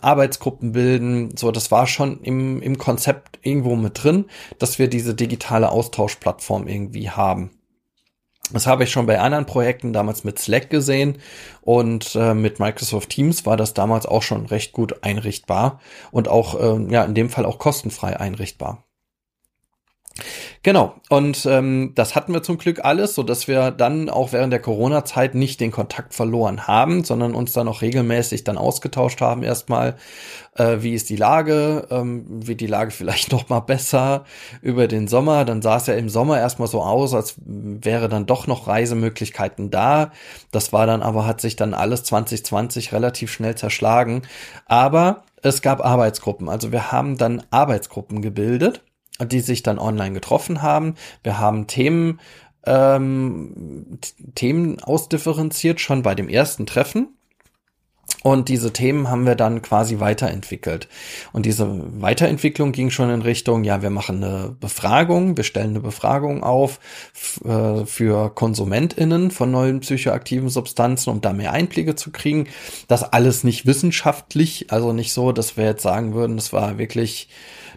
Arbeitsgruppen 0.00 0.72
bilden. 0.72 1.36
So, 1.36 1.50
das 1.50 1.70
war 1.70 1.86
schon 1.86 2.20
im, 2.22 2.60
im 2.60 2.78
Konzept 2.78 3.38
irgendwo 3.42 3.76
mit 3.76 4.02
drin, 4.02 4.26
dass 4.58 4.78
wir 4.78 4.88
diese 4.88 5.14
digitale 5.14 5.70
Austauschplattform 5.70 6.66
irgendwie 6.66 7.10
haben. 7.10 7.50
Das 8.52 8.66
habe 8.66 8.84
ich 8.84 8.92
schon 8.92 9.06
bei 9.06 9.18
anderen 9.18 9.46
Projekten 9.46 9.92
damals 9.92 10.22
mit 10.22 10.38
Slack 10.38 10.70
gesehen 10.70 11.18
und 11.62 12.14
äh, 12.14 12.32
mit 12.32 12.60
Microsoft 12.60 13.10
Teams 13.10 13.44
war 13.44 13.56
das 13.56 13.74
damals 13.74 14.06
auch 14.06 14.22
schon 14.22 14.46
recht 14.46 14.72
gut 14.72 15.02
einrichtbar 15.02 15.80
und 16.12 16.28
auch 16.28 16.54
äh, 16.60 16.92
ja 16.92 17.04
in 17.04 17.14
dem 17.14 17.28
Fall 17.28 17.44
auch 17.44 17.58
kostenfrei 17.58 18.18
einrichtbar. 18.20 18.85
Genau, 20.62 20.94
und 21.10 21.46
ähm, 21.46 21.92
das 21.94 22.14
hatten 22.14 22.32
wir 22.32 22.42
zum 22.42 22.56
Glück 22.58 22.84
alles, 22.84 23.14
so 23.14 23.22
dass 23.22 23.48
wir 23.48 23.70
dann 23.70 24.08
auch 24.08 24.32
während 24.32 24.52
der 24.52 24.60
Corona-Zeit 24.60 25.34
nicht 25.34 25.60
den 25.60 25.70
Kontakt 25.70 26.14
verloren 26.14 26.66
haben, 26.66 27.04
sondern 27.04 27.34
uns 27.34 27.52
dann 27.52 27.68
auch 27.68 27.82
regelmäßig 27.82 28.42
dann 28.42 28.56
ausgetauscht 28.56 29.20
haben 29.20 29.42
erstmal, 29.42 29.96
äh, 30.54 30.78
wie 30.80 30.94
ist 30.94 31.10
die 31.10 31.16
Lage, 31.16 31.86
ähm, 31.90 32.24
wird 32.28 32.60
die 32.60 32.66
Lage 32.66 32.90
vielleicht 32.92 33.30
noch 33.30 33.48
mal 33.48 33.60
besser 33.60 34.24
über 34.62 34.88
den 34.88 35.06
Sommer. 35.06 35.44
Dann 35.44 35.60
sah 35.62 35.76
es 35.76 35.86
ja 35.86 35.94
im 35.94 36.08
Sommer 36.08 36.38
erstmal 36.38 36.68
so 36.68 36.82
aus, 36.82 37.14
als 37.14 37.36
wäre 37.44 38.08
dann 38.08 38.26
doch 38.26 38.46
noch 38.46 38.66
Reisemöglichkeiten 38.66 39.70
da. 39.70 40.12
Das 40.50 40.72
war 40.72 40.86
dann 40.86 41.02
aber, 41.02 41.26
hat 41.26 41.40
sich 41.42 41.56
dann 41.56 41.74
alles 41.74 42.04
2020 42.04 42.92
relativ 42.92 43.30
schnell 43.30 43.54
zerschlagen. 43.54 44.22
Aber 44.64 45.24
es 45.42 45.62
gab 45.62 45.84
Arbeitsgruppen, 45.84 46.48
also 46.48 46.72
wir 46.72 46.90
haben 46.90 47.18
dann 47.18 47.42
Arbeitsgruppen 47.50 48.22
gebildet 48.22 48.82
die 49.20 49.40
sich 49.40 49.62
dann 49.62 49.78
online 49.78 50.14
getroffen 50.14 50.62
haben. 50.62 50.94
Wir 51.22 51.38
haben 51.38 51.66
Themen, 51.66 52.20
ähm, 52.64 53.98
Themen 54.34 54.82
ausdifferenziert 54.82 55.80
schon 55.80 56.02
bei 56.02 56.14
dem 56.14 56.28
ersten 56.28 56.66
Treffen. 56.66 57.16
Und 58.22 58.48
diese 58.48 58.72
Themen 58.72 59.08
haben 59.08 59.26
wir 59.26 59.34
dann 59.34 59.62
quasi 59.62 60.00
weiterentwickelt. 60.00 60.88
Und 61.32 61.46
diese 61.46 61.68
Weiterentwicklung 62.00 62.72
ging 62.72 62.90
schon 62.90 63.10
in 63.10 63.22
Richtung, 63.22 63.64
ja, 63.64 63.82
wir 63.82 63.90
machen 63.90 64.22
eine 64.22 64.56
Befragung, 64.58 65.36
wir 65.36 65.44
stellen 65.44 65.70
eine 65.70 65.80
Befragung 65.80 66.42
auf 66.42 66.80
äh, 67.44 67.84
für 67.84 68.34
KonsumentInnen 68.34 69.30
von 69.30 69.50
neuen 69.50 69.80
psychoaktiven 69.80 70.48
Substanzen, 70.48 71.10
um 71.10 71.20
da 71.20 71.32
mehr 71.32 71.52
Einblicke 71.52 71.94
zu 71.94 72.10
kriegen. 72.10 72.48
Das 72.88 73.02
alles 73.04 73.44
nicht 73.44 73.66
wissenschaftlich, 73.66 74.72
also 74.72 74.92
nicht 74.92 75.12
so, 75.12 75.32
dass 75.32 75.56
wir 75.56 75.64
jetzt 75.64 75.82
sagen 75.82 76.14
würden, 76.14 76.36
das 76.36 76.52
war 76.52 76.78
wirklich 76.78 77.28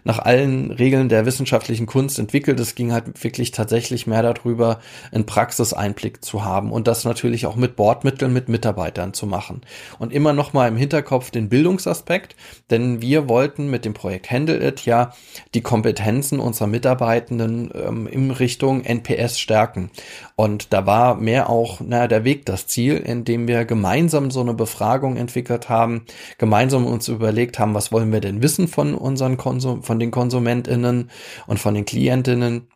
nach 0.04 0.18
allen 0.18 0.70
Regeln 0.70 1.08
der 1.08 1.26
wissenschaftlichen 1.26 1.86
Kunst 1.86 2.18
entwickelt. 2.18 2.60
Es 2.60 2.74
ging 2.74 2.92
halt 2.92 3.22
wirklich 3.22 3.50
tatsächlich 3.50 4.06
mehr 4.06 4.22
darüber, 4.22 4.80
einen 5.12 5.26
Praxiseinblick 5.26 6.24
zu 6.24 6.44
haben 6.44 6.72
und 6.72 6.86
das 6.86 7.04
natürlich 7.04 7.46
auch 7.46 7.56
mit 7.56 7.76
Bordmitteln, 7.76 8.32
mit 8.32 8.48
Mitarbeitern 8.48 9.14
zu 9.14 9.26
machen. 9.26 9.62
Und 9.98 10.12
immer 10.12 10.32
noch 10.32 10.52
mal 10.52 10.68
im 10.68 10.76
Hinterkopf 10.76 11.30
den 11.30 11.48
Bildungsaspekt, 11.48 12.36
denn 12.70 13.02
wir 13.02 13.28
wollten 13.28 13.70
mit 13.70 13.84
dem 13.84 13.94
Projekt 13.94 14.30
Handle 14.30 14.66
It 14.66 14.84
ja 14.84 15.12
die 15.54 15.62
Kompetenzen 15.62 16.40
unserer 16.40 16.68
Mitarbeitenden 16.68 17.70
ähm, 17.74 18.06
in 18.06 18.30
Richtung 18.30 18.84
NPS 18.84 19.38
stärken. 19.38 19.90
Und 20.36 20.72
da 20.72 20.86
war 20.86 21.16
mehr 21.16 21.50
auch, 21.50 21.80
naja, 21.80 22.08
der 22.08 22.24
Weg 22.24 22.46
das 22.46 22.66
Ziel, 22.66 22.96
indem 22.96 23.46
wir 23.46 23.64
gemeinsam 23.64 24.30
so 24.30 24.40
eine 24.40 24.54
Befragung 24.54 25.16
entwickelt 25.16 25.68
haben, 25.68 26.06
gemeinsam 26.38 26.86
uns 26.86 27.08
überlegt 27.08 27.58
haben, 27.58 27.74
was 27.74 27.92
wollen 27.92 28.12
wir 28.12 28.20
denn 28.20 28.42
wissen 28.42 28.68
von 28.68 28.94
unseren 28.94 29.36
Konsum 29.36 29.82
von 29.90 29.98
den 29.98 30.12
KonsumentInnen 30.12 31.10
und 31.48 31.58
von 31.58 31.74
den 31.74 31.84
KlientInnen 31.84 32.68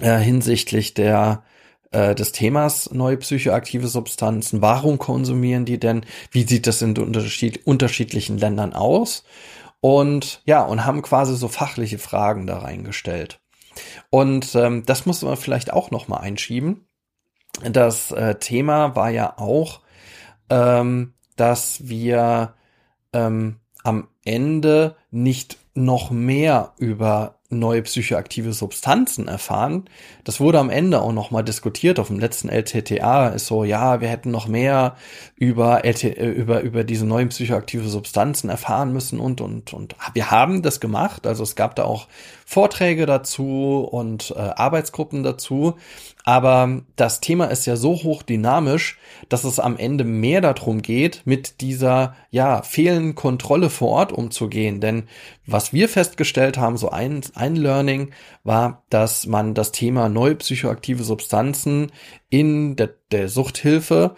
äh, 0.00 0.18
hinsichtlich 0.18 0.92
der 0.92 1.44
äh, 1.92 2.14
des 2.14 2.32
Themas 2.32 2.90
neue 2.92 3.16
psychoaktive 3.16 3.88
Substanzen. 3.88 4.60
Warum 4.60 4.98
konsumieren 4.98 5.64
die 5.64 5.80
denn? 5.80 6.04
Wie 6.30 6.42
sieht 6.46 6.66
das 6.66 6.82
in 6.82 6.98
unterschied 6.98 7.66
unterschiedlichen 7.66 8.36
Ländern 8.36 8.74
aus? 8.74 9.24
Und 9.80 10.42
ja, 10.44 10.62
und 10.62 10.84
haben 10.84 11.00
quasi 11.00 11.34
so 11.34 11.48
fachliche 11.48 11.96
Fragen 11.98 12.46
da 12.46 12.58
reingestellt. 12.58 13.40
Und 14.10 14.54
ähm, 14.56 14.82
das 14.84 15.06
muss 15.06 15.22
man 15.22 15.38
vielleicht 15.38 15.72
auch 15.72 15.90
noch 15.90 16.06
mal 16.06 16.18
einschieben. 16.18 16.86
Das 17.64 18.12
äh, 18.12 18.34
Thema 18.34 18.94
war 18.94 19.08
ja 19.08 19.38
auch, 19.38 19.80
ähm, 20.50 21.14
dass 21.36 21.88
wir 21.88 22.52
ähm, 23.14 23.56
am 23.84 24.08
Ende 24.22 24.96
nicht 25.10 25.56
noch 25.76 26.10
mehr 26.10 26.72
über 26.78 27.36
neue 27.48 27.82
psychoaktive 27.82 28.52
Substanzen 28.52 29.28
erfahren. 29.28 29.84
Das 30.24 30.40
wurde 30.40 30.58
am 30.58 30.70
Ende 30.70 31.00
auch 31.00 31.12
noch 31.12 31.30
mal 31.30 31.42
diskutiert 31.42 31.98
auf 31.98 32.08
dem 32.08 32.18
letzten 32.18 32.48
LTTA. 32.48 33.28
Ist 33.28 33.46
so, 33.46 33.64
ja, 33.64 34.00
wir 34.00 34.08
hätten 34.08 34.30
noch 34.30 34.48
mehr 34.48 34.96
über 35.36 35.84
LT, 35.84 36.04
äh, 36.04 36.30
über 36.30 36.60
über 36.60 36.84
diese 36.84 37.06
neuen 37.06 37.28
psychoaktive 37.28 37.88
Substanzen 37.88 38.50
erfahren 38.50 38.92
müssen 38.92 39.20
und 39.20 39.40
und 39.40 39.72
und 39.72 39.96
wir 40.14 40.30
haben 40.30 40.62
das 40.62 40.80
gemacht. 40.80 41.26
Also 41.26 41.42
es 41.42 41.56
gab 41.56 41.76
da 41.76 41.84
auch 41.84 42.08
Vorträge 42.44 43.06
dazu 43.06 43.86
und 43.90 44.32
äh, 44.36 44.38
Arbeitsgruppen 44.38 45.22
dazu. 45.22 45.74
Aber 46.28 46.82
das 46.96 47.20
Thema 47.20 47.44
ist 47.46 47.66
ja 47.66 47.76
so 47.76 47.94
hoch 48.02 48.24
dynamisch, 48.24 48.98
dass 49.28 49.44
es 49.44 49.60
am 49.60 49.76
Ende 49.76 50.02
mehr 50.02 50.40
darum 50.40 50.82
geht, 50.82 51.22
mit 51.24 51.60
dieser, 51.60 52.16
ja, 52.32 52.62
fehlenden 52.62 53.14
Kontrolle 53.14 53.70
vor 53.70 53.90
Ort 53.90 54.12
umzugehen. 54.12 54.80
Denn 54.80 55.04
was 55.46 55.72
wir 55.72 55.88
festgestellt 55.88 56.58
haben, 56.58 56.76
so 56.78 56.90
ein, 56.90 57.20
ein 57.36 57.56
Learning, 57.56 58.12
war, 58.44 58.84
dass 58.90 59.26
man 59.26 59.54
das 59.54 59.72
Thema 59.72 60.08
neue 60.08 60.36
psychoaktive 60.36 61.04
Substanzen 61.04 61.92
in 62.28 62.76
der, 62.76 62.90
der 63.10 63.28
Suchthilfe 63.28 64.14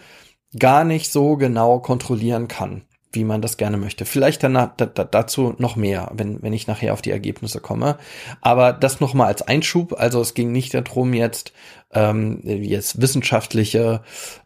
gar 0.58 0.84
nicht 0.84 1.12
so 1.12 1.36
genau 1.36 1.80
kontrollieren 1.80 2.48
kann 2.48 2.84
wie 3.12 3.24
man 3.24 3.40
das 3.40 3.56
gerne 3.56 3.76
möchte. 3.76 4.04
Vielleicht 4.04 4.42
dann 4.42 4.54
da, 4.54 4.66
da, 4.76 5.04
dazu 5.04 5.54
noch 5.58 5.76
mehr, 5.76 6.10
wenn, 6.14 6.42
wenn 6.42 6.52
ich 6.52 6.66
nachher 6.66 6.92
auf 6.92 7.02
die 7.02 7.10
Ergebnisse 7.10 7.60
komme. 7.60 7.98
Aber 8.40 8.72
das 8.72 9.00
nochmal 9.00 9.28
als 9.28 9.42
Einschub. 9.42 9.94
Also 9.98 10.20
es 10.20 10.34
ging 10.34 10.52
nicht 10.52 10.74
darum, 10.74 11.14
jetzt, 11.14 11.52
ähm, 11.92 12.40
jetzt 12.44 13.00
wissenschaftliche 13.00 14.02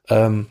ähm, 0.09 0.49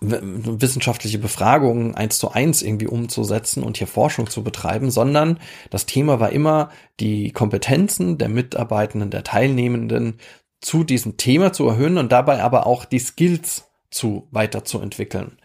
wissenschaftliche 0.00 1.18
Befragungen 1.18 1.94
eins 1.94 2.18
zu 2.18 2.30
eins 2.30 2.62
irgendwie 2.62 2.86
umzusetzen 2.86 3.62
und 3.62 3.78
hier 3.78 3.86
Forschung 3.86 4.28
zu 4.28 4.44
betreiben, 4.44 4.90
sondern 4.90 5.38
das 5.70 5.86
Thema 5.86 6.20
war 6.20 6.30
immer 6.30 6.70
die 7.00 7.32
Kompetenzen 7.32 8.18
der 8.18 8.28
Mitarbeitenden, 8.28 9.10
der 9.10 9.24
Teilnehmenden 9.24 10.18
zu 10.60 10.84
diesem 10.84 11.16
Thema 11.16 11.52
zu 11.52 11.66
erhöhen 11.66 11.98
und 11.98 12.12
dabei 12.12 12.42
aber 12.42 12.66
auch 12.66 12.84
die 12.84 12.98
Skills 12.98 13.64
zu 13.90 14.28
weiterzuentwickeln. 14.30 15.38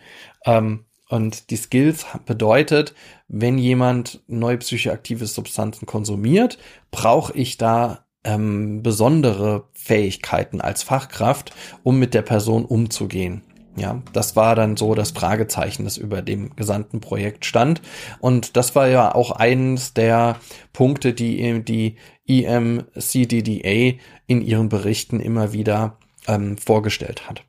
Ähm, 0.45 0.85
und 1.09 1.49
die 1.49 1.57
Skills 1.57 2.05
bedeutet, 2.25 2.93
wenn 3.27 3.57
jemand 3.57 4.21
neue 4.27 4.57
psychoaktive 4.57 5.27
Substanzen 5.27 5.85
konsumiert, 5.85 6.57
brauche 6.89 7.33
ich 7.33 7.57
da 7.57 8.05
ähm, 8.23 8.81
besondere 8.81 9.67
Fähigkeiten 9.73 10.61
als 10.61 10.83
Fachkraft, 10.83 11.53
um 11.83 11.99
mit 11.99 12.13
der 12.13 12.21
Person 12.21 12.65
umzugehen. 12.65 13.41
Ja, 13.77 14.01
das 14.11 14.35
war 14.35 14.55
dann 14.55 14.75
so 14.75 14.95
das 14.95 15.11
Fragezeichen, 15.11 15.85
das 15.85 15.97
über 15.97 16.21
dem 16.21 16.55
gesamten 16.55 16.99
Projekt 16.99 17.45
stand. 17.45 17.81
Und 18.19 18.57
das 18.57 18.75
war 18.75 18.87
ja 18.87 19.15
auch 19.15 19.31
eines 19.31 19.93
der 19.93 20.37
Punkte, 20.73 21.13
die 21.13 21.63
die 21.63 21.95
EMCDDA 22.27 23.97
in 24.27 24.41
ihren 24.41 24.69
Berichten 24.69 25.19
immer 25.19 25.53
wieder 25.53 25.97
ähm, 26.27 26.57
vorgestellt 26.57 27.29
hat. 27.29 27.43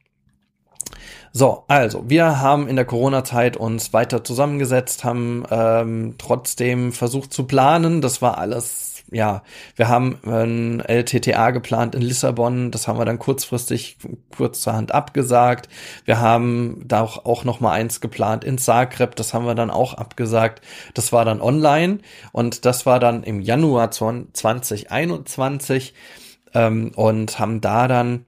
So, 1.33 1.65
also 1.67 2.05
wir 2.09 2.41
haben 2.41 2.69
in 2.69 2.77
der 2.77 2.85
Corona-Zeit 2.85 3.57
uns 3.57 3.93
weiter 3.95 4.23
zusammengesetzt, 4.23 5.03
haben 5.03 5.45
ähm, 5.51 6.17
trotzdem 6.19 6.93
versucht 6.93 7.33
zu 7.33 7.45
planen. 7.45 8.03
Das 8.03 8.21
war 8.21 8.37
alles 8.37 8.92
ja, 9.13 9.43
wir 9.77 9.89
haben 9.89 10.19
ein 10.27 10.81
LTTA 10.81 11.51
geplant 11.51 11.95
in 11.95 12.03
Lissabon, 12.03 12.71
das 12.71 12.89
haben 12.89 12.99
wir 12.99 13.05
dann 13.05 13.19
kurzfristig 13.19 13.99
kurzerhand 14.37 14.93
abgesagt. 14.93 15.69
Wir 16.05 16.21
haben 16.21 16.83
da 16.87 17.03
auch, 17.03 17.25
auch 17.25 17.45
noch 17.45 17.61
mal 17.61 17.73
eins 17.73 18.01
geplant 18.01 18.45
in 18.45 18.59
Zagreb, 18.59 19.17
das 19.17 19.35
haben 19.35 19.47
wir 19.47 19.55
dann 19.55 19.71
auch 19.71 19.95
abgesagt. 19.95 20.63
Das 20.95 21.13
war 21.13 21.25
dann 21.25 21.41
online 21.41 21.99
und 22.33 22.65
das 22.65 22.87
war 22.87 23.01
dann 23.01 23.23
im 23.23 23.41
Januar 23.41 23.91
2021 23.91 25.95
ähm, 26.55 26.93
und 26.95 27.39
haben 27.39 27.61
da 27.61 27.89
dann 27.89 28.27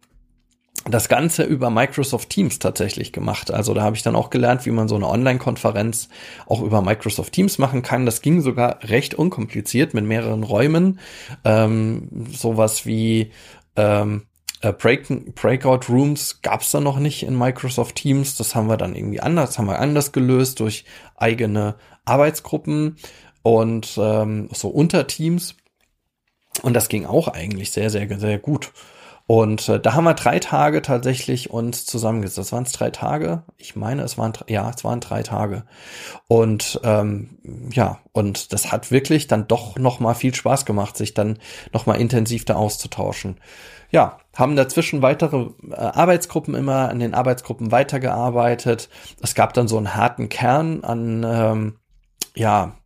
das 0.87 1.09
Ganze 1.09 1.45
über 1.45 1.71
Microsoft 1.71 2.31
Teams 2.31 2.59
tatsächlich 2.59 3.13
gemacht. 3.13 3.51
Also 3.51 3.73
da 3.73 3.83
habe 3.83 3.97
ich 3.97 4.03
dann 4.03 4.17
auch 4.17 4.31
gelernt, 4.31 4.67
wie 4.67 4.71
man 4.71 4.89
so 4.89 4.97
eine 4.97 5.09
Online-Konferenz 5.09 6.09
auch 6.47 6.61
über 6.61 6.83
Microsoft 6.83 7.33
Teams 7.33 7.59
machen 7.59 7.83
kann. 7.83 8.05
Das 8.05 8.21
ging 8.21 8.43
sogar 8.43 8.79
recht 8.83 9.15
unkompliziert 9.15 9.95
mit 9.95 10.05
mehreren 10.05 10.43
Räumen. 10.43 11.01
Ähm, 11.45 12.27
sowas 12.31 12.85
wie 12.85 13.33
ähm, 13.77 14.27
äh, 14.61 14.73
Break 14.73 15.35
Breakout 15.35 15.89
Rooms 15.89 16.41
gab 16.43 16.61
es 16.61 16.71
da 16.71 16.81
noch 16.81 16.99
nicht 16.99 17.23
in 17.23 17.39
Microsoft 17.39 17.97
Teams. 17.97 18.37
Das 18.37 18.55
haben 18.55 18.69
wir 18.69 18.77
dann 18.77 18.95
irgendwie 18.95 19.21
anders, 19.21 19.59
haben 19.59 19.67
wir 19.67 19.79
anders 19.79 20.13
gelöst 20.13 20.61
durch 20.61 20.85
eigene 21.17 21.77
Arbeitsgruppen 22.05 22.97
und 23.43 23.99
ähm, 23.99 24.49
so 24.53 24.69
Unterteams. 24.69 25.55
Und 26.63 26.75
das 26.75 26.89
ging 26.89 27.05
auch 27.07 27.29
eigentlich 27.29 27.73
sehr, 27.73 27.91
sehr, 27.91 28.19
sehr 28.19 28.39
gut. 28.39 28.73
Und 29.27 29.71
äh, 29.71 29.81
da 29.81 29.95
haben 29.95 30.05
wir 30.05 30.15
drei 30.15 30.39
Tage 30.39 30.83
tatsächlich 30.83 31.49
uns 31.51 31.87
zusammengesetzt. 31.87 32.39
Das 32.39 32.53
waren 32.53 32.65
es 32.65 32.73
drei 32.73 32.91
Tage. 32.91 33.43
Ich 33.57 33.75
meine, 33.75 34.03
es 34.03 34.19
waren 34.19 34.35
ja, 34.49 34.71
es 34.75 34.85
waren 34.85 35.01
drei 35.01 35.23
Tage. 35.23 35.65
Und 36.29 36.79
ähm, 36.85 37.39
ja, 37.73 38.01
und 38.13 38.53
das 38.53 38.71
hat 38.71 38.91
wirklich 38.91 39.27
dann 39.27 39.49
doch 39.49 39.77
noch 39.79 39.99
mal 39.99 40.15
viel 40.15 40.35
Spaß 40.35 40.67
gemacht, 40.67 40.99
sich 40.99 41.15
dann 41.15 41.39
noch 41.73 41.87
mal 41.87 41.95
intensiv 41.95 42.45
da 42.45 42.57
auszutauschen. 42.57 43.41
Ja, 43.91 44.19
haben 44.37 44.57
dazwischen 44.57 45.01
weitere 45.01 45.49
äh, 45.71 45.75
Arbeitsgruppen 45.75 46.55
immer 46.55 46.91
an 46.91 46.99
den 46.99 47.15
Arbeitsgruppen 47.15 47.73
weitergearbeitet. 47.73 48.91
Es 49.23 49.35
gab 49.35 49.55
dann 49.55 49.69
so 49.69 49.79
einen 49.79 49.95
harten 49.95 50.29
Kern 50.29 50.85
an 50.85 51.25
ähm, 51.27 51.77
ja 52.35 52.77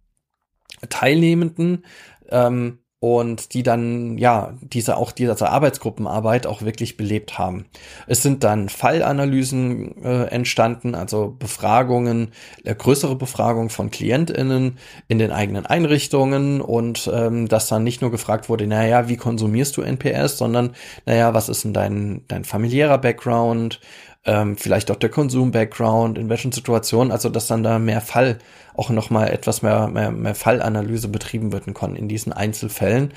Teilnehmenden. 0.89 1.85
Ähm, 2.31 2.79
und 3.01 3.55
die 3.55 3.63
dann 3.63 4.19
ja 4.19 4.55
diese 4.61 4.97
auch 4.97 5.13
diese 5.13 5.49
Arbeitsgruppenarbeit 5.49 6.49
auch 6.49 6.63
wirklich 6.63 6.97
belebt 6.97 7.39
haben. 7.39 7.67
Es 8.09 8.23
sind 8.23 8.43
dann 8.43 8.69
Fallanalysen 8.69 10.03
äh, 10.03 10.25
entstanden, 10.25 10.97
also 10.97 11.37
Befragungen, 11.39 12.33
äh, 12.65 12.75
größere 12.75 13.15
Befragungen 13.15 13.71
von 13.71 13.93
Klientinnen 13.93 14.79
in 15.07 15.19
den 15.21 15.31
eigenen 15.31 15.65
Einrichtungen 15.65 16.61
und 16.61 17.09
ähm, 17.13 17.47
dass 17.47 17.69
dann 17.69 17.85
nicht 17.85 18.01
nur 18.01 18.11
gefragt 18.11 18.49
wurde, 18.49 18.67
naja, 18.67 19.09
wie 19.09 19.17
konsumierst 19.17 19.77
du 19.77 19.83
NPS, 19.83 20.37
sondern 20.37 20.75
naja, 21.07 21.35
was 21.35 21.49
ist 21.49 21.63
denn 21.63 21.73
dein 21.73 22.23
dein 22.27 22.45
familiärer 22.45 22.99
Background, 22.99 23.81
ähm, 24.25 24.57
vielleicht 24.57 24.91
auch 24.91 24.97
der 24.97 25.11
Konsum-Background, 25.11 26.19
in 26.19 26.29
welchen 26.29 26.53
Situationen, 26.53 27.13
also 27.13 27.29
dass 27.29 27.47
dann 27.47 27.63
da 27.63 27.79
mehr 27.79 28.01
Fall, 28.01 28.39
auch 28.75 28.91
nochmal 28.91 29.31
etwas 29.31 29.63
mehr, 29.63 29.89
mehr, 29.89 30.13
mehr 30.13 30.35
Fallanalyse 30.35 31.09
betrieben 31.09 31.53
werden 31.53 31.75
kann 31.75 31.97
in 31.97 32.09
diesen 32.09 32.33
Einzelfällen, 32.33 33.13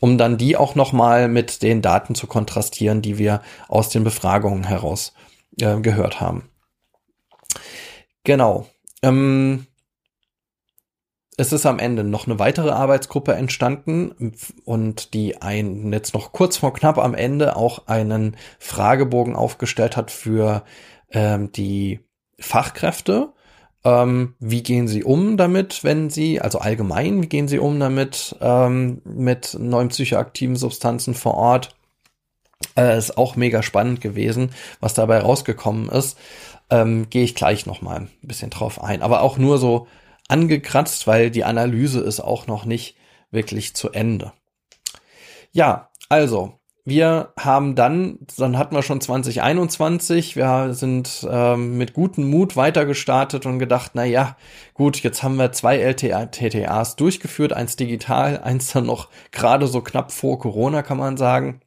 um 0.00 0.18
dann 0.18 0.36
die 0.36 0.56
auch 0.56 0.74
nochmal 0.74 1.28
mit 1.28 1.62
den 1.62 1.80
Daten 1.80 2.14
zu 2.14 2.26
kontrastieren, 2.26 3.02
die 3.02 3.16
wir 3.16 3.40
aus 3.68 3.88
den 3.88 4.02
Befragungen 4.02 4.64
heraus 4.64 5.12
äh, 5.60 5.80
gehört 5.80 6.20
haben. 6.20 6.50
Genau. 8.24 8.66
Ähm, 9.02 9.66
es 11.36 11.52
ist 11.52 11.66
am 11.66 11.78
Ende 11.78 12.02
noch 12.02 12.26
eine 12.26 12.38
weitere 12.38 12.70
Arbeitsgruppe 12.70 13.34
entstanden 13.34 14.32
und 14.64 15.12
die 15.12 15.42
ein, 15.42 15.92
jetzt 15.92 16.14
noch 16.14 16.32
kurz 16.32 16.56
vor 16.56 16.72
knapp 16.72 16.98
am 16.98 17.14
Ende 17.14 17.56
auch 17.56 17.86
einen 17.88 18.36
Fragebogen 18.58 19.36
aufgestellt 19.36 19.96
hat 19.96 20.10
für 20.10 20.62
ähm, 21.10 21.52
die 21.52 22.00
Fachkräfte. 22.38 23.32
Ähm, 23.84 24.34
wie 24.40 24.62
gehen 24.62 24.88
sie 24.88 25.04
um 25.04 25.36
damit, 25.36 25.84
wenn 25.84 26.08
sie, 26.08 26.40
also 26.40 26.58
allgemein, 26.58 27.22
wie 27.22 27.28
gehen 27.28 27.48
sie 27.48 27.58
um 27.58 27.78
damit 27.78 28.34
ähm, 28.40 29.02
mit 29.04 29.56
neuen 29.60 29.88
psychoaktiven 29.88 30.56
Substanzen 30.56 31.14
vor 31.14 31.34
Ort? 31.34 31.76
Äh, 32.76 32.96
ist 32.96 33.18
auch 33.18 33.36
mega 33.36 33.62
spannend 33.62 34.00
gewesen, 34.00 34.50
was 34.80 34.94
dabei 34.94 35.18
rausgekommen 35.18 35.90
ist. 35.90 36.18
Ähm, 36.70 37.08
Gehe 37.10 37.24
ich 37.24 37.34
gleich 37.34 37.66
noch 37.66 37.82
mal 37.82 37.96
ein 37.96 38.08
bisschen 38.22 38.50
drauf 38.50 38.82
ein. 38.82 39.02
Aber 39.02 39.20
auch 39.20 39.36
nur 39.36 39.58
so 39.58 39.86
angekratzt, 40.28 41.06
weil 41.06 41.30
die 41.30 41.44
Analyse 41.44 42.00
ist 42.00 42.20
auch 42.20 42.46
noch 42.46 42.64
nicht 42.64 42.96
wirklich 43.30 43.74
zu 43.74 43.90
Ende. 43.90 44.32
Ja, 45.52 45.90
also, 46.08 46.58
wir 46.84 47.32
haben 47.36 47.74
dann, 47.74 48.20
dann 48.38 48.56
hatten 48.56 48.76
wir 48.76 48.82
schon 48.84 49.00
2021, 49.00 50.36
wir 50.36 50.72
sind 50.72 51.26
ähm, 51.28 51.76
mit 51.76 51.94
gutem 51.94 52.30
Mut 52.30 52.54
weitergestartet 52.54 53.44
und 53.44 53.58
gedacht, 53.58 53.92
na 53.94 54.04
ja, 54.04 54.36
gut, 54.72 55.02
jetzt 55.02 55.24
haben 55.24 55.36
wir 55.36 55.50
zwei 55.50 55.78
LTAs 55.78 56.94
durchgeführt, 56.94 57.52
eins 57.52 57.74
digital, 57.74 58.38
eins 58.38 58.72
dann 58.72 58.86
noch 58.86 59.08
gerade 59.32 59.66
so 59.66 59.80
knapp 59.80 60.12
vor 60.12 60.38
Corona, 60.38 60.82
kann 60.82 60.98
man 60.98 61.16
sagen. 61.16 61.60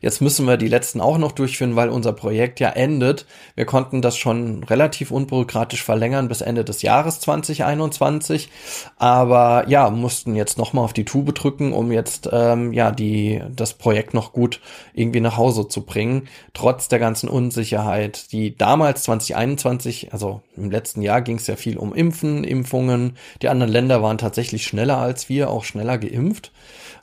Jetzt 0.00 0.20
müssen 0.20 0.46
wir 0.46 0.56
die 0.56 0.68
letzten 0.68 1.00
auch 1.00 1.18
noch 1.18 1.32
durchführen, 1.32 1.76
weil 1.76 1.90
unser 1.90 2.12
Projekt 2.12 2.60
ja 2.60 2.70
endet. 2.70 3.26
Wir 3.54 3.66
konnten 3.66 4.02
das 4.02 4.16
schon 4.16 4.64
relativ 4.64 5.10
unbürokratisch 5.10 5.82
verlängern 5.82 6.28
bis 6.28 6.40
Ende 6.40 6.64
des 6.64 6.82
Jahres 6.82 7.20
2021, 7.20 8.48
aber 8.96 9.68
ja, 9.68 9.90
mussten 9.90 10.34
jetzt 10.34 10.58
nochmal 10.58 10.84
auf 10.84 10.92
die 10.92 11.04
Tube 11.04 11.34
drücken, 11.34 11.72
um 11.72 11.92
jetzt 11.92 12.28
ähm, 12.32 12.72
ja 12.72 12.90
die 12.90 13.42
das 13.54 13.74
Projekt 13.74 14.14
noch 14.14 14.32
gut 14.32 14.60
irgendwie 14.94 15.20
nach 15.20 15.36
Hause 15.36 15.68
zu 15.68 15.82
bringen, 15.82 16.28
trotz 16.54 16.88
der 16.88 16.98
ganzen 16.98 17.28
Unsicherheit, 17.28 18.32
die 18.32 18.56
damals 18.56 19.02
2021, 19.04 20.12
also 20.12 20.42
im 20.56 20.70
letzten 20.70 21.02
Jahr 21.02 21.22
ging 21.22 21.36
es 21.36 21.46
ja 21.46 21.56
viel 21.56 21.76
um 21.76 21.94
Impfen, 21.94 22.44
Impfungen. 22.44 23.16
Die 23.42 23.48
anderen 23.48 23.72
Länder 23.72 24.02
waren 24.02 24.18
tatsächlich 24.18 24.64
schneller 24.64 24.98
als 24.98 25.28
wir, 25.28 25.50
auch 25.50 25.64
schneller 25.64 25.98
geimpft. 25.98 26.52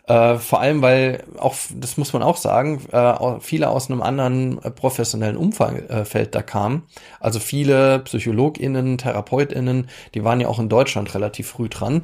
Äh, 0.08 0.38
vor 0.38 0.62
allem, 0.62 0.82
weil 0.82 1.24
auch, 1.38 1.56
das 1.76 1.98
muss 1.98 2.14
man 2.14 2.24
auch 2.24 2.38
sagen, 2.38 2.82
äh, 2.92 3.40
viele 3.42 3.70
aus 3.70 3.90
einem 3.90 4.02
anderen 4.02 4.64
äh, 4.64 4.72
professionellen 4.72 5.36
Umfeld 5.36 6.34
da 6.34 6.42
kamen. 6.42 6.84
Also 7.20 7.40
viele 7.40 8.00
PsychologInnen, 8.00 8.98
TherapeutInnen, 8.98 9.90
die 10.14 10.24
waren 10.24 10.40
ja 10.40 10.48
auch 10.48 10.60
in 10.60 10.70
Deutschland 10.70 11.14
relativ 11.14 11.50
früh 11.50 11.68
dran. 11.68 12.04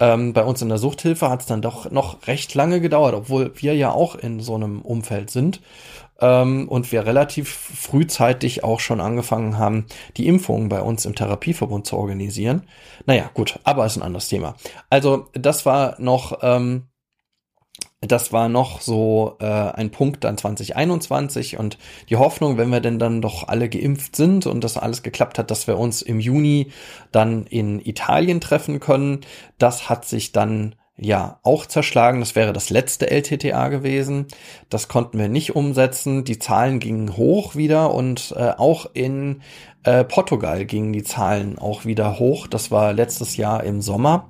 Ähm, 0.00 0.32
bei 0.32 0.42
uns 0.42 0.62
in 0.62 0.68
der 0.68 0.78
Suchthilfe 0.78 1.30
hat 1.30 1.42
es 1.42 1.46
dann 1.46 1.62
doch 1.62 1.92
noch 1.92 2.26
recht 2.26 2.54
lange 2.54 2.80
gedauert, 2.80 3.14
obwohl 3.14 3.52
wir 3.54 3.76
ja 3.76 3.92
auch 3.92 4.16
in 4.16 4.40
so 4.40 4.56
einem 4.56 4.82
Umfeld 4.82 5.30
sind. 5.30 5.60
Ähm, 6.20 6.68
und 6.68 6.90
wir 6.90 7.06
relativ 7.06 7.48
frühzeitig 7.50 8.64
auch 8.64 8.80
schon 8.80 9.00
angefangen 9.00 9.58
haben, 9.58 9.86
die 10.16 10.26
Impfungen 10.26 10.68
bei 10.68 10.80
uns 10.80 11.04
im 11.04 11.14
Therapieverbund 11.14 11.86
zu 11.86 11.96
organisieren. 11.96 12.64
Naja, 13.06 13.30
gut, 13.32 13.60
aber 13.62 13.86
ist 13.86 13.96
ein 13.96 14.02
anderes 14.02 14.26
Thema. 14.26 14.56
Also 14.90 15.28
das 15.34 15.66
war 15.66 15.94
noch 16.00 16.38
ähm, 16.42 16.88
das 18.06 18.32
war 18.32 18.48
noch 18.48 18.80
so 18.80 19.36
äh, 19.40 19.44
ein 19.44 19.90
Punkt 19.90 20.24
dann 20.24 20.36
2021 20.36 21.58
und 21.58 21.78
die 22.08 22.16
Hoffnung, 22.16 22.58
wenn 22.58 22.70
wir 22.70 22.80
denn 22.80 22.98
dann 22.98 23.22
doch 23.22 23.48
alle 23.48 23.68
geimpft 23.68 24.16
sind 24.16 24.46
und 24.46 24.64
das 24.64 24.76
alles 24.76 25.02
geklappt 25.02 25.38
hat, 25.38 25.50
dass 25.50 25.66
wir 25.66 25.78
uns 25.78 26.02
im 26.02 26.20
Juni 26.20 26.70
dann 27.12 27.46
in 27.46 27.80
Italien 27.80 28.40
treffen 28.40 28.80
können, 28.80 29.20
das 29.58 29.88
hat 29.88 30.04
sich 30.04 30.32
dann 30.32 30.74
ja 30.96 31.38
auch 31.42 31.66
zerschlagen. 31.66 32.20
Das 32.20 32.34
wäre 32.34 32.52
das 32.52 32.70
letzte 32.70 33.10
LTTA 33.10 33.68
gewesen. 33.68 34.26
Das 34.68 34.88
konnten 34.88 35.18
wir 35.18 35.28
nicht 35.28 35.56
umsetzen. 35.56 36.24
Die 36.24 36.38
Zahlen 36.38 36.78
gingen 36.78 37.16
hoch 37.16 37.56
wieder 37.56 37.92
und 37.92 38.34
äh, 38.36 38.50
auch 38.56 38.86
in 38.94 39.42
äh, 39.82 40.04
Portugal 40.04 40.64
gingen 40.64 40.92
die 40.92 41.02
Zahlen 41.02 41.58
auch 41.58 41.84
wieder 41.84 42.18
hoch. 42.18 42.46
Das 42.46 42.70
war 42.70 42.92
letztes 42.92 43.36
Jahr 43.36 43.64
im 43.64 43.80
Sommer 43.80 44.28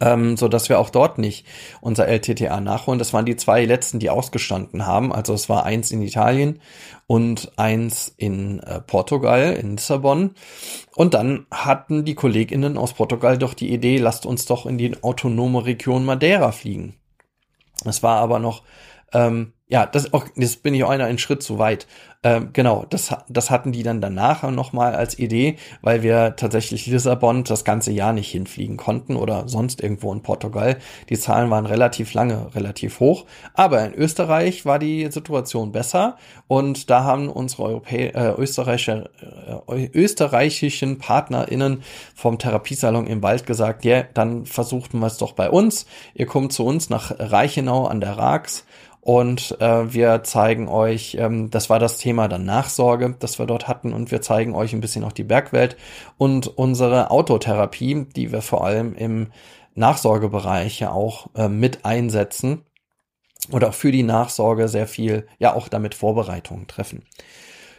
ähm, 0.00 0.36
so 0.36 0.48
dass 0.48 0.68
wir 0.68 0.78
auch 0.78 0.90
dort 0.90 1.18
nicht 1.18 1.46
unser 1.80 2.06
LTTA 2.06 2.60
nachholen. 2.60 2.98
Das 2.98 3.12
waren 3.12 3.24
die 3.24 3.36
zwei 3.36 3.64
letzten, 3.64 3.98
die 3.98 4.10
ausgestanden 4.10 4.86
haben. 4.86 5.12
Also 5.12 5.34
es 5.34 5.48
war 5.48 5.64
eins 5.64 5.90
in 5.90 6.02
Italien 6.02 6.60
und 7.06 7.52
eins 7.56 8.12
in 8.16 8.60
äh, 8.60 8.80
Portugal, 8.80 9.54
in 9.54 9.76
Lissabon. 9.76 10.34
Und 10.94 11.14
dann 11.14 11.46
hatten 11.50 12.04
die 12.04 12.14
KollegInnen 12.14 12.76
aus 12.76 12.92
Portugal 12.94 13.38
doch 13.38 13.54
die 13.54 13.72
Idee, 13.72 13.98
lasst 13.98 14.26
uns 14.26 14.46
doch 14.46 14.66
in 14.66 14.78
die 14.78 15.02
autonome 15.02 15.64
Region 15.64 16.04
Madeira 16.04 16.52
fliegen. 16.52 16.96
Es 17.84 18.02
war 18.02 18.18
aber 18.18 18.38
noch 18.38 18.62
ähm, 19.12 19.53
ja, 19.66 19.86
das, 19.86 20.12
auch, 20.12 20.26
jetzt 20.36 20.62
bin 20.62 20.74
ich 20.74 20.84
auch 20.84 20.90
einer 20.90 21.06
einen 21.06 21.18
Schritt 21.18 21.42
zu 21.42 21.58
weit. 21.58 21.86
Ähm, 22.22 22.50
genau, 22.52 22.84
das, 22.88 23.14
das 23.28 23.50
hatten 23.50 23.72
die 23.72 23.82
dann 23.82 24.02
danach 24.02 24.42
nochmal 24.50 24.94
als 24.94 25.18
Idee, 25.18 25.56
weil 25.80 26.02
wir 26.02 26.36
tatsächlich 26.36 26.86
Lissabon 26.86 27.44
das 27.44 27.64
ganze 27.64 27.90
Jahr 27.90 28.12
nicht 28.12 28.30
hinfliegen 28.30 28.76
konnten 28.76 29.16
oder 29.16 29.48
sonst 29.48 29.82
irgendwo 29.82 30.12
in 30.12 30.22
Portugal. 30.22 30.78
Die 31.08 31.18
Zahlen 31.18 31.50
waren 31.50 31.64
relativ 31.64 32.12
lange, 32.12 32.54
relativ 32.54 33.00
hoch. 33.00 33.24
Aber 33.54 33.84
in 33.84 33.94
Österreich 33.94 34.66
war 34.66 34.78
die 34.78 35.10
Situation 35.10 35.72
besser 35.72 36.16
und 36.46 36.90
da 36.90 37.04
haben 37.04 37.30
unsere 37.30 37.64
Europä 37.64 38.08
äh, 38.08 38.34
österreichische, 38.38 39.10
äh, 39.68 39.86
österreichischen 39.94 40.98
PartnerInnen 40.98 41.82
vom 42.14 42.38
Therapiesalon 42.38 43.06
im 43.06 43.22
Wald 43.22 43.46
gesagt, 43.46 43.84
ja, 43.84 43.96
yeah, 43.96 44.06
dann 44.12 44.44
versuchten 44.44 44.98
wir 44.98 45.06
es 45.06 45.18
doch 45.18 45.32
bei 45.32 45.48
uns. 45.48 45.86
Ihr 46.14 46.26
kommt 46.26 46.52
zu 46.52 46.64
uns 46.64 46.90
nach 46.90 47.14
Reichenau 47.18 47.86
an 47.86 48.00
der 48.00 48.18
Rax 48.18 48.64
und 49.04 49.60
äh, 49.60 49.92
wir 49.92 50.22
zeigen 50.22 50.66
euch, 50.66 51.18
ähm, 51.20 51.50
das 51.50 51.68
war 51.68 51.78
das 51.78 51.98
Thema 51.98 52.26
dann 52.26 52.46
Nachsorge, 52.46 53.14
das 53.18 53.38
wir 53.38 53.44
dort 53.44 53.68
hatten. 53.68 53.92
Und 53.92 54.10
wir 54.10 54.22
zeigen 54.22 54.54
euch 54.54 54.72
ein 54.72 54.80
bisschen 54.80 55.04
auch 55.04 55.12
die 55.12 55.24
Bergwelt 55.24 55.76
und 56.16 56.46
unsere 56.46 57.10
Autotherapie, 57.10 58.06
die 58.16 58.32
wir 58.32 58.40
vor 58.40 58.64
allem 58.64 58.94
im 58.94 59.26
Nachsorgebereich 59.74 60.80
ja 60.80 60.90
auch 60.92 61.26
äh, 61.34 61.48
mit 61.48 61.84
einsetzen 61.84 62.62
oder 63.52 63.68
auch 63.68 63.74
für 63.74 63.92
die 63.92 64.04
Nachsorge 64.04 64.68
sehr 64.68 64.86
viel, 64.86 65.26
ja 65.38 65.52
auch 65.52 65.68
damit 65.68 65.94
Vorbereitungen 65.94 66.66
treffen. 66.66 67.02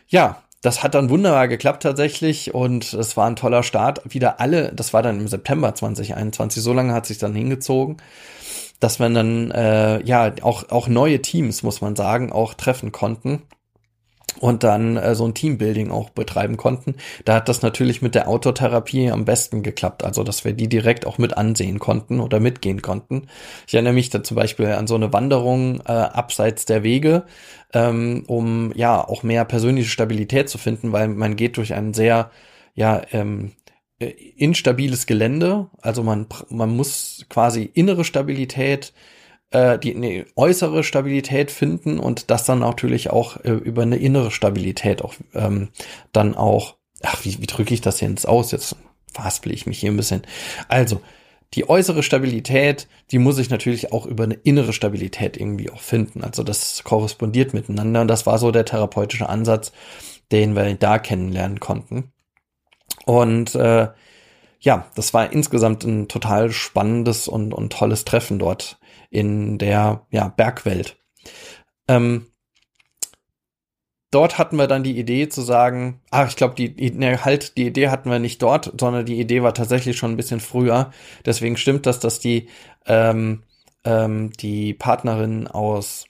Ja, 0.08 0.44
das 0.62 0.84
hat 0.84 0.94
dann 0.94 1.10
wunderbar 1.10 1.48
geklappt 1.48 1.82
tatsächlich 1.82 2.54
und 2.54 2.94
es 2.94 3.18
war 3.18 3.26
ein 3.26 3.36
toller 3.36 3.64
Start. 3.64 4.02
Wieder 4.06 4.40
alle, 4.40 4.72
das 4.76 4.94
war 4.94 5.02
dann 5.02 5.20
im 5.20 5.28
September 5.28 5.74
2021, 5.74 6.62
so 6.62 6.72
lange 6.72 6.94
hat 6.94 7.08
sich 7.08 7.18
dann 7.18 7.34
hingezogen 7.34 7.98
dass 8.80 9.00
man 9.00 9.14
dann 9.14 9.52
äh, 9.52 10.04
ja 10.04 10.34
auch 10.42 10.70
auch 10.70 10.88
neue 10.88 11.22
Teams 11.22 11.64
muss 11.64 11.82
man 11.82 11.96
sagen 11.96 12.32
auch 12.32 12.54
treffen 12.54 12.92
konnten 12.92 13.44
und 14.40 14.64
dann 14.64 14.98
äh, 14.98 15.16
so 15.16 15.26
ein 15.26 15.34
Teambuilding 15.34 15.92
auch 15.92 16.10
betreiben 16.10 16.58
konnten. 16.58 16.96
Da 17.24 17.36
hat 17.36 17.50
das 17.50 17.62
natürlich 17.62 18.02
mit 18.02 18.16
der 18.16 18.28
Autotherapie 18.28 19.10
am 19.12 19.26
besten 19.26 19.64
geklappt, 19.64 20.04
also 20.04 20.24
dass 20.24 20.46
wir 20.46 20.54
die 20.54 20.68
direkt 20.68 21.06
auch 21.06 21.18
mit 21.18 21.38
ansehen 21.38 21.80
konnten 21.80 22.20
oder 22.20 22.40
mitgehen 22.40 22.82
konnten. 22.82 23.28
Ich 23.68 23.74
erinnere 23.74 23.94
mich 23.94 24.10
da 24.10 24.24
zum 24.24 24.36
Beispiel 24.36 24.68
an 24.68 24.88
so 24.88 24.96
eine 24.96 25.14
Wanderung 25.14 25.82
äh, 25.88 25.92
abseits 25.92 26.66
der 26.66 26.84
Wege, 26.84 27.26
ähm, 27.74 28.24
um 28.28 28.72
ja 28.76 29.06
auch 29.06 29.24
mehr 29.24 29.46
persönliche 29.46 29.90
Stabilität 29.90 30.50
zu 30.50 30.58
finden, 30.58 30.92
weil 30.92 31.08
man 31.08 31.36
geht 31.36 31.58
durch 31.58 31.74
einen 31.74 31.94
sehr 31.94 32.32
ja 32.74 33.02
ähm, 33.12 33.54
äh, 33.65 33.65
instabiles 34.00 35.06
Gelände. 35.06 35.70
Also 35.82 36.04
man, 36.04 36.28
man 36.50 36.76
muss 36.76 37.26
quasi 37.30 37.70
innere 37.74 38.04
Stabilität, 38.04 38.94
äh, 39.52 39.80
die 39.80 39.96
nee, 39.96 40.26
äußere 40.36 40.84
Stabilität 40.84 41.52
finden 41.52 42.00
und 42.00 42.30
das 42.30 42.46
dann 42.46 42.60
natürlich 42.60 43.10
auch 43.10 43.38
äh, 43.44 43.52
über 43.52 43.84
eine 43.84 43.98
innere 43.98 44.32
Stabilität 44.32 45.02
auch 45.02 45.16
ähm, 45.34 45.70
dann 46.12 46.36
auch, 46.36 46.76
ach, 47.04 47.24
wie, 47.24 47.40
wie 47.40 47.48
drücke 47.48 47.74
ich 47.74 47.82
das 47.82 48.02
jetzt 48.02 48.28
aus? 48.28 48.52
Jetzt 48.52 48.76
verhaspel 49.14 49.54
ich 49.54 49.66
mich 49.66 49.80
hier 49.80 49.92
ein 49.92 49.98
bisschen. 49.98 50.24
Also, 50.68 51.02
die 51.54 51.70
äußere 51.70 52.04
Stabilität, 52.04 52.88
die 53.12 53.20
muss 53.20 53.38
ich 53.38 53.50
natürlich 53.50 53.94
auch 53.94 54.06
über 54.06 54.26
eine 54.26 54.34
innere 54.34 54.74
Stabilität 54.74 55.38
irgendwie 55.38 55.70
auch 55.70 55.80
finden. 55.80 56.22
Also 56.22 56.44
das 56.44 56.84
korrespondiert 56.84 57.54
miteinander. 57.54 58.02
Und 58.02 58.10
das 58.10 58.26
war 58.26 58.40
so 58.40 58.52
der 58.52 58.66
therapeutische 58.66 59.30
Ansatz, 59.30 59.72
den 60.34 60.56
wir 60.56 60.74
da 60.76 61.00
kennenlernen 61.00 61.62
konnten. 61.62 62.12
Und 63.06 63.56
äh, 63.56 63.90
ja, 64.60 64.88
das 64.96 65.14
war 65.14 65.32
insgesamt 65.32 65.84
ein 65.84 66.08
total 66.08 66.52
spannendes 66.52 67.28
und, 67.28 67.54
und 67.54 67.72
tolles 67.72 68.06
Treffen 68.06 68.40
dort 68.40 68.80
in 69.10 69.58
der 69.58 70.06
ja, 70.10 70.30
Bergwelt. 70.30 70.98
Ähm, 71.88 72.28
dort 74.12 74.38
hatten 74.38 74.58
wir 74.58 74.68
dann 74.68 74.84
die 74.84 74.98
Idee 74.98 75.30
zu 75.30 75.42
sagen, 75.42 76.02
ah, 76.10 76.26
ich 76.26 76.36
glaube, 76.36 76.56
die, 76.56 76.92
ne, 76.92 77.24
halt, 77.24 77.58
die 77.58 77.68
Idee 77.68 77.90
hatten 77.90 78.10
wir 78.10 78.20
nicht 78.20 78.42
dort, 78.42 78.74
sondern 78.80 79.06
die 79.06 79.20
Idee 79.20 79.44
war 79.44 79.54
tatsächlich 79.54 79.98
schon 79.98 80.12
ein 80.12 80.18
bisschen 80.18 80.40
früher. 80.40 80.92
Deswegen 81.26 81.58
stimmt 81.58 81.86
das, 81.86 82.00
dass 82.00 82.20
die, 82.20 82.50
ähm, 82.88 83.44
ähm, 83.84 84.32
die 84.32 84.74
Partnerin 84.74 85.48
aus 85.48 86.06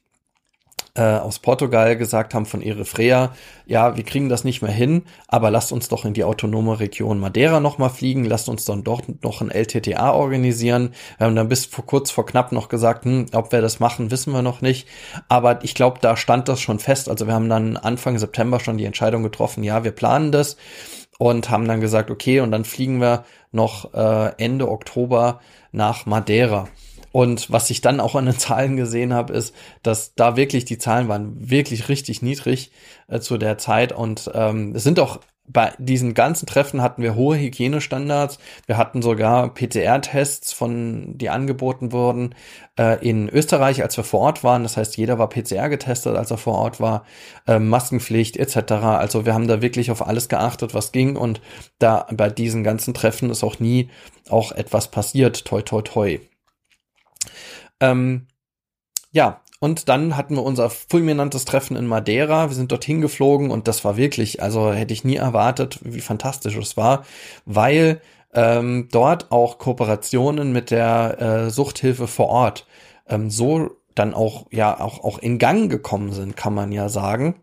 äh, 0.95 1.01
aus 1.01 1.39
Portugal 1.39 1.97
gesagt 1.97 2.33
haben 2.33 2.45
von 2.45 2.61
Eritrea, 2.61 3.33
ja, 3.65 3.95
wir 3.97 4.03
kriegen 4.03 4.29
das 4.29 4.43
nicht 4.43 4.61
mehr 4.61 4.71
hin, 4.71 5.03
aber 5.27 5.51
lasst 5.51 5.71
uns 5.71 5.89
doch 5.89 6.05
in 6.05 6.13
die 6.13 6.23
autonome 6.23 6.79
Region 6.79 7.19
Madeira 7.19 7.59
nochmal 7.59 7.89
fliegen, 7.89 8.23
lasst 8.23 8.49
uns 8.49 8.65
dann 8.65 8.83
dort 8.83 9.23
noch 9.23 9.41
ein 9.41 9.51
LTTA 9.51 10.11
organisieren. 10.11 10.93
Wir 11.17 11.27
haben 11.27 11.35
dann 11.35 11.49
bis 11.49 11.65
vor 11.65 11.85
kurz 11.85 12.11
vor 12.11 12.25
knapp 12.25 12.51
noch 12.51 12.69
gesagt, 12.69 13.05
hm, 13.05 13.27
ob 13.33 13.51
wir 13.51 13.61
das 13.61 13.79
machen, 13.79 14.11
wissen 14.11 14.33
wir 14.33 14.41
noch 14.41 14.61
nicht. 14.61 14.87
Aber 15.27 15.63
ich 15.63 15.75
glaube, 15.75 15.99
da 16.01 16.15
stand 16.15 16.47
das 16.47 16.61
schon 16.61 16.79
fest. 16.79 17.09
Also 17.09 17.27
wir 17.27 17.33
haben 17.33 17.49
dann 17.49 17.77
Anfang 17.77 18.17
September 18.17 18.59
schon 18.59 18.77
die 18.77 18.85
Entscheidung 18.85 19.23
getroffen, 19.23 19.63
ja, 19.63 19.83
wir 19.83 19.91
planen 19.91 20.31
das 20.31 20.57
und 21.17 21.49
haben 21.49 21.67
dann 21.67 21.81
gesagt, 21.81 22.11
okay, 22.11 22.39
und 22.39 22.51
dann 22.51 22.65
fliegen 22.65 22.99
wir 22.99 23.23
noch 23.51 23.93
äh, 23.93 24.31
Ende 24.37 24.69
Oktober 24.69 25.39
nach 25.71 26.05
Madeira. 26.05 26.67
Und 27.15 27.49
was 27.49 27.69
ich 27.69 27.79
dann 27.79 28.01
auch 28.01 28.15
an 28.15 28.25
den 28.25 28.37
Zahlen 28.37 28.75
gesehen 28.75 29.13
habe, 29.13 29.31
ist, 29.31 29.55
dass 29.83 30.15
da 30.15 30.35
wirklich 30.35 30.65
die 30.65 30.77
Zahlen 30.77 31.07
waren 31.07 31.49
wirklich 31.49 31.87
richtig 31.87 32.21
niedrig 32.21 32.73
äh, 33.07 33.21
zu 33.21 33.37
der 33.37 33.57
Zeit. 33.57 33.93
Und 33.93 34.29
ähm, 34.33 34.73
es 34.75 34.83
sind 34.83 34.99
auch 34.99 35.21
bei 35.47 35.71
diesen 35.77 36.13
ganzen 36.13 36.45
Treffen 36.45 36.81
hatten 36.81 37.01
wir 37.01 37.15
hohe 37.15 37.37
Hygienestandards. 37.37 38.37
Wir 38.65 38.75
hatten 38.75 39.01
sogar 39.01 39.53
PCR-Tests 39.53 40.51
von, 40.51 41.17
die 41.17 41.29
angeboten 41.29 41.93
wurden 41.93 42.35
äh, 42.77 43.01
in 43.07 43.29
Österreich, 43.29 43.81
als 43.81 43.95
wir 43.95 44.03
vor 44.03 44.19
Ort 44.19 44.43
waren. 44.43 44.63
Das 44.63 44.75
heißt, 44.75 44.97
jeder 44.97 45.17
war 45.17 45.29
PCR 45.29 45.69
getestet, 45.69 46.17
als 46.17 46.31
er 46.31 46.37
vor 46.37 46.55
Ort 46.55 46.81
war. 46.81 47.05
Äh, 47.47 47.59
Maskenpflicht 47.59 48.35
etc. 48.35 48.73
Also 48.73 49.25
wir 49.25 49.33
haben 49.33 49.47
da 49.47 49.61
wirklich 49.61 49.89
auf 49.89 50.05
alles 50.05 50.27
geachtet, 50.27 50.73
was 50.73 50.91
ging. 50.91 51.15
Und 51.15 51.39
da 51.79 52.07
bei 52.11 52.29
diesen 52.29 52.65
ganzen 52.65 52.93
Treffen 52.93 53.29
ist 53.29 53.41
auch 53.41 53.61
nie 53.61 53.89
auch 54.27 54.51
etwas 54.51 54.91
passiert. 54.91 55.45
Toi, 55.45 55.61
toi, 55.61 55.81
toi. 55.81 56.19
Ähm, 57.79 58.27
ja, 59.11 59.41
und 59.59 59.89
dann 59.89 60.17
hatten 60.17 60.35
wir 60.35 60.43
unser 60.43 60.69
fulminantes 60.69 61.45
Treffen 61.45 61.77
in 61.77 61.87
Madeira. 61.87 62.49
Wir 62.49 62.55
sind 62.55 62.71
dorthin 62.71 63.01
geflogen 63.01 63.51
und 63.51 63.67
das 63.67 63.85
war 63.85 63.97
wirklich, 63.97 64.41
also 64.41 64.71
hätte 64.71 64.93
ich 64.93 65.03
nie 65.03 65.15
erwartet, 65.15 65.79
wie 65.83 66.01
fantastisch 66.01 66.55
es 66.57 66.77
war, 66.77 67.05
weil 67.45 68.01
ähm, 68.33 68.89
dort 68.91 69.31
auch 69.31 69.57
Kooperationen 69.57 70.51
mit 70.51 70.71
der 70.71 71.21
äh, 71.21 71.49
Suchthilfe 71.49 72.07
vor 72.07 72.27
Ort 72.27 72.67
ähm, 73.07 73.29
so 73.29 73.71
dann 73.95 74.13
auch 74.13 74.47
ja 74.51 74.77
auch 74.79 75.03
auch 75.03 75.19
in 75.19 75.39
Gang 75.39 75.71
gekommen 75.71 76.11
sind, 76.11 76.35
kann 76.35 76.53
man 76.53 76.71
ja 76.71 76.89
sagen. 76.89 77.35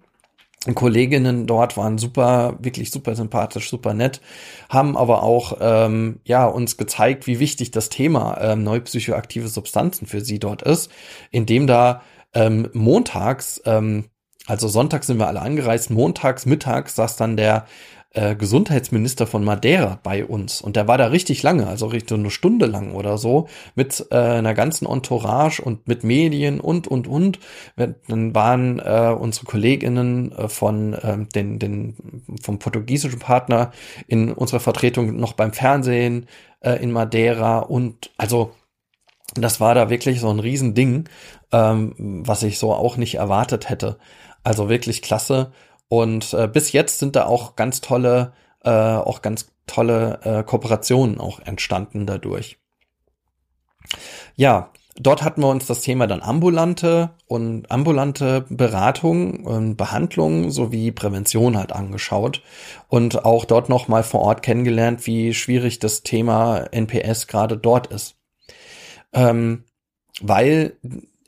Kolleginnen 0.75 1.47
dort 1.47 1.77
waren 1.77 1.99
super, 1.99 2.57
wirklich 2.61 2.91
super 2.91 3.17
sympathisch, 3.17 3.69
super 3.69 3.95
nett, 3.95 4.21
haben 4.69 4.97
aber 4.97 5.23
auch 5.23 5.59
ähm, 5.61 6.21
ja 6.25 6.47
uns 6.47 6.77
gezeigt, 6.77 7.27
wie 7.27 7.41
wichtig 7.41 7.73
das 7.73 7.89
Thema 7.89 8.39
ähm, 8.41 8.63
neupsychoaktive 8.63 9.49
Substanzen 9.49 10.07
für 10.07 10.21
sie 10.21 10.39
dort 10.39 10.63
ist, 10.63 10.91
indem 11.31 11.67
da 11.67 12.03
ähm, 12.33 12.69
montags, 12.73 13.61
ähm, 13.65 14.05
also 14.47 14.69
sonntags 14.69 15.09
sind 15.09 15.19
wir 15.19 15.27
alle 15.27 15.43
angereist, 15.43 15.91
montags 15.91 16.47
mittags 16.47 16.95
saß 16.95 17.17
dann 17.17 17.37
der 17.37 17.67
äh, 18.15 18.37
Gesundheitsminister 18.37 19.27
von 19.27 19.45
Madeira 19.45 19.99
bei 20.03 20.25
uns 20.25 20.61
und 20.61 20.77
der 20.77 20.89
war 20.89 20.99
da 20.99 21.07
richtig 21.07 21.43
lange, 21.43 21.67
also 21.67 21.87
richtig 21.87 22.19
eine 22.19 22.31
Stunde 22.31 22.67
lang 22.67 22.95
oder 22.95 23.19
so, 23.19 23.49
mit 23.75 24.07
äh, 24.11 24.17
einer 24.17 24.55
ganzen 24.55 24.87
Entourage 24.87 25.63
und 25.63 25.89
mit 25.89 26.05
Medien 26.05 26.61
und 26.61 26.89
und 26.89 27.07
und. 27.07 27.39
Dann 27.77 28.35
waren 28.35 28.79
äh, 28.81 29.15
unsere 29.19 29.47
Kolleginnen 29.47 30.33
äh, 30.33 30.49
von 30.49 30.95
äh, 30.95 31.25
den, 31.35 31.59
den 31.59 32.23
vom 32.43 32.59
portugiesischen 32.59 33.19
Partner 33.19 33.73
in 34.07 34.33
unserer 34.33 34.61
Vertretung 34.61 35.17
noch 35.17 35.33
beim 35.33 35.53
Fernsehen 35.53 36.27
äh, 36.61 36.83
in 36.83 36.93
Madeira 36.93 37.61
und 37.61 38.11
also 38.19 38.53
das 39.35 39.61
war 39.61 39.75
da 39.75 39.89
wirklich 39.89 40.21
so 40.21 40.29
ein 40.29 40.41
Riesending, 40.41 41.09
ähm, 41.53 41.95
was 42.27 42.43
ich 42.43 42.59
so 42.59 42.73
auch 42.75 42.97
nicht 42.97 43.15
erwartet 43.15 43.71
hätte. 43.71 43.99
Also 44.45 44.69
wirklich 44.69 45.03
klasse. 45.03 45.53
Und 45.93 46.33
äh, 46.33 46.49
bis 46.49 46.73
jetzt 46.73 47.01
sind 47.01 47.17
da 47.17 47.27
auch 47.27 47.55
ganz 47.55 47.83
tolle, 47.83 48.33
äh, 48.65 48.71
auch 48.71 49.21
ganz 49.21 49.53
tolle 49.67 50.21
äh, 50.25 50.43
Kooperationen 50.43 51.21
auch 51.21 51.39
entstanden 51.41 52.07
dadurch. 52.07 52.57
Ja, 54.35 54.71
dort 54.97 55.23
hatten 55.23 55.43
wir 55.43 55.51
uns 55.51 55.67
das 55.67 55.83
Thema 55.83 56.07
dann 56.07 56.23
ambulante 56.23 57.11
und 57.27 57.71
ambulante 57.71 58.47
Beratung 58.49 59.45
und 59.45 59.77
Behandlung 59.77 60.51
sowie 60.51 60.93
Prävention 60.93 61.59
halt 61.59 61.73
angeschaut 61.73 62.41
und 62.89 63.27
auch 63.27 63.45
dort 63.45 63.69
nochmal 63.69 64.03
vor 64.03 64.23
Ort 64.23 64.43
kennengelernt, 64.43 65.07
wie 65.07 65.35
schwierig 65.35 65.79
das 65.79 66.03
Thema 66.03 66.69
NPS 66.73 67.27
gerade 67.27 67.59
dort 67.59 67.89
ist. 67.89 68.17
Ähm, 69.13 69.65
weil 70.23 70.79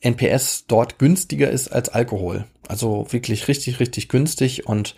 NPS 0.05 0.67
dort 0.67 0.99
günstiger 0.99 1.51
ist 1.51 1.69
als 1.69 1.89
Alkohol. 1.89 2.45
Also 2.69 3.07
wirklich 3.11 3.49
richtig, 3.49 3.81
richtig 3.81 4.09
günstig 4.09 4.67
und 4.67 4.97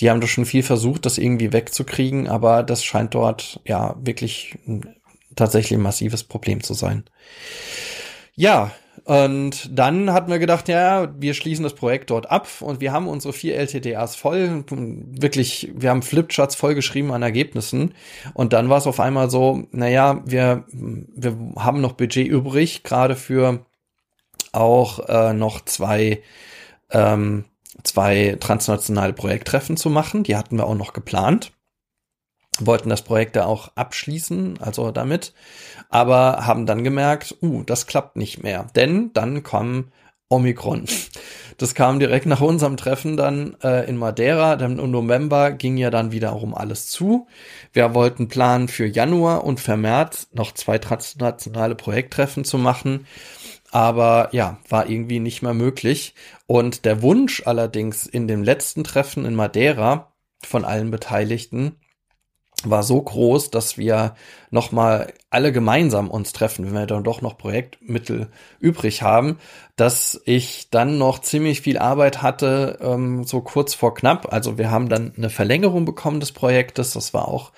die 0.00 0.10
haben 0.10 0.20
da 0.20 0.26
schon 0.26 0.44
viel 0.44 0.62
versucht, 0.62 1.06
das 1.06 1.18
irgendwie 1.18 1.52
wegzukriegen, 1.52 2.28
aber 2.28 2.62
das 2.62 2.84
scheint 2.84 3.14
dort 3.14 3.60
ja 3.64 3.96
wirklich 3.98 4.58
tatsächlich 5.36 5.78
ein 5.78 5.82
massives 5.82 6.24
Problem 6.24 6.62
zu 6.62 6.74
sein. 6.74 7.04
Ja, 8.34 8.72
Und 9.04 9.70
dann 9.78 10.12
hatten 10.12 10.32
wir 10.32 10.40
gedacht, 10.40 10.68
ja, 10.68 11.14
wir 11.16 11.34
schließen 11.34 11.62
das 11.62 11.74
Projekt 11.74 12.10
dort 12.10 12.28
ab 12.28 12.48
und 12.60 12.80
wir 12.80 12.92
haben 12.92 13.06
unsere 13.06 13.32
vier 13.32 13.54
LTDAs 13.56 14.16
voll, 14.16 14.64
wirklich, 14.68 15.70
wir 15.76 15.90
haben 15.90 16.02
Flipcharts 16.02 16.56
vollgeschrieben 16.56 17.12
an 17.12 17.22
Ergebnissen. 17.22 17.94
Und 18.34 18.52
dann 18.52 18.68
war 18.68 18.78
es 18.78 18.86
auf 18.88 18.98
einmal 18.98 19.30
so, 19.30 19.62
naja, 19.70 20.22
wir, 20.26 20.64
wir 20.72 21.38
haben 21.56 21.80
noch 21.80 21.92
Budget 21.92 22.26
übrig, 22.26 22.82
gerade 22.82 23.14
für 23.14 23.64
auch 24.56 25.08
äh, 25.08 25.32
noch 25.32 25.64
zwei, 25.64 26.22
ähm, 26.90 27.44
zwei 27.82 28.36
transnationale 28.40 29.12
Projekttreffen 29.12 29.76
zu 29.76 29.90
machen. 29.90 30.22
Die 30.22 30.36
hatten 30.36 30.56
wir 30.56 30.66
auch 30.66 30.74
noch 30.74 30.92
geplant 30.92 31.52
wollten 32.60 32.88
das 32.88 33.02
Projekt 33.02 33.36
da 33.36 33.44
auch 33.44 33.72
abschließen, 33.74 34.58
also 34.60 34.90
damit, 34.90 35.34
aber 35.88 36.46
haben 36.46 36.66
dann 36.66 36.84
gemerkt, 36.84 37.36
uh, 37.42 37.62
das 37.64 37.86
klappt 37.86 38.16
nicht 38.16 38.42
mehr, 38.42 38.66
denn 38.74 39.10
dann 39.12 39.42
kam 39.42 39.88
Omikron. 40.28 40.86
Das 41.58 41.74
kam 41.74 42.00
direkt 42.00 42.26
nach 42.26 42.40
unserem 42.40 42.76
Treffen 42.76 43.16
dann 43.16 43.56
äh, 43.62 43.88
in 43.88 43.96
Madeira. 43.96 44.56
Dann 44.56 44.78
im 44.78 44.90
November 44.90 45.52
ging 45.52 45.76
ja 45.76 45.88
dann 45.88 46.10
wieder 46.10 46.34
um 46.34 46.54
alles 46.54 46.88
zu. 46.88 47.28
Wir 47.72 47.94
wollten 47.94 48.28
planen 48.28 48.68
für 48.68 48.86
Januar 48.86 49.44
und 49.44 49.60
für 49.60 49.76
März 49.76 50.28
noch 50.32 50.52
zwei 50.52 50.78
transnationale 50.78 51.76
Projekttreffen 51.76 52.44
zu 52.44 52.58
machen. 52.58 53.06
Aber 53.76 54.30
ja, 54.32 54.56
war 54.70 54.88
irgendwie 54.88 55.20
nicht 55.20 55.42
mehr 55.42 55.52
möglich. 55.52 56.14
Und 56.46 56.86
der 56.86 57.02
Wunsch 57.02 57.42
allerdings 57.44 58.06
in 58.06 58.26
dem 58.26 58.42
letzten 58.42 58.84
Treffen 58.84 59.26
in 59.26 59.34
Madeira 59.34 60.14
von 60.42 60.64
allen 60.64 60.90
Beteiligten 60.90 61.76
war 62.64 62.82
so 62.82 63.02
groß, 63.02 63.50
dass 63.50 63.76
wir 63.76 64.14
nochmal 64.50 65.12
alle 65.28 65.52
gemeinsam 65.52 66.08
uns 66.08 66.32
treffen, 66.32 66.64
wenn 66.64 66.72
wir 66.72 66.86
dann 66.86 67.04
doch 67.04 67.20
noch 67.20 67.36
Projektmittel 67.36 68.28
übrig 68.60 69.02
haben, 69.02 69.36
dass 69.76 70.22
ich 70.24 70.70
dann 70.70 70.96
noch 70.96 71.18
ziemlich 71.18 71.60
viel 71.60 71.76
Arbeit 71.76 72.22
hatte, 72.22 72.78
ähm, 72.80 73.24
so 73.24 73.42
kurz 73.42 73.74
vor 73.74 73.92
knapp. 73.92 74.32
Also 74.32 74.56
wir 74.56 74.70
haben 74.70 74.88
dann 74.88 75.12
eine 75.18 75.28
Verlängerung 75.28 75.84
bekommen 75.84 76.20
des 76.20 76.32
Projektes, 76.32 76.94
das 76.94 77.12
war 77.12 77.28
auch 77.28 77.52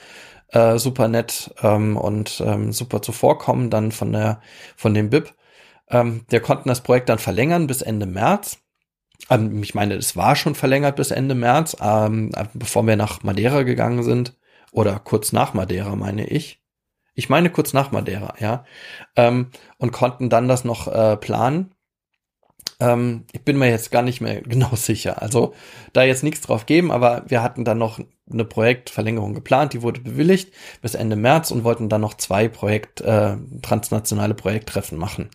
äh, 0.48 0.78
super 0.78 1.06
nett 1.06 1.54
ähm, 1.62 1.96
und 1.96 2.42
ähm, 2.44 2.72
super 2.72 3.02
zuvorkommen 3.02 3.70
dann 3.70 3.92
von 3.92 4.10
der 4.10 4.40
von 4.74 4.94
dem 4.94 5.10
BIP. 5.10 5.32
Ähm, 5.90 6.24
wir 6.28 6.40
konnten 6.40 6.68
das 6.68 6.82
Projekt 6.82 7.08
dann 7.08 7.18
verlängern 7.18 7.66
bis 7.66 7.82
Ende 7.82 8.06
März. 8.06 8.58
Ähm, 9.30 9.62
ich 9.62 9.74
meine, 9.74 9.94
es 9.94 10.16
war 10.16 10.36
schon 10.36 10.54
verlängert 10.54 10.96
bis 10.96 11.10
Ende 11.10 11.34
März, 11.34 11.76
ähm, 11.80 12.32
bevor 12.54 12.86
wir 12.86 12.96
nach 12.96 13.22
Madeira 13.22 13.62
gegangen 13.62 14.02
sind. 14.02 14.36
Oder 14.72 14.98
kurz 14.98 15.32
nach 15.32 15.54
Madeira, 15.54 15.96
meine 15.96 16.26
ich. 16.26 16.60
Ich 17.14 17.28
meine 17.28 17.50
kurz 17.50 17.72
nach 17.72 17.90
Madeira, 17.90 18.34
ja. 18.38 18.64
Ähm, 19.16 19.50
und 19.78 19.92
konnten 19.92 20.30
dann 20.30 20.46
das 20.46 20.64
noch 20.64 20.86
äh, 20.88 21.16
planen. 21.16 21.74
Ähm, 22.80 23.24
ich 23.32 23.44
bin 23.44 23.58
mir 23.58 23.70
jetzt 23.70 23.90
gar 23.90 24.02
nicht 24.02 24.20
mehr 24.20 24.40
genau 24.42 24.74
sicher. 24.76 25.20
Also 25.22 25.54
da 25.92 26.02
jetzt 26.04 26.22
nichts 26.22 26.42
drauf 26.42 26.66
geben, 26.66 26.90
aber 26.92 27.24
wir 27.26 27.42
hatten 27.42 27.64
dann 27.64 27.78
noch 27.78 27.98
eine 28.32 28.44
Projektverlängerung 28.44 29.34
geplant, 29.34 29.72
die 29.72 29.82
wurde 29.82 30.00
bewilligt 30.00 30.52
bis 30.82 30.94
Ende 30.94 31.16
März 31.16 31.50
und 31.50 31.64
wollten 31.64 31.88
dann 31.88 32.00
noch 32.00 32.14
zwei 32.14 32.48
Projekt, 32.48 33.00
äh, 33.00 33.36
transnationale 33.62 34.34
Projekttreffen 34.34 34.98
machen. 34.98 35.30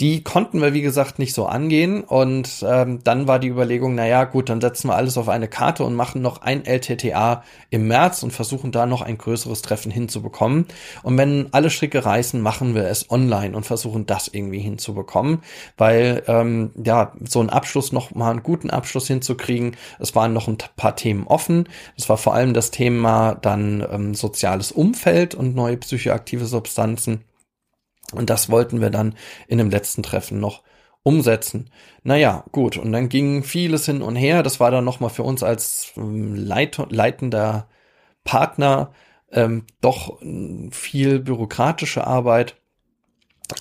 Die 0.00 0.22
konnten 0.22 0.60
wir, 0.60 0.74
wie 0.74 0.82
gesagt, 0.82 1.18
nicht 1.18 1.34
so 1.34 1.46
angehen 1.46 2.02
und 2.02 2.64
ähm, 2.66 3.00
dann 3.04 3.26
war 3.26 3.38
die 3.38 3.48
Überlegung, 3.48 3.94
naja, 3.94 4.24
gut, 4.24 4.48
dann 4.48 4.60
setzen 4.60 4.88
wir 4.88 4.96
alles 4.96 5.18
auf 5.18 5.28
eine 5.28 5.48
Karte 5.48 5.84
und 5.84 5.94
machen 5.94 6.22
noch 6.22 6.42
ein 6.42 6.64
LTTA 6.64 7.42
im 7.70 7.88
März 7.88 8.22
und 8.22 8.32
versuchen 8.32 8.72
da 8.72 8.86
noch 8.86 9.02
ein 9.02 9.18
größeres 9.18 9.62
Treffen 9.62 9.90
hinzubekommen. 9.90 10.66
Und 11.02 11.18
wenn 11.18 11.48
alle 11.52 11.70
Stricke 11.70 12.04
reißen, 12.04 12.40
machen 12.40 12.74
wir 12.74 12.84
es 12.84 13.10
online 13.10 13.56
und 13.56 13.64
versuchen 13.64 14.06
das 14.06 14.28
irgendwie 14.28 14.60
hinzubekommen, 14.60 15.42
weil 15.76 16.22
ähm, 16.26 16.70
ja, 16.82 17.12
so 17.26 17.40
einen 17.40 17.50
Abschluss 17.50 17.92
noch 17.92 18.12
einen 18.12 18.42
guten 18.42 18.70
Abschluss 18.70 19.06
hinzukriegen, 19.06 19.76
es 19.98 20.14
waren 20.14 20.32
noch 20.32 20.48
ein 20.48 20.58
paar 20.76 20.96
Themen 20.96 21.26
offen, 21.26 21.68
es 21.96 22.08
war 22.08 22.16
vor 22.20 22.34
allem 22.34 22.54
das 22.54 22.70
Thema 22.70 23.34
dann 23.34 23.86
ähm, 23.90 24.14
soziales 24.14 24.72
Umfeld 24.72 25.34
und 25.34 25.54
neue 25.54 25.76
psychoaktive 25.78 26.46
Substanzen. 26.46 27.24
Und 28.12 28.30
das 28.30 28.50
wollten 28.50 28.80
wir 28.80 28.90
dann 28.90 29.14
in 29.48 29.58
dem 29.58 29.70
letzten 29.70 30.02
Treffen 30.02 30.40
noch 30.40 30.62
umsetzen. 31.02 31.70
Naja, 32.02 32.44
gut. 32.52 32.76
Und 32.76 32.92
dann 32.92 33.08
ging 33.08 33.42
vieles 33.42 33.86
hin 33.86 34.02
und 34.02 34.16
her. 34.16 34.42
Das 34.42 34.60
war 34.60 34.70
dann 34.70 34.84
nochmal 34.84 35.10
für 35.10 35.22
uns 35.22 35.42
als 35.42 35.92
ähm, 35.96 36.34
Leit 36.34 36.78
leitender 36.90 37.68
Partner 38.24 38.92
ähm, 39.32 39.66
doch 39.80 40.20
viel 40.70 41.20
bürokratische 41.20 42.06
Arbeit. 42.06 42.59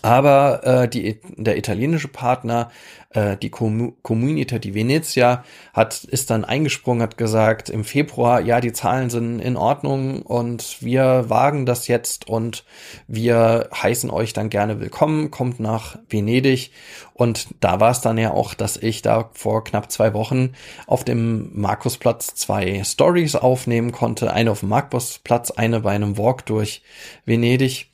Aber 0.01 0.63
äh, 0.63 0.87
die, 0.87 1.19
der 1.35 1.57
italienische 1.57 2.07
Partner, 2.07 2.71
äh, 3.09 3.37
die 3.37 3.49
Com 3.49 3.95
Comunità 4.03 4.59
di 4.59 4.73
Venezia, 4.73 5.43
hat, 5.73 6.03
ist 6.03 6.29
dann 6.29 6.45
eingesprungen, 6.45 7.01
hat 7.01 7.17
gesagt 7.17 7.69
im 7.69 7.83
Februar, 7.83 8.39
ja, 8.39 8.61
die 8.61 8.71
Zahlen 8.71 9.09
sind 9.09 9.39
in 9.39 9.57
Ordnung 9.57 10.21
und 10.21 10.81
wir 10.81 11.25
wagen 11.29 11.65
das 11.65 11.87
jetzt 11.87 12.29
und 12.29 12.65
wir 13.07 13.69
heißen 13.73 14.09
euch 14.09 14.33
dann 14.33 14.49
gerne 14.49 14.79
willkommen, 14.79 15.31
kommt 15.31 15.59
nach 15.59 15.97
Venedig. 16.07 16.71
Und 17.13 17.47
da 17.59 17.79
war 17.79 17.91
es 17.91 18.01
dann 18.01 18.17
ja 18.17 18.31
auch, 18.31 18.53
dass 18.53 18.77
ich 18.77 19.01
da 19.01 19.29
vor 19.33 19.63
knapp 19.63 19.91
zwei 19.91 20.13
Wochen 20.13 20.53
auf 20.87 21.03
dem 21.03 21.49
Markusplatz 21.59 22.35
zwei 22.35 22.83
Stories 22.85 23.35
aufnehmen 23.35 23.91
konnte. 23.91 24.31
Eine 24.31 24.51
auf 24.51 24.61
dem 24.61 24.69
Markusplatz, 24.69 25.51
eine 25.51 25.81
bei 25.81 25.91
einem 25.91 26.17
Walk 26.17 26.45
durch 26.45 26.81
Venedig. 27.25 27.87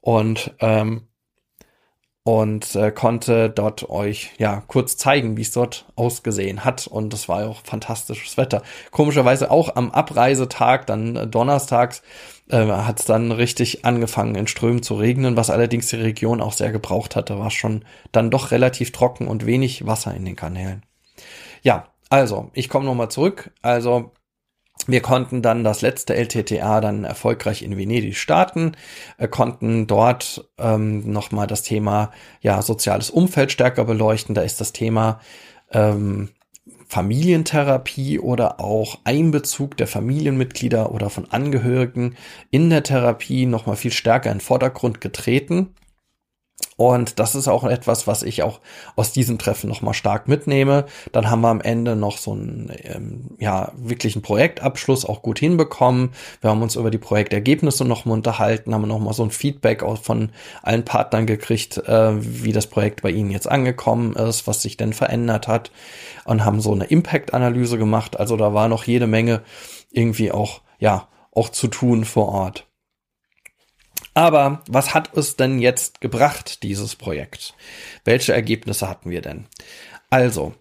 Und 0.00 0.54
ähm, 0.60 1.02
und 2.24 2.76
äh, 2.76 2.92
konnte 2.92 3.50
dort 3.50 3.90
euch 3.90 4.30
ja 4.38 4.62
kurz 4.68 4.96
zeigen, 4.96 5.36
wie 5.36 5.42
es 5.42 5.50
dort 5.50 5.86
ausgesehen 5.96 6.64
hat. 6.64 6.86
Und 6.86 7.12
das 7.12 7.28
war 7.28 7.48
auch 7.48 7.62
fantastisches 7.64 8.36
Wetter. 8.36 8.62
Komischerweise 8.92 9.50
auch 9.50 9.74
am 9.74 9.90
Abreisetag, 9.90 10.86
dann 10.86 11.16
äh, 11.16 11.26
donnerstags, 11.26 12.02
äh, 12.48 12.64
hat 12.64 13.00
es 13.00 13.06
dann 13.06 13.32
richtig 13.32 13.84
angefangen 13.84 14.36
in 14.36 14.46
Strömen 14.46 14.82
zu 14.82 14.94
regnen, 14.94 15.36
was 15.36 15.50
allerdings 15.50 15.88
die 15.88 15.96
Region 15.96 16.40
auch 16.40 16.52
sehr 16.52 16.70
gebraucht 16.70 17.16
hatte. 17.16 17.38
War 17.38 17.50
schon 17.50 17.84
dann 18.12 18.30
doch 18.30 18.52
relativ 18.52 18.92
trocken 18.92 19.26
und 19.26 19.44
wenig 19.44 19.86
Wasser 19.86 20.14
in 20.14 20.24
den 20.24 20.36
Kanälen. 20.36 20.84
Ja, 21.62 21.88
also, 22.08 22.50
ich 22.52 22.68
komme 22.68 22.84
nochmal 22.84 23.10
zurück. 23.10 23.50
Also, 23.62 24.12
wir 24.86 25.00
konnten 25.00 25.42
dann 25.42 25.64
das 25.64 25.82
letzte 25.82 26.14
LTTA 26.14 26.80
dann 26.80 27.04
erfolgreich 27.04 27.62
in 27.62 27.76
Venedig 27.76 28.16
starten, 28.16 28.72
äh, 29.18 29.28
konnten 29.28 29.86
dort 29.86 30.48
ähm, 30.58 31.10
nochmal 31.10 31.46
das 31.46 31.62
Thema 31.62 32.10
ja 32.40 32.62
soziales 32.62 33.10
Umfeld 33.10 33.52
stärker 33.52 33.84
beleuchten. 33.84 34.34
Da 34.34 34.42
ist 34.42 34.60
das 34.60 34.72
Thema 34.72 35.20
ähm, 35.70 36.30
Familientherapie 36.86 38.18
oder 38.18 38.60
auch 38.60 38.98
Einbezug 39.04 39.78
der 39.78 39.86
Familienmitglieder 39.86 40.92
oder 40.92 41.08
von 41.08 41.30
Angehörigen 41.30 42.16
in 42.50 42.68
der 42.68 42.82
Therapie 42.82 43.46
nochmal 43.46 43.76
viel 43.76 43.92
stärker 43.92 44.30
in 44.30 44.38
den 44.38 44.44
Vordergrund 44.44 45.00
getreten. 45.00 45.74
Und 46.76 47.18
das 47.18 47.34
ist 47.34 47.48
auch 47.48 47.64
etwas, 47.64 48.06
was 48.06 48.22
ich 48.22 48.42
auch 48.42 48.60
aus 48.96 49.12
diesem 49.12 49.38
Treffen 49.38 49.68
nochmal 49.68 49.94
stark 49.94 50.26
mitnehme. 50.26 50.86
Dann 51.12 51.30
haben 51.30 51.42
wir 51.42 51.48
am 51.48 51.60
Ende 51.60 51.96
noch 51.96 52.18
so 52.18 52.32
einen, 52.32 52.72
ähm, 52.82 53.30
ja, 53.38 53.72
wirklichen 53.76 54.22
Projektabschluss 54.22 55.04
auch 55.04 55.22
gut 55.22 55.38
hinbekommen. 55.38 56.10
Wir 56.40 56.50
haben 56.50 56.62
uns 56.62 56.76
über 56.76 56.90
die 56.90 56.98
Projektergebnisse 56.98 57.84
nochmal 57.84 58.16
unterhalten, 58.16 58.74
haben 58.74 58.88
nochmal 58.88 59.14
so 59.14 59.22
ein 59.22 59.30
Feedback 59.30 59.82
auch 59.82 59.98
von 59.98 60.30
allen 60.62 60.84
Partnern 60.84 61.26
gekriegt, 61.26 61.76
äh, 61.76 62.14
wie 62.18 62.52
das 62.52 62.66
Projekt 62.66 63.02
bei 63.02 63.10
ihnen 63.10 63.30
jetzt 63.30 63.48
angekommen 63.48 64.14
ist, 64.14 64.46
was 64.46 64.62
sich 64.62 64.76
denn 64.76 64.92
verändert 64.92 65.48
hat 65.48 65.70
und 66.24 66.44
haben 66.44 66.60
so 66.60 66.72
eine 66.72 66.84
Impact-Analyse 66.84 67.78
gemacht. 67.78 68.18
Also 68.18 68.36
da 68.36 68.54
war 68.54 68.68
noch 68.68 68.84
jede 68.84 69.06
Menge 69.06 69.42
irgendwie 69.90 70.32
auch, 70.32 70.62
ja, 70.78 71.06
auch 71.32 71.50
zu 71.50 71.68
tun 71.68 72.04
vor 72.04 72.28
Ort. 72.28 72.66
Aber 74.14 74.62
was 74.68 74.94
hat 74.94 75.16
es 75.16 75.36
denn 75.36 75.58
jetzt 75.58 76.00
gebracht, 76.00 76.62
dieses 76.62 76.96
Projekt? 76.96 77.54
Welche 78.04 78.32
Ergebnisse 78.32 78.88
hatten 78.88 79.10
wir 79.10 79.22
denn? 79.22 79.46
Also, 80.10 80.54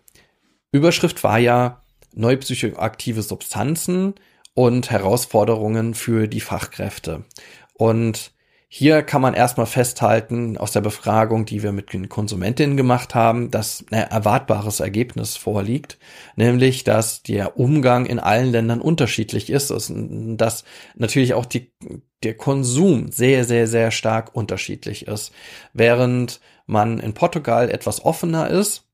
Überschrift 0.71 1.23
war 1.23 1.37
ja 1.37 1.81
neupsychoaktive 2.13 3.21
Substanzen 3.23 4.15
und 4.53 4.89
Herausforderungen 4.91 5.93
für 5.93 6.27
die 6.27 6.39
Fachkräfte. 6.39 7.25
Und 7.73 8.31
hier 8.73 9.03
kann 9.03 9.21
man 9.21 9.33
erstmal 9.33 9.65
festhalten 9.65 10.57
aus 10.57 10.71
der 10.71 10.79
Befragung, 10.79 11.45
die 11.45 11.61
wir 11.61 11.73
mit 11.73 11.91
den 11.91 12.07
Konsumentinnen 12.07 12.77
gemacht 12.77 13.13
haben, 13.13 13.51
dass 13.51 13.83
ein 13.91 14.09
erwartbares 14.09 14.79
Ergebnis 14.79 15.35
vorliegt, 15.35 15.97
nämlich 16.37 16.85
dass 16.85 17.21
der 17.21 17.59
Umgang 17.59 18.05
in 18.05 18.17
allen 18.17 18.49
Ländern 18.49 18.79
unterschiedlich 18.79 19.49
ist, 19.49 19.71
dass 19.71 20.63
natürlich 20.95 21.33
auch 21.33 21.45
die, 21.45 21.73
der 22.23 22.37
Konsum 22.37 23.11
sehr, 23.11 23.43
sehr, 23.43 23.67
sehr 23.67 23.91
stark 23.91 24.33
unterschiedlich 24.33 25.05
ist. 25.05 25.33
Während 25.73 26.39
man 26.65 26.99
in 26.99 27.13
Portugal 27.13 27.69
etwas 27.69 28.05
offener 28.05 28.49
ist, 28.49 28.87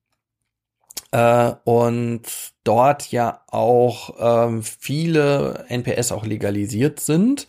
äh, 1.11 1.53
und 1.63 2.23
dort 2.63 3.11
ja 3.11 3.41
auch 3.47 4.15
ähm, 4.19 4.63
viele 4.63 5.65
NPS 5.69 6.11
auch 6.11 6.25
legalisiert 6.25 6.99
sind, 6.99 7.47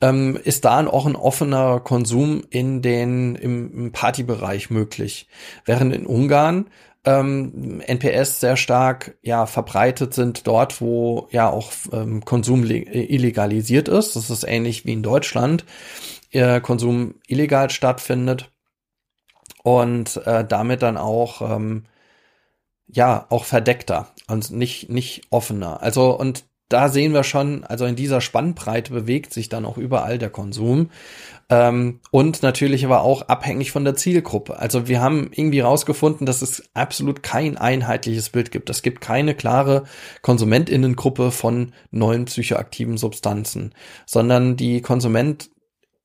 ähm, 0.00 0.38
ist 0.42 0.64
da 0.64 0.86
auch 0.86 1.06
ein 1.06 1.16
offener 1.16 1.80
Konsum 1.80 2.42
in 2.50 2.82
den 2.82 3.36
im, 3.36 3.72
im 3.72 3.92
Partybereich 3.92 4.70
möglich. 4.70 5.28
Während 5.64 5.94
in 5.94 6.06
Ungarn 6.06 6.66
ähm, 7.04 7.80
NPS 7.86 8.40
sehr 8.40 8.56
stark 8.56 9.16
ja 9.22 9.46
verbreitet 9.46 10.12
sind 10.12 10.46
dort, 10.46 10.80
wo 10.82 11.28
ja 11.30 11.48
auch 11.48 11.72
ähm, 11.92 12.24
Konsum 12.24 12.64
illegalisiert 12.64 13.88
ist. 13.88 14.16
Das 14.16 14.28
ist 14.28 14.44
ähnlich 14.44 14.84
wie 14.84 14.92
in 14.92 15.02
Deutschland. 15.02 15.64
Äh, 16.32 16.60
Konsum 16.60 17.14
illegal 17.26 17.70
stattfindet 17.70 18.50
und 19.62 20.16
äh, 20.26 20.44
damit 20.44 20.82
dann 20.82 20.96
auch 20.96 21.40
ähm, 21.42 21.84
ja 22.92 23.26
auch 23.30 23.44
verdeckter 23.44 24.08
und 24.28 24.50
nicht 24.50 24.88
nicht 24.88 25.22
offener. 25.30 25.82
Also 25.82 26.18
und 26.18 26.44
da 26.70 26.88
sehen 26.88 27.12
wir 27.12 27.24
schon, 27.24 27.64
also 27.64 27.84
in 27.84 27.96
dieser 27.96 28.20
Spannbreite 28.20 28.92
bewegt 28.92 29.34
sich 29.34 29.48
dann 29.48 29.66
auch 29.66 29.76
überall 29.76 30.18
der 30.18 30.30
Konsum. 30.30 30.90
Ähm, 31.48 31.98
und 32.12 32.44
natürlich 32.44 32.84
aber 32.84 33.02
auch 33.02 33.22
abhängig 33.22 33.72
von 33.72 33.84
der 33.84 33.96
Zielgruppe. 33.96 34.56
Also 34.60 34.86
wir 34.86 35.00
haben 35.00 35.30
irgendwie 35.32 35.60
rausgefunden, 35.60 36.26
dass 36.26 36.42
es 36.42 36.62
absolut 36.72 37.24
kein 37.24 37.58
einheitliches 37.58 38.30
Bild 38.30 38.52
gibt. 38.52 38.70
Es 38.70 38.82
gibt 38.82 39.00
keine 39.00 39.34
klare 39.34 39.82
Konsumentinnengruppe 40.22 41.32
von 41.32 41.72
neuen 41.90 42.26
psychoaktiven 42.26 42.98
Substanzen, 42.98 43.74
sondern 44.06 44.56
die 44.56 44.80
Konsument 44.80 45.50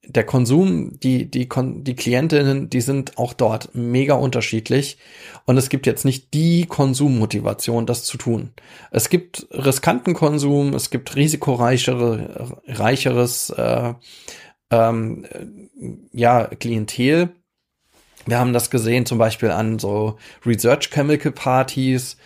der 0.07 0.23
Konsum, 0.23 0.99
die, 0.99 1.29
die, 1.29 1.47
die 1.49 1.95
Klientinnen, 1.95 2.69
die 2.69 2.81
sind 2.81 3.17
auch 3.17 3.33
dort 3.33 3.73
mega 3.73 4.15
unterschiedlich. 4.15 4.97
Und 5.45 5.57
es 5.57 5.69
gibt 5.69 5.85
jetzt 5.85 6.05
nicht 6.05 6.33
die 6.33 6.65
Konsummotivation, 6.65 7.85
das 7.85 8.03
zu 8.03 8.17
tun. 8.17 8.51
Es 8.91 9.09
gibt 9.09 9.47
riskanten 9.51 10.13
Konsum, 10.13 10.73
es 10.73 10.89
gibt 10.89 11.15
risikoreichere, 11.15 12.61
reicheres, 12.67 13.49
äh, 13.51 13.93
ähm, 14.71 15.25
ja, 16.11 16.45
Klientel. 16.45 17.29
Wir 18.25 18.39
haben 18.39 18.53
das 18.53 18.69
gesehen 18.71 19.05
zum 19.05 19.17
Beispiel 19.17 19.51
an 19.51 19.77
so 19.77 20.17
Research 20.45 20.89
Chemical 20.89 21.31
Partys, 21.31 22.17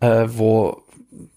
äh, 0.00 0.26
wo 0.28 0.82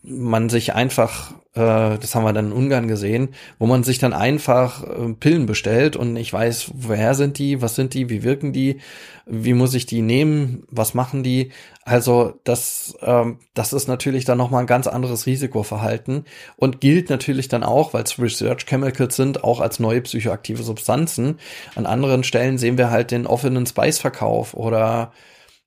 man 0.04 0.50
sich 0.50 0.74
einfach 0.74 1.34
äh, 1.56 1.98
das 1.98 2.14
haben 2.14 2.26
wir 2.26 2.34
dann 2.34 2.48
in 2.48 2.52
Ungarn 2.52 2.88
gesehen, 2.88 3.30
wo 3.60 3.66
man 3.66 3.84
sich 3.84 3.98
dann 3.98 4.14
einfach 4.14 4.84
äh, 4.84 5.14
Pillen 5.14 5.46
bestellt 5.46 5.96
und 5.96 6.18
ich 6.18 6.32
weiß, 6.32 6.72
woher 6.74 7.14
sind 7.16 7.38
die, 7.38 7.62
was 7.62 7.76
sind 7.76 7.94
die, 7.94 8.10
wie 8.10 8.24
wirken 8.24 8.52
die, 8.52 8.80
wie 9.26 9.54
muss 9.54 9.74
ich 9.74 9.86
die 9.86 10.02
nehmen, 10.02 10.64
was 10.70 10.94
machen 10.94 11.24
die. 11.24 11.52
Also 11.84 12.34
das, 12.44 12.98
ähm, 13.02 13.40
das 13.54 13.72
ist 13.72 13.88
natürlich 13.88 14.26
dann 14.26 14.38
nochmal 14.38 14.62
ein 14.62 14.68
ganz 14.68 14.88
anderes 14.88 15.26
Risikoverhalten 15.26 16.26
und 16.58 16.82
gilt 16.82 17.10
natürlich 17.10 17.48
dann 17.48 17.64
auch, 17.64 17.94
weil 17.94 18.04
es 18.04 18.20
Research 18.20 18.66
Chemicals 18.66 19.16
sind, 19.16 19.44
auch 19.44 19.62
als 19.62 19.80
neue 19.80 20.02
psychoaktive 20.02 20.64
Substanzen. 20.64 21.40
An 21.76 21.86
anderen 21.86 22.26
Stellen 22.26 22.58
sehen 22.58 22.78
wir 22.78 22.92
halt 22.92 23.12
den 23.12 23.26
offenen 23.26 23.66
Spice-Verkauf 23.66 24.54
oder 24.56 25.14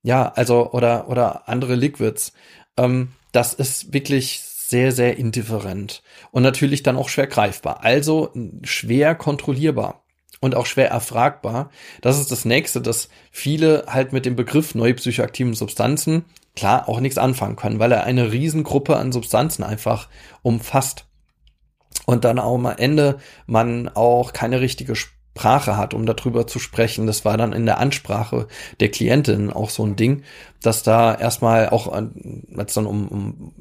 ja, 0.02 0.30
also 0.36 0.70
oder 0.72 1.08
oder 1.08 1.48
andere 1.48 1.74
Liquids. 1.74 2.32
Ähm, 2.76 3.08
das 3.32 3.54
ist 3.54 3.92
wirklich 3.92 4.40
sehr, 4.40 4.92
sehr 4.92 5.16
indifferent 5.16 6.02
und 6.30 6.42
natürlich 6.42 6.82
dann 6.82 6.96
auch 6.96 7.08
schwer 7.08 7.26
greifbar. 7.26 7.84
Also 7.84 8.32
schwer 8.64 9.14
kontrollierbar 9.14 10.02
und 10.40 10.54
auch 10.54 10.66
schwer 10.66 10.90
erfragbar. 10.90 11.70
Das 12.00 12.18
ist 12.18 12.30
das 12.30 12.44
nächste, 12.44 12.80
dass 12.80 13.08
viele 13.30 13.86
halt 13.88 14.12
mit 14.12 14.26
dem 14.26 14.36
Begriff 14.36 14.74
neue 14.74 14.94
psychoaktiven 14.94 15.54
Substanzen 15.54 16.24
klar 16.54 16.88
auch 16.88 17.00
nichts 17.00 17.18
anfangen 17.18 17.56
können, 17.56 17.78
weil 17.78 17.92
er 17.92 18.04
eine 18.04 18.32
Riesengruppe 18.32 18.96
an 18.96 19.12
Substanzen 19.12 19.62
einfach 19.62 20.08
umfasst. 20.42 21.06
Und 22.04 22.24
dann 22.24 22.38
auch 22.38 22.54
am 22.54 22.66
Ende 22.66 23.18
man 23.46 23.88
auch 23.88 24.32
keine 24.32 24.60
richtige 24.60 24.94
Sprache 25.38 25.76
hat, 25.76 25.94
um 25.94 26.04
darüber 26.04 26.46
zu 26.46 26.58
sprechen. 26.58 27.06
Das 27.06 27.24
war 27.24 27.36
dann 27.36 27.52
in 27.52 27.64
der 27.64 27.78
Ansprache 27.78 28.48
der 28.80 28.90
Klientin 28.90 29.52
auch 29.52 29.70
so 29.70 29.84
ein 29.84 29.94
Ding, 29.94 30.24
dass 30.62 30.82
da 30.82 31.14
erstmal 31.14 31.68
auch, 31.68 31.92
als 31.92 32.74
dann 32.74 32.86
um, 32.86 33.08
um 33.08 33.52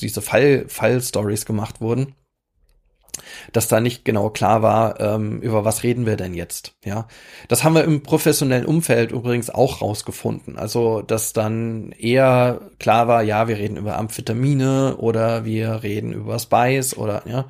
diese 0.00 0.20
Fall, 0.20 0.66
Fall-Stories 0.68 1.46
gemacht 1.46 1.80
wurden, 1.80 2.14
dass 3.52 3.68
da 3.68 3.80
nicht 3.80 4.04
genau 4.04 4.28
klar 4.28 4.60
war, 4.60 5.00
ähm, 5.00 5.40
über 5.40 5.64
was 5.64 5.82
reden 5.82 6.04
wir 6.04 6.16
denn 6.16 6.34
jetzt. 6.34 6.74
Ja, 6.84 7.08
das 7.48 7.64
haben 7.64 7.74
wir 7.74 7.84
im 7.84 8.02
professionellen 8.02 8.66
Umfeld 8.66 9.12
übrigens 9.12 9.48
auch 9.48 9.80
rausgefunden. 9.80 10.58
Also, 10.58 11.00
dass 11.00 11.32
dann 11.32 11.92
eher 11.92 12.60
klar 12.78 13.08
war, 13.08 13.22
ja, 13.22 13.48
wir 13.48 13.56
reden 13.56 13.78
über 13.78 13.96
Amphetamine 13.96 14.98
oder 14.98 15.46
wir 15.46 15.82
reden 15.82 16.12
über 16.12 16.38
Spice 16.38 16.98
oder 16.98 17.22
ja, 17.26 17.46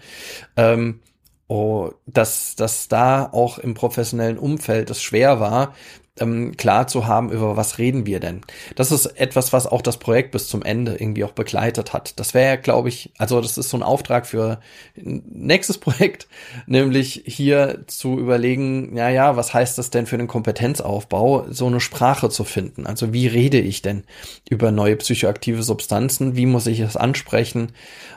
ähm, 0.56 1.00
oh, 1.48 1.90
dass, 2.06 2.56
dass 2.56 2.88
da 2.88 3.28
auch 3.32 3.58
im 3.58 3.74
professionellen 3.74 4.38
Umfeld 4.38 4.90
es 4.90 5.02
schwer 5.02 5.40
war, 5.40 5.74
ähm, 6.18 6.56
klar 6.56 6.86
zu 6.86 7.06
haben, 7.06 7.30
über 7.30 7.56
was 7.56 7.78
reden 7.78 8.06
wir 8.06 8.20
denn. 8.20 8.40
Das 8.74 8.90
ist 8.90 9.06
etwas, 9.06 9.52
was 9.52 9.66
auch 9.66 9.82
das 9.82 9.98
Projekt 9.98 10.30
bis 10.30 10.48
zum 10.48 10.62
Ende 10.62 10.94
irgendwie 10.94 11.24
auch 11.24 11.32
begleitet 11.32 11.92
hat. 11.92 12.18
Das 12.18 12.34
wäre, 12.34 12.58
glaube 12.58 12.88
ich, 12.88 13.12
also 13.18 13.40
das 13.40 13.58
ist 13.58 13.70
so 13.70 13.76
ein 13.76 13.82
Auftrag 13.82 14.26
für 14.26 14.60
nächstes 14.94 15.78
Projekt, 15.86 16.26
nämlich 16.66 17.22
hier 17.26 17.84
zu 17.86 18.18
überlegen, 18.18 18.96
ja, 18.96 19.08
ja, 19.08 19.36
was 19.36 19.52
heißt 19.52 19.78
das 19.78 19.90
denn 19.90 20.06
für 20.06 20.18
den 20.18 20.26
Kompetenzaufbau, 20.26 21.46
so 21.50 21.66
eine 21.66 21.80
Sprache 21.80 22.30
zu 22.30 22.44
finden? 22.44 22.86
Also 22.86 23.12
wie 23.12 23.26
rede 23.26 23.60
ich 23.60 23.82
denn 23.82 24.04
über 24.48 24.70
neue 24.70 24.96
psychoaktive 24.96 25.62
Substanzen? 25.62 26.36
Wie 26.36 26.46
muss 26.46 26.66
ich 26.66 26.80
es 26.80 26.96
ansprechen? 26.96 27.72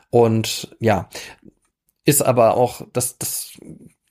Und 0.10 0.76
ja, 0.80 1.10
ist 2.10 2.22
aber 2.22 2.58
auch, 2.58 2.82
das, 2.92 3.18
das 3.18 3.58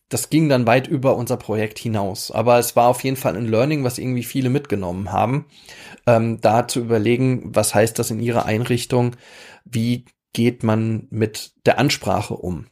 das 0.09 0.31
ging 0.31 0.49
dann 0.49 0.67
weit 0.67 0.87
über 0.87 1.17
unser 1.17 1.37
Projekt 1.37 1.79
hinaus. 1.79 2.31
Aber 2.31 2.59
es 2.59 2.77
war 2.77 2.89
auf 2.89 3.05
jeden 3.05 3.17
Fall 3.17 3.37
ein 3.37 3.47
Learning, 3.47 3.85
was 3.85 3.99
irgendwie 3.99 4.23
viele 4.23 4.49
mitgenommen 4.49 5.13
haben, 5.13 5.47
ähm, 6.07 6.41
da 6.41 6.67
zu 6.67 6.81
überlegen, 6.81 7.55
was 7.55 7.75
heißt 7.75 7.99
das 7.99 8.11
in 8.11 8.21
ihrer 8.21 8.47
Einrichtung, 8.47 9.17
wie 9.65 10.07
geht 10.33 10.63
man 10.63 11.07
mit 11.11 11.53
der 11.67 11.79
Ansprache 11.79 12.35
um. 12.35 12.67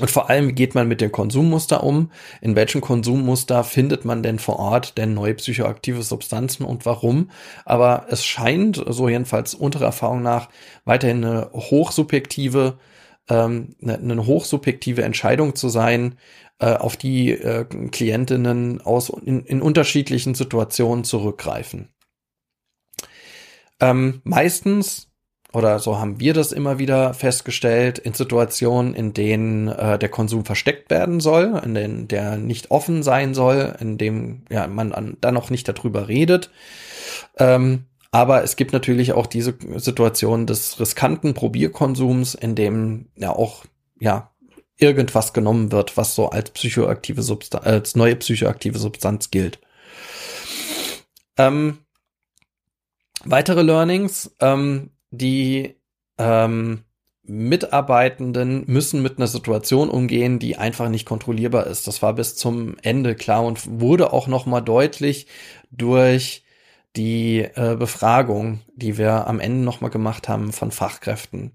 Und 0.00 0.10
vor 0.10 0.30
allem, 0.30 0.48
wie 0.48 0.54
geht 0.54 0.74
man 0.74 0.88
mit 0.88 1.02
dem 1.02 1.12
Konsummuster 1.12 1.82
um? 1.82 2.10
In 2.40 2.56
welchem 2.56 2.80
Konsummuster 2.80 3.62
findet 3.62 4.06
man 4.06 4.22
denn 4.22 4.38
vor 4.38 4.58
Ort 4.58 4.96
denn 4.96 5.12
neue 5.12 5.34
psychoaktive 5.34 6.02
Substanzen 6.02 6.64
und 6.64 6.86
warum? 6.86 7.30
Aber 7.66 8.06
es 8.08 8.24
scheint, 8.24 8.82
so 8.88 9.08
jedenfalls 9.08 9.54
unserer 9.54 9.86
Erfahrung 9.86 10.22
nach, 10.22 10.48
weiterhin 10.86 11.22
eine 11.24 11.50
hochsubjektive, 11.52 12.78
ähm, 13.28 13.76
eine, 13.82 13.98
eine 13.98 14.26
hochsubjektive 14.26 15.02
Entscheidung 15.02 15.54
zu 15.54 15.68
sein, 15.68 16.16
äh, 16.58 16.74
auf 16.74 16.96
die 16.96 17.32
äh, 17.32 17.64
Klientinnen 17.64 18.80
aus 18.80 19.08
in, 19.10 19.44
in 19.44 19.62
unterschiedlichen 19.62 20.34
Situationen 20.34 21.04
zurückgreifen. 21.04 21.88
Ähm, 23.80 24.20
meistens 24.24 25.08
oder 25.52 25.78
so 25.80 25.98
haben 25.98 26.18
wir 26.18 26.32
das 26.32 26.52
immer 26.52 26.78
wieder 26.78 27.12
festgestellt, 27.12 27.98
in 27.98 28.14
Situationen, 28.14 28.94
in 28.94 29.12
denen 29.12 29.68
äh, 29.68 29.98
der 29.98 30.08
Konsum 30.08 30.46
versteckt 30.46 30.90
werden 30.90 31.20
soll, 31.20 31.60
in 31.62 31.74
denen 31.74 32.08
der 32.08 32.38
nicht 32.38 32.70
offen 32.70 33.02
sein 33.02 33.34
soll, 33.34 33.76
in 33.78 33.98
dem 33.98 34.44
ja, 34.50 34.66
man 34.66 34.92
an, 34.92 35.18
dann 35.20 35.34
noch 35.34 35.50
nicht 35.50 35.68
darüber 35.68 36.08
redet. 36.08 36.50
Ähm, 37.38 37.84
aber 38.12 38.44
es 38.44 38.56
gibt 38.56 38.74
natürlich 38.74 39.14
auch 39.14 39.26
diese 39.26 39.56
Situation 39.76 40.46
des 40.46 40.78
riskanten 40.78 41.32
Probierkonsums, 41.32 42.34
in 42.34 42.54
dem 42.54 43.06
ja 43.16 43.30
auch 43.30 43.64
ja 43.98 44.30
irgendwas 44.76 45.32
genommen 45.32 45.72
wird, 45.72 45.96
was 45.96 46.14
so 46.14 46.28
als 46.28 46.50
psychoaktive 46.50 47.22
Substanz, 47.22 47.64
als 47.64 47.96
neue 47.96 48.16
psychoaktive 48.16 48.78
Substanz 48.78 49.30
gilt. 49.30 49.60
Ähm, 51.38 51.78
weitere 53.24 53.62
Learnings, 53.62 54.34
ähm, 54.40 54.90
die 55.10 55.76
ähm, 56.18 56.84
Mitarbeitenden 57.22 58.64
müssen 58.66 59.00
mit 59.00 59.16
einer 59.16 59.28
Situation 59.28 59.88
umgehen, 59.88 60.38
die 60.38 60.58
einfach 60.58 60.90
nicht 60.90 61.06
kontrollierbar 61.06 61.66
ist. 61.66 61.86
Das 61.86 62.02
war 62.02 62.12
bis 62.14 62.36
zum 62.36 62.76
Ende 62.82 63.14
klar 63.14 63.44
und 63.44 63.80
wurde 63.80 64.12
auch 64.12 64.26
noch 64.26 64.44
mal 64.44 64.60
deutlich 64.60 65.28
durch 65.70 66.41
die 66.96 67.40
äh, 67.40 67.76
Befragung, 67.78 68.60
die 68.74 68.98
wir 68.98 69.26
am 69.26 69.40
Ende 69.40 69.64
nochmal 69.64 69.90
gemacht 69.90 70.28
haben 70.28 70.52
von 70.52 70.70
Fachkräften. 70.70 71.52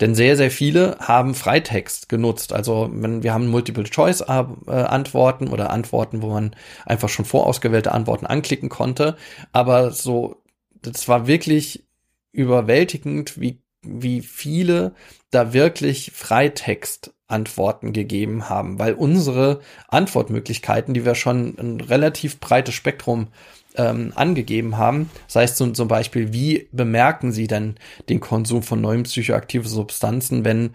Denn 0.00 0.16
sehr, 0.16 0.36
sehr 0.36 0.50
viele 0.50 0.96
haben 0.98 1.34
Freitext 1.34 2.08
genutzt. 2.08 2.52
Also 2.52 2.90
wenn, 2.92 3.22
wir 3.22 3.32
haben 3.32 3.46
Multiple-Choice-Antworten 3.48 5.46
äh, 5.46 5.50
oder 5.50 5.70
Antworten, 5.70 6.22
wo 6.22 6.30
man 6.30 6.56
einfach 6.86 7.08
schon 7.08 7.24
vorausgewählte 7.24 7.92
Antworten 7.92 8.26
anklicken 8.26 8.68
konnte. 8.68 9.16
Aber 9.52 9.92
so, 9.92 10.42
das 10.82 11.06
war 11.06 11.28
wirklich 11.28 11.86
überwältigend, 12.32 13.40
wie 13.40 13.62
wie 13.82 14.20
viele 14.20 14.94
da 15.30 15.52
wirklich 15.52 16.12
Freitext-Antworten 16.14 17.92
gegeben 17.92 18.48
haben, 18.48 18.78
weil 18.78 18.94
unsere 18.94 19.60
Antwortmöglichkeiten, 19.88 20.94
die 20.94 21.04
wir 21.04 21.14
schon 21.14 21.56
ein 21.58 21.80
relativ 21.80 22.40
breites 22.40 22.74
Spektrum 22.74 23.28
ähm, 23.76 24.12
angegeben 24.16 24.76
haben, 24.76 25.10
das 25.26 25.36
heißt 25.36 25.56
zum, 25.56 25.74
zum 25.74 25.88
Beispiel, 25.88 26.32
wie 26.32 26.68
bemerken 26.72 27.32
Sie 27.32 27.46
denn 27.46 27.76
den 28.08 28.20
Konsum 28.20 28.62
von 28.62 28.80
neuen 28.80 29.04
psychoaktiven 29.04 29.68
Substanzen, 29.68 30.44
wenn, 30.44 30.74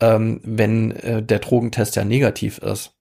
ähm, 0.00 0.40
wenn 0.44 0.92
äh, 0.92 1.22
der 1.22 1.40
Drogentest 1.40 1.96
ja 1.96 2.04
negativ 2.04 2.58
ist? 2.58 2.95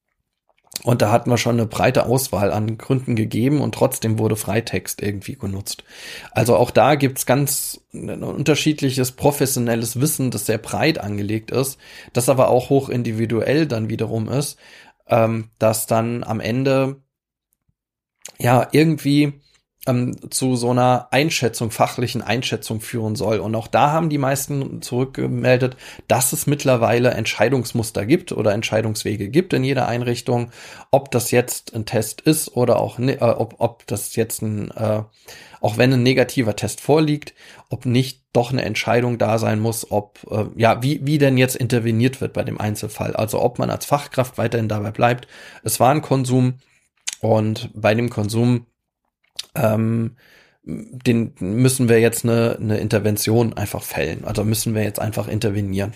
Und 0.83 1.01
da 1.01 1.11
hatten 1.11 1.29
wir 1.29 1.37
schon 1.37 1.55
eine 1.55 1.65
breite 1.65 2.05
Auswahl 2.05 2.51
an 2.51 2.77
Gründen 2.77 3.15
gegeben 3.15 3.61
und 3.61 3.73
trotzdem 3.73 4.19
wurde 4.19 4.35
Freitext 4.35 5.01
irgendwie 5.01 5.35
genutzt. 5.35 5.83
Also 6.31 6.55
auch 6.57 6.69
da 6.69 6.95
gibt's 6.95 7.25
ganz 7.25 7.81
unterschiedliches 7.91 9.13
professionelles 9.13 9.99
Wissen, 9.99 10.31
das 10.31 10.45
sehr 10.45 10.57
breit 10.57 10.99
angelegt 10.99 11.49
ist, 11.49 11.79
das 12.13 12.29
aber 12.29 12.49
auch 12.49 12.69
hoch 12.69 12.89
individuell 12.89 13.67
dann 13.67 13.89
wiederum 13.89 14.27
ist, 14.27 14.59
ähm, 15.07 15.49
dass 15.59 15.87
dann 15.87 16.23
am 16.23 16.39
Ende 16.39 17.01
ja 18.37 18.67
irgendwie 18.71 19.41
ähm, 19.85 20.31
zu 20.31 20.55
so 20.55 20.71
einer 20.71 21.07
Einschätzung, 21.11 21.71
fachlichen 21.71 22.21
Einschätzung 22.21 22.81
führen 22.81 23.15
soll. 23.15 23.39
Und 23.39 23.55
auch 23.55 23.67
da 23.67 23.91
haben 23.91 24.09
die 24.09 24.17
meisten 24.17 24.81
zurückgemeldet, 24.81 25.77
dass 26.07 26.33
es 26.33 26.47
mittlerweile 26.47 27.11
Entscheidungsmuster 27.11 28.05
gibt 28.05 28.31
oder 28.31 28.53
Entscheidungswege 28.53 29.29
gibt 29.29 29.53
in 29.53 29.63
jeder 29.63 29.87
Einrichtung, 29.87 30.51
ob 30.91 31.11
das 31.11 31.31
jetzt 31.31 31.75
ein 31.75 31.85
Test 31.85 32.21
ist 32.21 32.55
oder 32.55 32.79
auch 32.79 32.99
äh, 32.99 33.17
ob, 33.19 33.55
ob 33.59 33.85
das 33.87 34.15
jetzt 34.15 34.41
ein, 34.41 34.71
äh, 34.71 35.03
auch 35.61 35.77
wenn 35.77 35.93
ein 35.93 36.03
negativer 36.03 36.55
Test 36.55 36.81
vorliegt, 36.81 37.33
ob 37.69 37.85
nicht 37.85 38.23
doch 38.33 38.51
eine 38.51 38.65
Entscheidung 38.65 39.17
da 39.17 39.37
sein 39.37 39.59
muss, 39.59 39.91
ob 39.91 40.19
äh, 40.29 40.45
ja 40.55 40.81
wie 40.81 41.05
wie 41.05 41.17
denn 41.17 41.37
jetzt 41.37 41.55
interveniert 41.55 42.21
wird 42.21 42.33
bei 42.33 42.43
dem 42.43 42.59
Einzelfall. 42.59 43.15
Also 43.15 43.41
ob 43.41 43.59
man 43.59 43.69
als 43.69 43.85
Fachkraft 43.85 44.37
weiterhin 44.37 44.67
dabei 44.67 44.91
bleibt. 44.91 45.27
Es 45.63 45.79
war 45.79 45.91
ein 45.91 46.01
Konsum 46.01 46.55
und 47.21 47.69
bei 47.73 47.93
dem 47.95 48.09
Konsum 48.09 48.65
ähm, 49.55 50.15
den 50.67 51.33
müssen 51.39 51.89
wir 51.89 51.99
jetzt 51.99 52.23
eine, 52.23 52.57
eine 52.59 52.77
Intervention 52.79 53.53
einfach 53.53 53.83
fällen. 53.83 54.25
Also 54.25 54.43
müssen 54.43 54.73
wir 54.73 54.83
jetzt 54.83 54.99
einfach 54.99 55.27
intervenieren. 55.27 55.93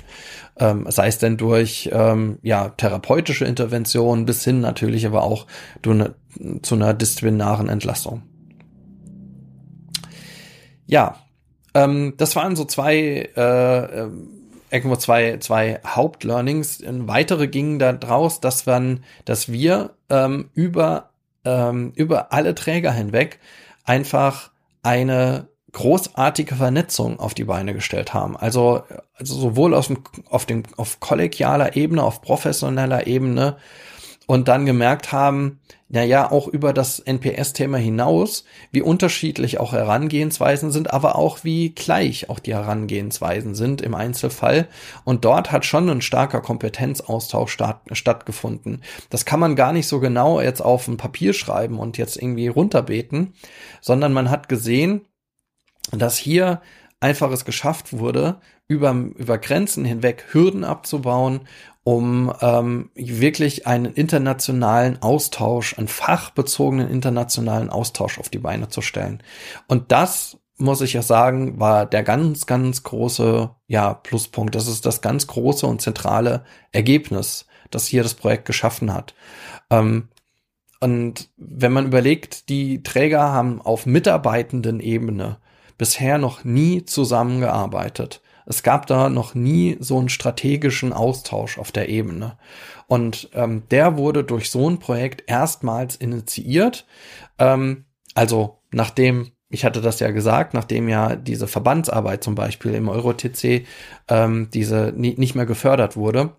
Ähm, 0.57 0.85
sei 0.89 1.07
es 1.07 1.17
denn 1.17 1.37
durch 1.37 1.89
ähm, 1.91 2.37
ja, 2.43 2.69
therapeutische 2.69 3.45
Intervention 3.45 4.25
bis 4.25 4.43
hin 4.43 4.61
natürlich 4.61 5.07
aber 5.07 5.23
auch 5.23 5.47
eine, 5.83 6.13
zu 6.61 6.75
einer 6.75 6.93
disziplinaren 6.93 7.67
Entlassung. 7.67 8.21
Ja, 10.85 11.17
ähm, 11.73 12.13
das 12.17 12.35
waren 12.35 12.55
so 12.55 12.65
zwei 12.65 13.29
äh, 13.35 14.01
äh 14.03 14.09
irgendwo 14.71 14.97
zwei, 14.97 15.37
zwei 15.37 15.79
Hauptlearnings. 15.83 16.83
Weitere 16.85 17.47
gingen 17.47 17.79
da 17.79 17.91
draus, 17.93 18.39
dass, 18.39 18.67
wir, 18.67 18.99
dass 19.25 19.51
wir 19.51 19.95
ähm, 20.09 20.49
über, 20.53 21.08
ähm, 21.45 21.91
über 21.95 22.33
alle 22.33 22.55
Träger 22.55 22.91
hinweg 22.91 23.39
einfach 23.83 24.51
eine 24.83 25.47
großartige 25.71 26.55
Vernetzung 26.55 27.19
auf 27.19 27.33
die 27.33 27.43
Beine 27.43 27.73
gestellt 27.73 28.13
haben. 28.13 28.35
Also, 28.35 28.83
also 29.13 29.35
sowohl 29.35 29.73
auf, 29.73 29.87
dem, 29.87 30.03
auf, 30.29 30.45
dem, 30.45 30.63
auf 30.77 30.99
kollegialer 30.99 31.75
Ebene, 31.75 32.03
auf 32.03 32.21
professioneller 32.21 33.07
Ebene 33.07 33.57
und 34.29 34.47
dann 34.47 34.67
gemerkt 34.67 35.11
haben, 35.11 35.59
na 35.87 36.03
ja, 36.03 36.29
auch 36.29 36.47
über 36.47 36.71
das 36.71 36.99
NPS-Thema 36.99 37.79
hinaus, 37.79 38.45
wie 38.71 38.83
unterschiedlich 38.83 39.59
auch 39.59 39.73
Herangehensweisen 39.73 40.69
sind, 40.69 40.93
aber 40.93 41.15
auch 41.15 41.43
wie 41.43 41.71
gleich 41.71 42.29
auch 42.29 42.37
die 42.37 42.53
Herangehensweisen 42.53 43.55
sind 43.55 43.81
im 43.81 43.95
Einzelfall. 43.95 44.67
Und 45.03 45.25
dort 45.25 45.51
hat 45.51 45.65
schon 45.65 45.89
ein 45.89 46.03
starker 46.03 46.41
Kompetenzaustausch 46.41 47.51
statt, 47.51 47.81
stattgefunden. 47.91 48.83
Das 49.09 49.25
kann 49.25 49.39
man 49.39 49.55
gar 49.55 49.73
nicht 49.73 49.87
so 49.87 49.99
genau 49.99 50.39
jetzt 50.39 50.61
auf 50.61 50.87
ein 50.87 50.97
Papier 50.97 51.33
schreiben 51.33 51.79
und 51.79 51.97
jetzt 51.97 52.15
irgendwie 52.15 52.49
runterbeten, 52.49 53.33
sondern 53.81 54.13
man 54.13 54.29
hat 54.29 54.47
gesehen, 54.47 55.07
dass 55.91 56.19
hier 56.19 56.61
einfach 56.99 57.31
es 57.31 57.45
geschafft 57.45 57.97
wurde, 57.97 58.39
über, 58.67 58.91
über 58.91 59.39
Grenzen 59.39 59.85
hinweg 59.85 60.25
Hürden 60.33 60.63
abzubauen 60.63 61.41
um 61.89 62.31
ähm, 62.41 62.91
wirklich 62.93 63.65
einen 63.65 63.91
internationalen 63.91 65.01
Austausch, 65.01 65.75
einen 65.75 65.87
fachbezogenen 65.87 66.87
internationalen 66.87 67.71
Austausch 67.71 68.19
auf 68.19 68.29
die 68.29 68.37
Beine 68.37 68.67
zu 68.67 68.81
stellen. 68.81 69.23
Und 69.67 69.91
das 69.91 70.37
muss 70.57 70.81
ich 70.81 70.93
ja 70.93 71.01
sagen, 71.01 71.59
war 71.59 71.87
der 71.87 72.03
ganz, 72.03 72.45
ganz 72.45 72.83
große, 72.83 73.49
ja, 73.65 73.95
Pluspunkt. 73.95 74.53
Das 74.53 74.67
ist 74.67 74.85
das 74.85 75.01
ganz 75.01 75.25
große 75.25 75.65
und 75.65 75.81
zentrale 75.81 76.43
Ergebnis, 76.71 77.47
das 77.71 77.87
hier 77.87 78.03
das 78.03 78.13
Projekt 78.13 78.45
geschaffen 78.45 78.93
hat. 78.93 79.15
Ähm, 79.71 80.09
und 80.79 81.31
wenn 81.37 81.73
man 81.73 81.87
überlegt, 81.87 82.49
die 82.49 82.83
Träger 82.83 83.31
haben 83.31 83.63
auf 83.63 83.87
mitarbeitenden 83.87 84.79
Ebene 84.79 85.39
bisher 85.79 86.19
noch 86.19 86.43
nie 86.43 86.85
zusammengearbeitet. 86.85 88.21
Es 88.49 88.63
gab 88.63 88.87
da 88.87 89.09
noch 89.09 89.35
nie 89.35 89.77
so 89.79 89.99
einen 89.99 90.09
strategischen 90.09 90.91
Austausch 90.91 91.57
auf 91.59 91.71
der 91.71 91.87
Ebene. 91.87 92.37
Und 92.87 93.29
ähm, 93.33 93.63
der 93.69 93.95
wurde 93.95 94.23
durch 94.23 94.49
so 94.49 94.67
ein 94.69 94.79
Projekt 94.79 95.23
erstmals 95.27 95.95
initiiert. 95.95 96.85
Ähm, 97.37 97.85
also 98.15 98.57
nachdem 98.71 99.31
ich 99.49 99.65
hatte 99.65 99.81
das 99.81 99.99
ja 99.99 100.11
gesagt, 100.11 100.53
nachdem 100.53 100.87
ja 100.87 101.15
diese 101.15 101.47
Verbandsarbeit 101.47 102.23
zum 102.23 102.35
Beispiel 102.35 102.75
im 102.75 102.87
Euro-TC 102.87 103.65
ähm, 104.07 104.49
diese 104.53 104.93
nie, 104.95 105.15
nicht 105.17 105.33
mehr 105.33 105.47
gefördert 105.47 105.95
wurde, 105.97 106.35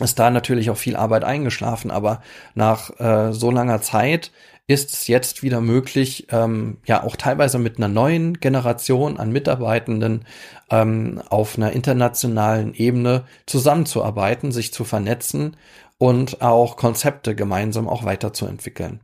ist 0.00 0.18
da 0.20 0.30
natürlich 0.30 0.70
auch 0.70 0.76
viel 0.76 0.94
Arbeit 0.94 1.24
eingeschlafen. 1.24 1.90
Aber 1.90 2.22
nach 2.54 2.98
äh, 3.00 3.32
so 3.32 3.50
langer 3.50 3.80
Zeit 3.80 4.30
ist 4.68 4.92
es 4.92 5.08
jetzt 5.08 5.42
wieder 5.42 5.60
möglich, 5.62 6.28
ähm, 6.30 6.76
ja 6.84 7.02
auch 7.02 7.16
teilweise 7.16 7.58
mit 7.58 7.78
einer 7.78 7.88
neuen 7.88 8.38
Generation 8.38 9.18
an 9.18 9.32
Mitarbeitenden 9.32 10.26
ähm, 10.70 11.22
auf 11.30 11.56
einer 11.56 11.72
internationalen 11.72 12.74
Ebene 12.74 13.24
zusammenzuarbeiten, 13.46 14.52
sich 14.52 14.72
zu 14.72 14.84
vernetzen 14.84 15.56
und 15.96 16.42
auch 16.42 16.76
Konzepte 16.76 17.34
gemeinsam 17.34 17.88
auch 17.88 18.04
weiterzuentwickeln. 18.04 19.00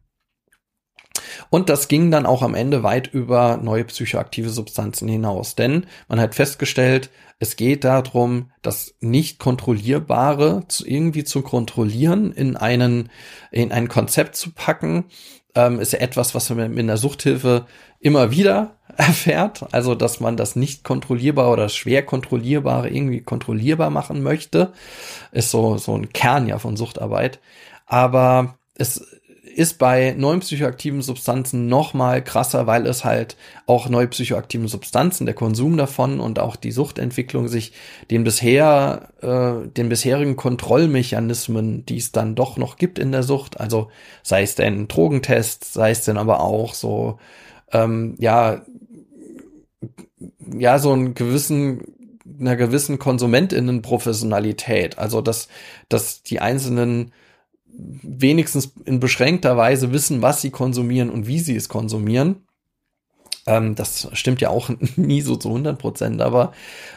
Und 1.49 1.69
das 1.71 1.89
ging 1.89 2.11
dann 2.11 2.27
auch 2.27 2.43
am 2.43 2.55
Ende 2.55 2.83
weit 2.83 3.07
über 3.13 3.57
neue 3.57 3.85
psychoaktive 3.85 4.51
Substanzen 4.51 5.09
hinaus. 5.09 5.55
Denn 5.55 5.87
man 6.09 6.21
hat 6.21 6.35
festgestellt, 6.35 7.11
es 7.39 7.57
geht 7.57 7.85
darum, 7.85 8.51
das 8.63 8.95
nicht 9.01 9.39
kontrollierbare 9.39 10.65
irgendwie 10.85 11.25
zu 11.25 11.43
kontrollieren, 11.43 12.33
in 12.33 12.57
einen, 12.57 13.11
in 13.51 13.73
ein 13.73 13.89
Konzept 13.89 14.37
zu 14.37 14.53
packen, 14.53 15.07
ähm, 15.55 15.81
ist 15.81 15.93
ja 15.93 16.01
etwas, 16.01 16.35
was 16.35 16.51
man 16.51 16.77
in 16.77 16.87
der 16.87 16.97
Suchthilfe 16.97 17.67
immer 18.01 18.31
wieder 18.31 18.77
erfährt. 18.97 19.67
Also, 19.73 19.95
dass 19.95 20.21
man 20.21 20.37
das 20.37 20.57
nicht 20.57 20.85
kontrollierbar 20.85 21.51
oder 21.51 21.69
schwer 21.69 22.05
kontrollierbare 22.05 22.91
irgendwie 22.91 23.21
kontrollierbar 23.21 23.91
machen 23.91 24.23
möchte, 24.23 24.73
ist 25.33 25.51
so, 25.51 25.79
so 25.79 25.97
ein 25.97 26.13
Kern 26.13 26.47
ja 26.47 26.59
von 26.59 26.77
Suchtarbeit. 26.77 27.41
Aber 27.87 28.59
es 28.75 29.07
ist 29.55 29.79
bei 29.79 30.15
neuen 30.17 30.41
psychoaktiven 30.41 31.03
Substanzen 31.03 31.67
noch 31.67 31.95
mal 31.95 32.23
krasser, 32.23 32.67
weil 32.67 32.87
es 32.87 33.05
halt 33.05 33.37
auch 33.67 33.89
neue 33.89 34.09
psychoaktiven 34.09 34.69
Substanzen, 34.69 35.27
der 35.27 35.35
Konsum 35.35 35.77
davon 35.77 36.21
und 36.21 36.39
auch 36.39 36.57
die 36.57 36.73
Suchtentwicklung 36.73 37.49
sich 37.49 37.73
den 38.11 38.25
bisher, 38.25 39.09
äh, 39.21 39.69
den 39.69 39.89
bisherigen 39.89 40.37
Kontrollmechanismen, 40.37 41.87
die 41.87 41.99
es 41.99 42.13
dann 42.13 42.35
doch 42.35 42.57
noch 42.57 42.77
gibt 42.77 42.99
in 42.99 43.13
der 43.13 43.23
Sucht, 43.23 43.61
also 43.61 43.91
sei 44.23 44.43
es 44.43 44.55
denn 44.55 44.89
Drogentest, 44.89 45.73
sei 45.73 45.91
es 45.91 46.05
denn 46.05 46.19
aber 46.19 46.41
auch 46.41 46.75
so, 46.75 47.19
ähm, 47.73 48.17
ja, 48.19 48.63
ja, 50.57 50.79
so 50.79 50.93
einen 50.93 51.15
gewissen 51.15 51.83
einer 52.41 52.57
gewissen 52.57 52.99
KonsumentInnen-Professionalität. 52.99 54.99
Also, 54.99 55.21
dass, 55.21 55.49
dass 55.89 56.23
die 56.23 56.41
einzelnen 56.41 57.13
wenigstens 57.77 58.73
in 58.85 59.01
beschränkter 59.01 59.57
Weise 59.57 59.93
wissen, 59.93 60.23
was 60.23 60.41
sie 60.41 60.51
konsumieren 60.51 61.11
und 61.11 61.27
wie 61.27 61.41
sie 61.41 61.57
es 61.57 61.69
konsumieren. 61.69 62.45
Ähm, 63.47 63.75
das 63.75 64.09
stimmt 64.13 64.41
ja 64.41 64.49
auch 64.49 64.71
nie 64.97 65.21
so 65.21 65.37
zu 65.37 65.49
100 65.49 65.79
Prozent, 65.79 66.23
aber 66.23 66.53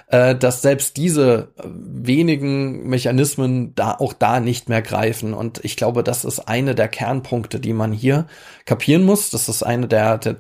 äh, 0.08 0.36
dass 0.36 0.62
selbst 0.62 0.98
diese 0.98 1.50
wenigen 1.64 2.88
Mechanismen 2.88 3.76
da 3.76 3.92
auch 3.92 4.14
da 4.14 4.40
nicht 4.40 4.70
mehr 4.70 4.82
greifen. 4.82 5.34
Und 5.34 5.64
ich 5.66 5.76
glaube, 5.76 6.04
das 6.04 6.24
ist 6.24 6.40
eine 6.40 6.76
der 6.76 6.88
Kernpunkte, 6.88 7.60
die 7.60 7.74
man 7.74 7.92
hier 7.92 8.28
kapieren 8.66 9.04
muss. 9.04 9.30
Das 9.30 9.50
ist 9.50 9.64
eine 9.64 9.88
der, 9.88 10.18
der 10.18 10.38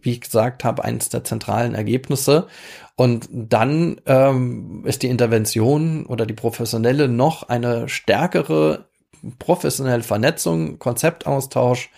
wie 0.00 0.12
ich 0.12 0.20
gesagt 0.22 0.64
habe, 0.64 0.84
eines 0.84 1.10
der 1.10 1.24
zentralen 1.24 1.74
Ergebnisse. 1.74 2.46
Und 2.94 3.28
dann 3.30 4.00
ähm, 4.06 4.84
ist 4.86 5.02
die 5.02 5.08
Intervention 5.08 6.06
oder 6.06 6.26
die 6.26 6.34
professionelle 6.34 7.08
noch 7.08 7.48
eine 7.48 7.88
stärkere 7.88 8.86
professionelle 9.38 10.02
Vernetzung, 10.02 10.78
Konzeptaustausch 10.78 11.90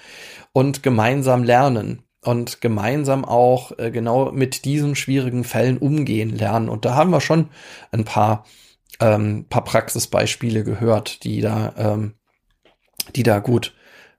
und 0.53 0.83
gemeinsam 0.83 1.45
lernen. 1.45 2.03
und 2.25 2.61
gemeinsam 2.61 3.25
auch 3.25 3.79
äh, 3.79 3.91
genau 3.91 4.33
mit 4.33 4.65
diesen 4.65 4.97
schwierigen 4.97 5.45
Fällen 5.45 5.79
umgehen 5.79 6.31
lernen. 6.31 6.69
Und 6.69 6.85
da 6.85 6.95
haben 6.95 7.11
wir 7.11 7.21
schon 7.21 7.51
ein 7.93 8.05
paar, 8.05 8.45
ähm, 9.01 9.47
paar 9.49 9.65
Praxisbeispiele 9.65 10.65
gehört, 10.65 11.25
die 11.25 11.41
da, 11.41 11.75
ähm, 11.77 12.15
die 13.15 13.23
da 13.23 13.41
gut 13.41 13.75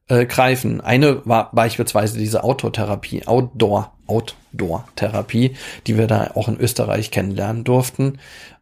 äh, 0.07 0.25
greifen. 0.25 0.81
Eine 0.81 1.25
war 1.25 1.51
beispielsweise 1.51 2.17
diese 2.19 2.43
Outdoor-Therapie, 2.43 3.25
Outdoor, 3.25 3.93
Outdoor-Therapie, 4.05 5.55
die 5.87 5.97
wir 5.97 6.07
da 6.07 6.31
auch 6.35 6.47
in 6.47 6.59
Österreich 6.59 7.09
kennenlernen 7.09 7.63
durften, 7.63 8.19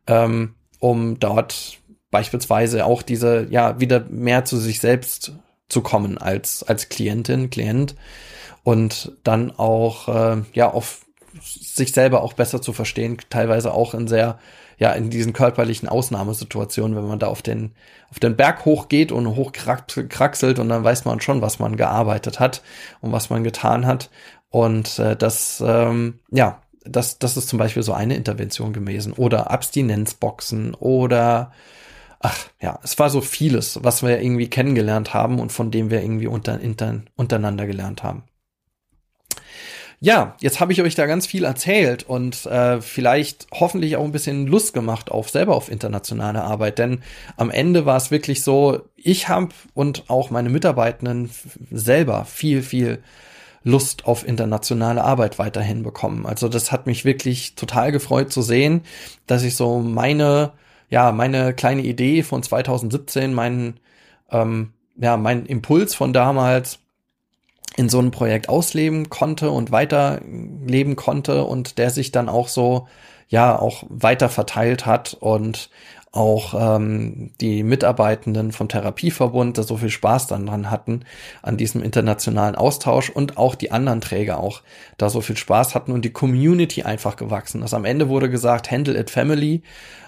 ähm, 0.08 0.56
um 0.80 1.20
dort 1.20 1.80
beispielsweise 2.14 2.86
auch 2.86 3.02
diese, 3.02 3.48
ja, 3.50 3.80
wieder 3.80 4.06
mehr 4.08 4.46
zu 4.46 4.58
sich 4.58 4.80
selbst 4.80 5.34
zu 5.68 5.82
kommen 5.82 6.20
als, 6.20 6.62
als 6.62 6.88
Klientin, 6.88 7.50
Klient 7.50 7.96
und 8.64 9.12
dann 9.24 9.52
auch, 9.52 10.08
äh, 10.08 10.44
ja, 10.54 10.72
auf 10.72 11.02
sich 11.42 11.92
selber 11.92 12.22
auch 12.22 12.34
besser 12.34 12.62
zu 12.62 12.72
verstehen, 12.72 13.18
teilweise 13.32 13.74
auch 13.74 13.96
in 13.96 14.08
sehr, 14.08 14.38
ja, 14.78 14.92
in 14.92 15.10
diesen 15.10 15.34
körperlichen 15.34 15.90
Ausnahmesituationen, 15.90 16.96
wenn 16.96 17.08
man 17.08 17.18
da 17.18 17.28
auf 17.28 17.42
den, 17.42 17.72
auf 18.12 18.20
den 18.20 18.36
Berg 18.36 18.64
hochgeht 18.66 19.12
und 19.12 19.36
hochkraxelt 19.36 20.60
und 20.60 20.70
dann 20.70 20.84
weiß 20.84 21.06
man 21.06 21.20
schon, 21.20 21.42
was 21.42 21.58
man 21.58 21.78
gearbeitet 21.78 22.40
hat 22.40 22.62
und 23.02 23.12
was 23.12 23.32
man 23.32 23.44
getan 23.44 23.88
hat. 23.88 24.12
Und 24.52 25.00
äh, 25.00 25.16
das, 25.16 25.64
ähm, 25.66 26.20
ja, 26.30 26.62
das, 26.86 27.18
das 27.18 27.38
ist 27.38 27.50
zum 27.50 27.58
Beispiel 27.58 27.82
so 27.82 27.94
eine 27.94 28.16
Intervention 28.16 28.72
gewesen. 28.72 29.14
Oder 29.14 29.50
Abstinenzboxen 29.50 30.76
oder 30.76 31.52
ach 32.24 32.48
ja, 32.62 32.80
es 32.82 32.98
war 32.98 33.10
so 33.10 33.22
vieles, 33.22 33.80
was 33.84 34.02
wir 34.02 34.20
irgendwie 34.22 34.50
kennengelernt 34.50 35.14
haben 35.14 35.40
und 35.40 35.52
von 35.52 35.70
dem 35.70 35.92
wir 35.92 36.02
irgendwie 36.02 36.28
unter, 36.28 36.60
inter, 36.60 37.04
untereinander 37.16 37.68
gelernt 37.68 38.02
haben. 38.02 38.24
Ja, 40.00 40.36
jetzt 40.42 40.60
habe 40.60 40.74
ich 40.74 40.82
euch 40.82 40.96
da 40.96 41.06
ganz 41.06 41.28
viel 41.28 41.46
erzählt 41.46 42.04
und 42.04 42.46
äh, 42.46 42.82
vielleicht 42.82 43.48
hoffentlich 43.54 43.96
auch 43.96 44.04
ein 44.04 44.12
bisschen 44.12 44.48
Lust 44.48 44.74
gemacht 44.74 45.12
auf 45.12 45.30
selber 45.30 45.56
auf 45.56 45.72
internationale 45.72 46.44
Arbeit, 46.44 46.80
denn 46.80 47.02
am 47.38 47.50
Ende 47.50 47.86
war 47.86 47.98
es 47.98 48.12
wirklich 48.12 48.42
so, 48.42 48.82
ich 48.98 49.30
habe 49.30 49.50
und 49.74 50.10
auch 50.10 50.30
meine 50.30 50.50
Mitarbeitenden 50.50 51.30
selber 51.72 52.26
viel, 52.26 52.64
viel 52.64 53.02
Lust 53.64 54.06
auf 54.06 54.28
internationale 54.28 55.04
Arbeit 55.04 55.40
weiterhin 55.40 55.84
bekommen. 55.84 56.26
Also 56.26 56.50
das 56.50 56.72
hat 56.72 56.86
mich 56.86 57.06
wirklich 57.06 57.56
total 57.56 57.94
gefreut 57.94 58.32
zu 58.32 58.42
sehen, 58.42 58.82
dass 59.26 59.44
ich 59.44 59.56
so 59.56 59.80
meine 59.80 60.52
ja, 60.94 61.12
meine 61.12 61.56
kleine 61.56 61.82
Idee 61.82 62.22
von 62.22 62.44
2017, 62.44 63.34
mein, 63.34 63.80
ähm, 64.30 64.74
ja, 64.96 65.18
mein 65.18 65.48
Impuls 65.48 65.96
von 65.96 66.14
damals 66.14 66.78
in 67.76 67.90
so 67.90 67.98
einem 67.98 68.12
Projekt 68.12 68.48
ausleben 68.48 69.10
konnte 69.10 69.50
und 69.50 69.72
weiterleben 69.72 70.96
konnte 70.96 71.46
und 71.46 71.80
der 71.80 71.90
sich 71.90 72.12
dann 72.12 72.30
auch 72.30 72.48
so, 72.48 72.88
ja, 73.28 73.58
auch 73.58 73.86
weiter 73.90 74.30
verteilt 74.30 74.86
hat 74.86 75.18
und 75.20 75.72
auch 76.12 76.54
ähm, 76.56 77.32
die 77.42 77.64
Mitarbeitenden 77.64 78.52
vom 78.52 78.70
Therapieverbund 78.70 79.58
da 79.58 79.64
so 79.64 79.78
viel 79.78 79.90
Spaß 79.90 80.28
dann 80.28 80.46
dran 80.46 80.70
hatten 80.70 81.06
an 81.42 81.58
diesem 81.58 81.82
internationalen 81.82 82.54
Austausch 82.54 83.10
und 83.10 83.40
auch 83.40 83.56
die 83.56 83.72
anderen 83.72 84.00
Träger 84.00 84.40
auch 84.40 84.62
da 85.00 85.10
so 85.10 85.22
viel 85.22 85.38
Spaß 85.38 85.74
hatten 85.74 85.92
und 85.92 86.06
die 86.06 86.14
Community 86.14 86.84
einfach 86.84 87.16
gewachsen 87.16 87.64
ist. 87.64 87.74
Am 87.74 87.84
Ende 87.84 88.10
wurde 88.10 88.30
gesagt, 88.30 88.70
handle 88.70 88.96
it 88.96 89.10
family. 89.10 89.64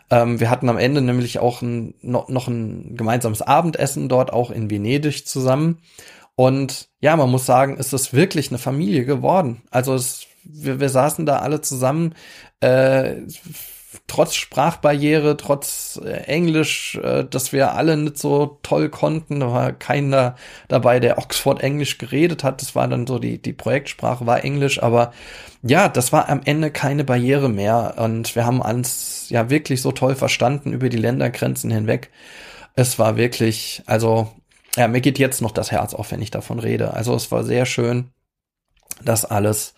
Ähm, 0.09 0.39
wir 0.39 0.49
hatten 0.49 0.69
am 0.69 0.77
Ende 0.77 1.01
nämlich 1.01 1.39
auch 1.39 1.61
ein, 1.61 1.95
noch, 2.01 2.29
noch 2.29 2.47
ein 2.47 2.95
gemeinsames 2.95 3.41
Abendessen 3.41 4.09
dort 4.09 4.31
auch 4.31 4.51
in 4.51 4.69
Venedig 4.69 5.27
zusammen. 5.27 5.79
Und 6.35 6.89
ja, 6.99 7.15
man 7.15 7.29
muss 7.29 7.45
sagen, 7.45 7.77
ist 7.77 7.93
es 7.93 8.13
wirklich 8.13 8.49
eine 8.49 8.57
Familie 8.57 9.05
geworden. 9.05 9.63
Also 9.71 9.93
es, 9.95 10.27
wir, 10.43 10.79
wir 10.79 10.89
saßen 10.89 11.25
da 11.25 11.39
alle 11.39 11.61
zusammen. 11.61 12.13
Äh, 12.59 13.21
trotz 14.07 14.35
Sprachbarriere, 14.35 15.37
trotz 15.37 15.99
äh, 16.03 16.23
Englisch, 16.25 16.95
äh, 16.95 17.23
dass 17.23 17.53
wir 17.53 17.73
alle 17.73 17.97
nicht 17.97 18.17
so 18.17 18.59
toll 18.63 18.89
konnten. 18.89 19.39
Da 19.39 19.51
war 19.51 19.71
keiner 19.73 20.35
dabei, 20.67 20.99
der 20.99 21.17
Oxford 21.17 21.61
Englisch 21.61 21.97
geredet 21.97 22.43
hat. 22.43 22.61
Das 22.61 22.75
war 22.75 22.87
dann 22.87 23.07
so 23.07 23.19
die, 23.19 23.41
die 23.41 23.53
Projektsprache 23.53 24.25
war 24.25 24.43
Englisch, 24.43 24.81
aber 24.81 25.11
ja, 25.63 25.89
das 25.89 26.11
war 26.11 26.29
am 26.29 26.41
Ende 26.45 26.71
keine 26.71 27.03
Barriere 27.03 27.49
mehr. 27.49 27.95
Und 27.97 28.35
wir 28.35 28.45
haben 28.45 28.61
uns 28.61 29.27
ja 29.29 29.49
wirklich 29.49 29.81
so 29.81 29.91
toll 29.91 30.15
verstanden 30.15 30.73
über 30.73 30.89
die 30.89 30.97
Ländergrenzen 30.97 31.71
hinweg. 31.71 32.11
Es 32.75 32.99
war 32.99 33.17
wirklich, 33.17 33.83
also, 33.85 34.31
ja, 34.75 34.87
mir 34.87 35.01
geht 35.01 35.19
jetzt 35.19 35.41
noch 35.41 35.51
das 35.51 35.71
Herz 35.71 35.93
auf, 35.93 36.11
wenn 36.11 36.21
ich 36.21 36.31
davon 36.31 36.59
rede. 36.59 36.93
Also 36.93 37.15
es 37.15 37.31
war 37.31 37.43
sehr 37.43 37.65
schön, 37.65 38.11
das 39.03 39.25
alles 39.25 39.73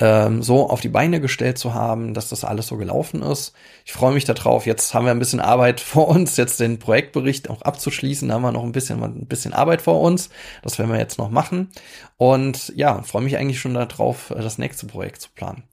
ähm, 0.00 0.42
so 0.42 0.68
auf 0.68 0.80
die 0.80 0.88
Beine 0.88 1.20
gestellt 1.20 1.58
zu 1.58 1.74
haben, 1.74 2.14
dass 2.14 2.28
das 2.28 2.44
alles 2.44 2.68
so 2.68 2.76
gelaufen 2.76 3.22
ist. 3.22 3.52
Ich 3.84 3.92
freue 3.92 4.12
mich 4.12 4.24
darauf. 4.24 4.66
Jetzt 4.66 4.94
haben 4.94 5.04
wir 5.04 5.12
ein 5.12 5.18
bisschen 5.18 5.40
Arbeit 5.40 5.80
vor 5.80 6.08
uns, 6.08 6.36
jetzt 6.36 6.60
den 6.60 6.78
Projektbericht 6.78 7.50
auch 7.50 7.62
abzuschließen. 7.62 8.28
Da 8.28 8.34
haben 8.34 8.42
wir 8.42 8.52
noch 8.52 8.64
ein 8.64 8.72
bisschen, 8.72 9.02
ein 9.02 9.26
bisschen 9.26 9.52
Arbeit 9.52 9.82
vor 9.82 10.00
uns. 10.00 10.30
Das 10.62 10.78
werden 10.78 10.90
wir 10.90 10.98
jetzt 10.98 11.18
noch 11.18 11.30
machen. 11.30 11.68
Und 12.16 12.72
ja, 12.76 13.02
freue 13.02 13.22
mich 13.22 13.36
eigentlich 13.36 13.60
schon 13.60 13.74
darauf, 13.74 14.32
das 14.36 14.58
nächste 14.58 14.86
Projekt 14.86 15.22
zu 15.22 15.30
planen. 15.34 15.64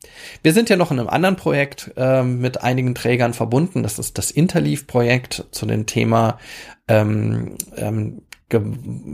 Wir 0.44 0.54
sind 0.54 0.70
ja 0.70 0.76
noch 0.76 0.92
in 0.92 1.00
einem 1.00 1.10
anderen 1.10 1.36
Projekt 1.36 1.92
äh, 1.98 2.24
mit 2.24 2.62
einigen 2.62 2.96
Trägern 2.96 3.34
verbunden. 3.34 3.84
Das 3.84 4.00
ist 4.00 4.18
das 4.18 4.32
Interleaf-Projekt 4.32 5.46
zu 5.52 5.66
dem 5.66 5.86
Thema 5.86 6.40
ähm, 6.88 7.58
ähm, 7.76 8.22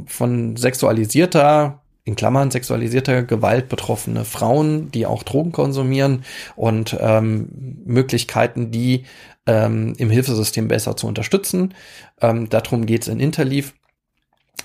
von 0.08 0.58
sexualisierter 0.58 1.82
in 2.12 2.16
Klammern 2.18 2.52
sexualisierter 2.52 3.24
Gewalt 3.24 3.70
betroffene 3.70 4.26
Frauen, 4.26 4.92
die 4.92 5.06
auch 5.06 5.24
Drogen 5.24 5.54
konsumieren 5.54 6.26
und 6.58 6.98
ähm, 7.00 7.48
Möglichkeiten, 7.86 8.70
die 8.70 9.06
ähm, 9.48 9.94
im 9.98 10.10
Hilfesystem 10.10 10.68
besser 10.68 10.98
zu 10.98 11.08
unterstützen. 11.08 11.74
Ähm, 12.20 12.50
darum 12.50 12.86
geht's 12.86 13.08
in 13.08 13.22
Interleaf. 13.22 13.74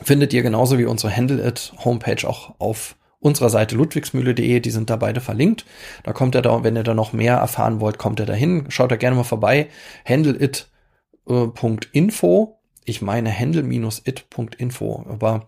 Findet 0.03 0.34
ihr 0.34 0.42
genauso 0.42 0.76
wie 0.78 0.86
unsere 0.86 1.16
Handle 1.16 1.47
It 1.47 1.72
Homepage 1.84 2.28
auch 2.28 2.57
auf 2.59 2.97
unserer 3.20 3.49
Seite 3.49 3.76
ludwigsmühle.de, 3.76 4.59
die 4.59 4.70
sind 4.70 4.90
da 4.90 4.97
beide 4.97 5.20
verlinkt. 5.20 5.64
Da 6.03 6.12
kommt 6.12 6.34
er 6.34 6.42
da, 6.42 6.64
wenn 6.64 6.76
ihr 6.76 6.82
da 6.82 6.94
noch 6.94 7.12
mehr 7.12 7.36
erfahren 7.36 7.78
wollt, 7.80 7.97
kommt 7.97 8.18
er 8.18 8.26
dahin. 8.26 8.64
Schaut 8.70 8.90
da 8.90 8.97
gerne 8.97 9.14
mal 9.14 9.22
vorbei. 9.22 9.68
handleit.info 10.05 12.55
ich 12.87 13.03
meine 13.03 13.37
handle-it.info, 13.37 15.07
aber 15.09 15.47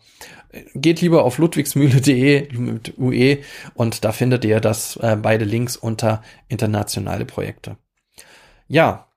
äh, 0.50 0.62
geht 0.74 1.00
lieber 1.00 1.24
auf 1.24 1.38
ludwigsmühle.de 1.38 2.52
mit 2.58 2.98
UE 2.98 3.38
und 3.74 4.04
da 4.04 4.12
findet 4.12 4.44
ihr 4.44 4.60
das 4.60 4.96
äh, 4.96 5.16
beide 5.16 5.44
Links 5.44 5.76
unter 5.76 6.22
internationale 6.48 7.24
Projekte. 7.24 7.76
Ja, 8.66 9.08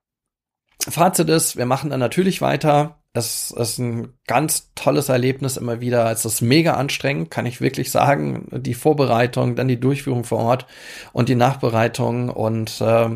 Fazit 0.89 1.30
ist, 1.30 1.57
wir 1.57 1.65
machen 1.65 1.89
dann 1.89 1.99
natürlich 1.99 2.41
weiter. 2.41 3.01
Es 3.13 3.51
ist 3.51 3.78
ein 3.78 4.13
ganz 4.26 4.72
tolles 4.74 5.09
Erlebnis 5.09 5.57
immer 5.57 5.82
wieder. 5.82 6.09
Es 6.11 6.24
ist 6.24 6.41
mega 6.41 6.76
anstrengend, 6.76 7.30
kann 7.30 7.45
ich 7.45 7.59
wirklich 7.59 7.91
sagen. 7.91 8.47
Die 8.51 8.74
Vorbereitung, 8.74 9.55
dann 9.55 9.67
die 9.67 9.80
Durchführung 9.80 10.24
vor 10.24 10.39
Ort 10.39 10.65
und 11.11 11.28
die 11.28 11.36
Nachbereitung 11.36 12.30
und 12.30 12.80
äh, 12.80 13.09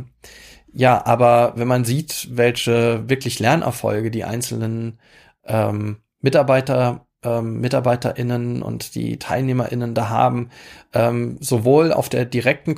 ja, 0.75 1.05
aber 1.05 1.53
wenn 1.55 1.69
man 1.69 1.85
sieht, 1.85 2.27
welche 2.31 3.07
wirklich 3.09 3.39
Lernerfolge 3.39 4.11
die 4.11 4.25
einzelnen 4.25 4.99
ähm, 5.45 6.01
Mitarbeiter, 6.19 7.07
ähm, 7.23 7.61
MitarbeiterInnen 7.61 8.61
und 8.61 8.93
die 8.93 9.17
TeilnehmerInnen 9.17 9.93
da 9.93 10.09
haben, 10.09 10.49
ähm, 10.93 11.37
sowohl 11.39 11.93
auf 11.93 12.09
der 12.09 12.25
direkten 12.25 12.75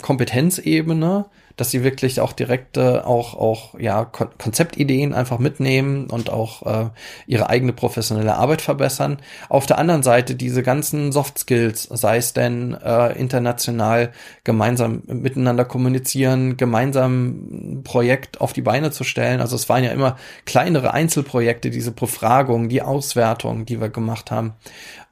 Kompetenzebene, 0.00 1.26
dass 1.56 1.70
sie 1.70 1.84
wirklich 1.84 2.20
auch 2.20 2.32
direkte, 2.32 3.06
auch, 3.06 3.34
auch, 3.34 3.78
ja, 3.78 4.04
Kon 4.04 4.28
Konzeptideen 4.38 5.14
einfach 5.14 5.38
mitnehmen 5.38 6.08
und 6.10 6.30
auch 6.30 6.62
äh, 6.66 6.90
ihre 7.26 7.48
eigene 7.48 7.72
professionelle 7.72 8.36
Arbeit 8.36 8.62
verbessern. 8.62 9.18
Auf 9.48 9.66
der 9.66 9.78
anderen 9.78 10.02
Seite 10.02 10.34
diese 10.34 10.62
ganzen 10.62 11.12
Soft 11.12 11.38
Skills, 11.38 11.84
sei 11.84 12.16
es 12.16 12.32
denn 12.32 12.74
äh, 12.74 13.18
international 13.18 14.12
gemeinsam 14.44 15.02
miteinander 15.06 15.64
kommunizieren, 15.64 16.56
gemeinsam 16.56 17.78
ein 17.78 17.82
Projekt 17.84 18.40
auf 18.40 18.52
die 18.52 18.62
Beine 18.62 18.90
zu 18.90 19.04
stellen. 19.04 19.40
Also 19.40 19.56
es 19.56 19.68
waren 19.68 19.84
ja 19.84 19.90
immer 19.90 20.16
kleinere 20.44 20.92
Einzelprojekte, 20.92 21.70
diese 21.70 21.92
Befragung, 21.92 22.68
die 22.68 22.82
Auswertung, 22.82 23.66
die 23.66 23.80
wir 23.80 23.88
gemacht 23.88 24.30
haben. 24.30 24.54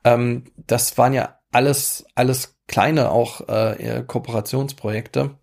Ähm, 0.04 0.44
das 0.56 0.96
waren 0.98 1.12
ja 1.12 1.36
alles, 1.52 2.04
alles 2.14 2.56
kleine 2.68 3.10
auch 3.10 3.48
äh, 3.48 4.04
Kooperationsprojekte. 4.06 5.39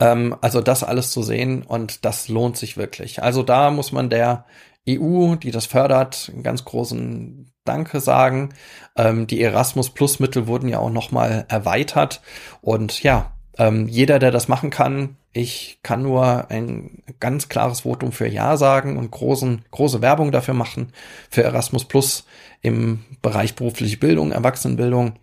Ähm, 0.00 0.36
also 0.40 0.60
das 0.60 0.84
alles 0.84 1.10
zu 1.10 1.22
sehen 1.22 1.62
und 1.62 2.04
das 2.04 2.28
lohnt 2.28 2.56
sich 2.56 2.76
wirklich. 2.76 3.22
Also 3.22 3.42
da 3.42 3.70
muss 3.70 3.92
man 3.92 4.10
der 4.10 4.44
EU, 4.88 5.34
die 5.36 5.50
das 5.50 5.66
fördert, 5.66 6.30
einen 6.32 6.42
ganz 6.42 6.64
großen 6.64 7.50
Danke 7.64 8.00
sagen. 8.00 8.50
Ähm, 8.96 9.26
die 9.26 9.42
Erasmus 9.42 9.90
Plus 9.90 10.20
Mittel 10.20 10.46
wurden 10.46 10.68
ja 10.68 10.78
auch 10.78 10.90
nochmal 10.90 11.44
erweitert 11.48 12.20
und 12.62 13.02
ja, 13.02 13.32
Ähm, 13.58 13.88
jeder, 13.88 14.18
der 14.18 14.30
das 14.30 14.48
machen 14.48 14.68
kann, 14.68 15.16
ich 15.32 15.78
kann 15.82 16.02
nur 16.02 16.50
ein 16.50 17.02
ganz 17.20 17.48
klares 17.48 17.80
Votum 17.80 18.12
für 18.12 18.28
Ja 18.28 18.58
sagen 18.58 18.98
und 18.98 19.10
großen, 19.10 19.64
große 19.70 20.02
Werbung 20.02 20.30
dafür 20.30 20.52
machen, 20.52 20.92
für 21.30 21.42
Erasmus 21.42 21.86
Plus 21.86 22.26
im 22.66 23.04
Bereich 23.22 23.54
berufliche 23.54 23.96
Bildung, 23.96 24.32
Erwachsenenbildung. 24.32 25.14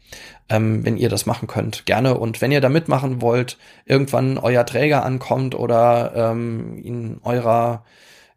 Ähm, 0.49 0.85
wenn 0.85 0.97
ihr 0.97 1.09
das 1.09 1.25
machen 1.25 1.47
könnt, 1.47 1.85
gerne. 1.85 2.17
Und 2.17 2.41
wenn 2.41 2.51
ihr 2.51 2.61
da 2.61 2.69
mitmachen 2.69 3.21
wollt, 3.21 3.57
irgendwann 3.85 4.37
euer 4.37 4.65
Träger 4.65 5.03
ankommt 5.03 5.55
oder 5.55 6.13
ähm, 6.15 6.77
in 6.83 7.19
eurer, 7.23 7.85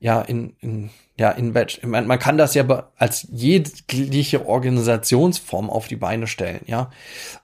ja, 0.01 0.21
in, 0.21 0.55
in 0.61 0.91
ja, 1.19 1.31
in 1.31 1.55
man, 1.83 2.07
man 2.07 2.19
kann 2.19 2.37
das 2.37 2.55
ja 2.55 2.91
als 2.97 3.27
jegliche 3.31 4.47
Organisationsform 4.47 5.71
auf 5.71 5.89
die 5.89 5.97
Beine 5.97 6.27
stellen, 6.27 6.61
ja. 6.67 6.91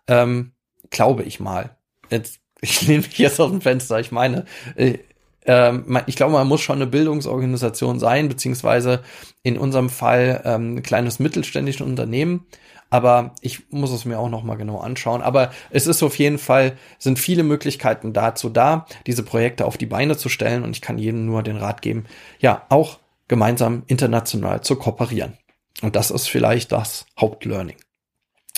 Ähm, 0.08 0.52
glaube 0.90 1.22
ich 1.22 1.40
mal. 1.40 1.76
Jetzt, 2.10 2.40
ich 2.60 2.86
nehme 2.86 3.02
mich 3.02 3.18
jetzt 3.18 3.40
aus 3.40 3.50
dem 3.50 3.60
Fenster, 3.60 3.98
ich 4.00 4.12
meine, 4.12 4.44
äh, 4.76 4.98
ähm, 5.46 5.98
ich 6.06 6.16
glaube, 6.16 6.32
man 6.32 6.46
muss 6.46 6.60
schon 6.60 6.76
eine 6.76 6.86
Bildungsorganisation 6.86 7.98
sein, 7.98 8.28
beziehungsweise 8.28 9.02
in 9.42 9.58
unserem 9.58 9.90
Fall 9.90 10.42
ähm, 10.44 10.76
ein 10.76 10.82
kleines 10.82 11.18
mittelständisches 11.18 11.86
Unternehmen. 11.86 12.46
Aber 12.90 13.34
ich 13.40 13.70
muss 13.70 13.90
es 13.90 14.04
mir 14.04 14.18
auch 14.18 14.28
noch 14.28 14.42
mal 14.42 14.56
genau 14.56 14.78
anschauen. 14.78 15.22
Aber 15.22 15.50
es 15.70 15.86
ist 15.86 16.02
auf 16.02 16.18
jeden 16.18 16.38
Fall, 16.38 16.76
sind 16.98 17.18
viele 17.18 17.42
Möglichkeiten 17.42 18.12
dazu 18.12 18.50
da, 18.50 18.84
diese 19.06 19.22
Projekte 19.22 19.64
auf 19.64 19.78
die 19.78 19.86
Beine 19.86 20.18
zu 20.18 20.28
stellen. 20.28 20.62
Und 20.62 20.76
ich 20.76 20.82
kann 20.82 20.98
jedem 20.98 21.24
nur 21.24 21.42
den 21.42 21.56
Rat 21.56 21.80
geben, 21.80 22.04
ja, 22.38 22.66
auch 22.68 22.98
gemeinsam 23.28 23.84
international 23.86 24.60
zu 24.60 24.76
kooperieren. 24.76 25.38
Und 25.80 25.96
das 25.96 26.10
ist 26.10 26.28
vielleicht 26.28 26.70
das 26.70 27.06
Hauptlearning. 27.18 27.76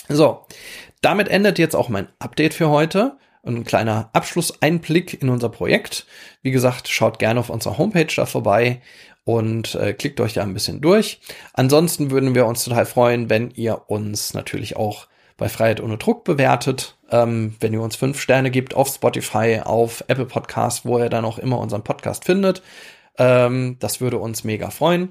So, 0.09 0.45
damit 1.01 1.29
endet 1.29 1.57
jetzt 1.57 1.75
auch 1.75 1.87
mein 1.87 2.09
Update 2.19 2.53
für 2.53 2.69
heute. 2.69 3.17
Ein 3.45 3.63
kleiner 3.63 4.09
Abschlusseinblick 4.13 5.21
in 5.21 5.29
unser 5.29 5.49
Projekt. 5.49 6.05
Wie 6.41 6.51
gesagt, 6.51 6.87
schaut 6.87 7.19
gerne 7.19 7.39
auf 7.39 7.49
unserer 7.49 7.77
Homepage 7.77 8.13
da 8.15 8.25
vorbei 8.25 8.81
und 9.23 9.75
äh, 9.75 9.93
klickt 9.93 10.19
euch 10.19 10.33
da 10.33 10.43
ein 10.43 10.53
bisschen 10.53 10.81
durch. 10.81 11.19
Ansonsten 11.53 12.11
würden 12.11 12.35
wir 12.35 12.45
uns 12.45 12.63
total 12.63 12.85
freuen, 12.85 13.29
wenn 13.29 13.51
ihr 13.51 13.89
uns 13.89 14.33
natürlich 14.33 14.77
auch 14.77 15.07
bei 15.37 15.49
Freiheit 15.49 15.81
ohne 15.81 15.97
Druck 15.97 16.23
bewertet, 16.23 16.95
ähm, 17.11 17.55
wenn 17.59 17.73
ihr 17.73 17.81
uns 17.81 17.95
fünf 17.95 18.21
Sterne 18.21 18.51
gibt 18.51 18.73
auf 18.73 18.87
Spotify, 18.87 19.61
auf 19.63 20.03
Apple 20.07 20.25
Podcast, 20.25 20.85
wo 20.85 20.99
ihr 20.99 21.09
dann 21.09 21.25
auch 21.25 21.37
immer 21.37 21.59
unseren 21.59 21.83
Podcast 21.83 22.25
findet. 22.25 22.61
Ähm, 23.17 23.77
das 23.79 24.01
würde 24.01 24.17
uns 24.17 24.43
mega 24.43 24.69
freuen. 24.69 25.09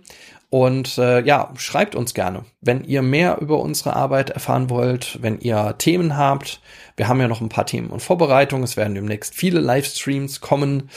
Und 0.54 0.98
äh, 0.98 1.20
ja, 1.22 1.52
schreibt 1.56 1.96
uns 1.96 2.14
gerne, 2.14 2.44
wenn 2.60 2.84
ihr 2.84 3.02
mehr 3.02 3.38
über 3.40 3.58
unsere 3.58 3.96
Arbeit 3.96 4.30
erfahren 4.30 4.70
wollt, 4.70 5.20
wenn 5.20 5.40
ihr 5.40 5.74
Themen 5.78 6.16
habt. 6.16 6.60
Wir 6.96 7.08
haben 7.08 7.20
ja 7.20 7.26
noch 7.26 7.40
ein 7.40 7.48
paar 7.48 7.66
Themen 7.66 7.90
und 7.90 8.04
Vorbereitungen. 8.04 8.62
Es 8.62 8.76
werden 8.76 8.94
demnächst 8.94 9.34
viele 9.34 9.58
Livestreams 9.58 10.40
kommen. 10.40 10.90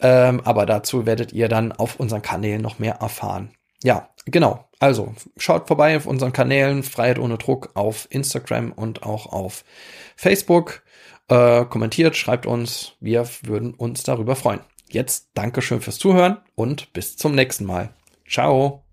Ähm, 0.00 0.40
aber 0.44 0.64
dazu 0.64 1.06
werdet 1.06 1.32
ihr 1.32 1.48
dann 1.48 1.72
auf 1.72 1.98
unseren 1.98 2.22
Kanälen 2.22 2.62
noch 2.62 2.78
mehr 2.78 2.98
erfahren. 3.00 3.50
Ja, 3.82 4.10
genau. 4.26 4.68
Also 4.78 5.12
schaut 5.36 5.66
vorbei 5.66 5.96
auf 5.96 6.06
unseren 6.06 6.32
Kanälen 6.32 6.84
Freiheit 6.84 7.18
ohne 7.18 7.36
Druck 7.36 7.70
auf 7.74 8.06
Instagram 8.10 8.70
und 8.70 9.02
auch 9.02 9.26
auf 9.26 9.64
Facebook. 10.14 10.84
Äh, 11.26 11.64
kommentiert, 11.64 12.16
schreibt 12.16 12.46
uns. 12.46 12.92
Wir 13.00 13.26
würden 13.42 13.74
uns 13.74 14.04
darüber 14.04 14.36
freuen. 14.36 14.60
Jetzt 14.88 15.30
Dankeschön 15.34 15.80
fürs 15.80 15.98
Zuhören 15.98 16.36
und 16.54 16.92
bis 16.92 17.16
zum 17.16 17.34
nächsten 17.34 17.64
Mal. 17.64 17.90
Ciao. 18.28 18.84